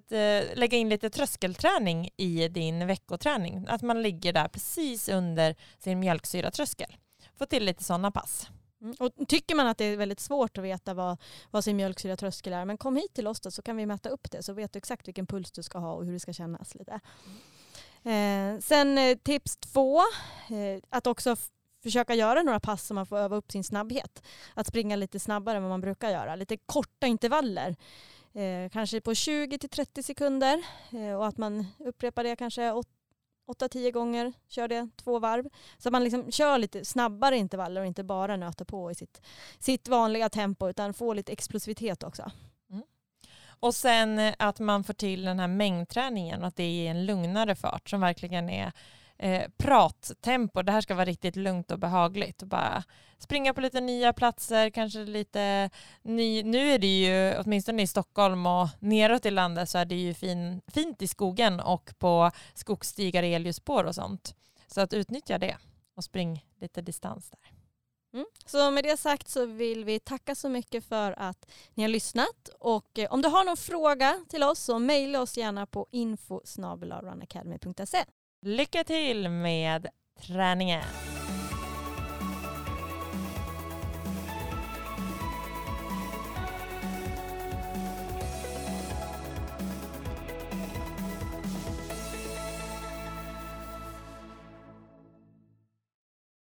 lägga 0.55 0.77
in 0.77 0.89
lite 0.89 1.09
tröskelträning 1.09 2.09
i 2.17 2.47
din 2.47 2.87
veckoträning. 2.87 3.65
Att 3.67 3.81
man 3.81 4.01
ligger 4.01 4.33
där 4.33 4.47
precis 4.47 5.09
under 5.09 5.55
sin 5.79 5.99
mjölksyratröskel. 5.99 6.97
Få 7.37 7.45
till 7.45 7.65
lite 7.65 7.83
sådana 7.83 8.11
pass. 8.11 8.49
Mm. 8.85 8.95
Och 8.99 9.27
tycker 9.27 9.55
man 9.55 9.67
att 9.67 9.77
det 9.77 9.85
är 9.85 9.97
väldigt 9.97 10.19
svårt 10.19 10.57
att 10.57 10.63
veta 10.63 10.93
vad, 10.93 11.17
vad 11.51 11.63
sin 11.63 11.77
mjölksyratröskel 11.77 12.53
är, 12.53 12.65
men 12.65 12.77
kom 12.77 12.95
hit 12.95 13.13
till 13.13 13.27
oss 13.27 13.39
då, 13.39 13.51
så 13.51 13.61
kan 13.61 13.77
vi 13.77 13.85
mäta 13.85 14.09
upp 14.09 14.31
det 14.31 14.43
så 14.43 14.53
vet 14.53 14.73
du 14.73 14.77
exakt 14.77 15.07
vilken 15.07 15.27
puls 15.27 15.51
du 15.51 15.63
ska 15.63 15.77
ha 15.77 15.93
och 15.93 16.05
hur 16.05 16.13
det 16.13 16.19
ska 16.19 16.33
kännas 16.33 16.75
lite. 16.75 16.99
Eh, 18.03 18.59
sen 18.61 18.97
eh, 18.97 19.17
tips 19.17 19.57
två, 19.57 19.99
eh, 20.49 20.83
att 20.89 21.07
också 21.07 21.35
försöka 21.83 22.15
göra 22.15 22.41
några 22.41 22.59
pass 22.59 22.87
så 22.87 22.93
man 22.93 23.05
får 23.05 23.17
öva 23.17 23.35
upp 23.35 23.51
sin 23.51 23.63
snabbhet. 23.63 24.23
Att 24.53 24.67
springa 24.67 24.95
lite 24.95 25.19
snabbare 25.19 25.57
än 25.57 25.63
vad 25.63 25.69
man 25.69 25.81
brukar 25.81 26.09
göra. 26.09 26.35
Lite 26.35 26.57
korta 26.57 27.07
intervaller. 27.07 27.75
Eh, 28.33 28.69
kanske 28.69 29.01
på 29.01 29.15
20 29.15 29.57
30 29.57 30.03
sekunder 30.03 30.63
eh, 30.91 31.15
och 31.15 31.27
att 31.27 31.37
man 31.37 31.67
upprepar 31.79 32.23
det 32.23 32.35
kanske 32.35 32.71
8-10 33.47 33.91
gånger, 33.91 34.33
kör 34.47 34.67
det 34.67 34.89
två 34.95 35.19
varv. 35.19 35.49
Så 35.77 35.89
att 35.89 35.91
man 35.91 36.03
liksom 36.03 36.31
kör 36.31 36.57
lite 36.57 36.85
snabbare 36.85 37.37
intervaller 37.37 37.81
och 37.81 37.87
inte 37.87 38.03
bara 38.03 38.37
nöter 38.37 38.65
på 38.65 38.91
i 38.91 38.95
sitt, 38.95 39.21
sitt 39.59 39.87
vanliga 39.87 40.29
tempo 40.29 40.69
utan 40.69 40.93
får 40.93 41.15
lite 41.15 41.31
explosivitet 41.31 42.03
också. 42.03 42.31
Mm. 42.71 42.83
Och 43.59 43.75
sen 43.75 44.33
att 44.39 44.59
man 44.59 44.83
får 44.83 44.93
till 44.93 45.25
den 45.25 45.39
här 45.39 45.47
mängdträningen 45.47 46.41
och 46.41 46.47
att 46.47 46.55
det 46.55 46.87
är 46.87 46.91
en 46.91 47.05
lugnare 47.05 47.55
fart 47.55 47.89
som 47.89 48.01
verkligen 48.01 48.49
är 48.49 48.71
eh, 49.17 49.51
prattempo. 49.57 50.61
Det 50.61 50.71
här 50.71 50.81
ska 50.81 50.95
vara 50.95 51.05
riktigt 51.05 51.35
lugnt 51.35 51.71
och 51.71 51.79
behagligt. 51.79 52.41
Och 52.41 52.47
bara 52.47 52.83
springa 53.17 53.53
på 53.53 53.61
lite 53.61 53.81
nya 53.81 54.13
platser, 54.13 54.69
kanske 54.69 54.99
lite 54.99 55.69
ny. 56.01 56.43
Nu 56.43 56.71
är 56.71 56.79
det 56.79 56.87
ju, 56.99 57.37
åtminstone 57.37 57.81
i 57.81 57.87
Stockholm 57.87 58.45
och 58.45 58.67
neråt 58.79 59.25
i 59.25 59.31
landet 59.31 59.69
så 59.69 59.77
är 59.77 59.85
det 59.85 59.95
ju 59.95 60.13
fin, 60.13 60.61
fint 60.67 61.01
i 61.01 61.07
skogen 61.07 61.59
och 61.59 61.93
på 61.99 62.31
skogsstigar, 62.53 63.23
elljusspår 63.23 63.83
och 63.83 63.95
sånt. 63.95 64.35
Så 64.67 64.81
att 64.81 64.93
utnyttja 64.93 65.37
det 65.37 65.57
och 65.95 66.03
spring 66.03 66.45
lite 66.59 66.81
distans 66.81 67.29
där. 67.29 67.39
Mm. 68.13 68.25
Så 68.45 68.71
med 68.71 68.83
det 68.83 68.97
sagt 68.97 69.27
så 69.27 69.45
vill 69.45 69.85
vi 69.85 69.99
tacka 69.99 70.35
så 70.35 70.49
mycket 70.49 70.85
för 70.85 71.19
att 71.19 71.51
ni 71.73 71.83
har 71.83 71.87
lyssnat 71.87 72.49
och 72.59 72.99
eh, 72.99 73.13
om 73.13 73.21
du 73.21 73.29
har 73.29 73.43
någon 73.43 73.57
fråga 73.57 74.25
till 74.29 74.43
oss 74.43 74.59
så 74.59 74.79
mejla 74.79 75.21
oss 75.21 75.37
gärna 75.37 75.65
på 75.65 75.87
info 75.91 76.41
Lycka 78.47 78.83
till 78.83 79.29
med 79.29 79.87
träningen! 80.27 81.14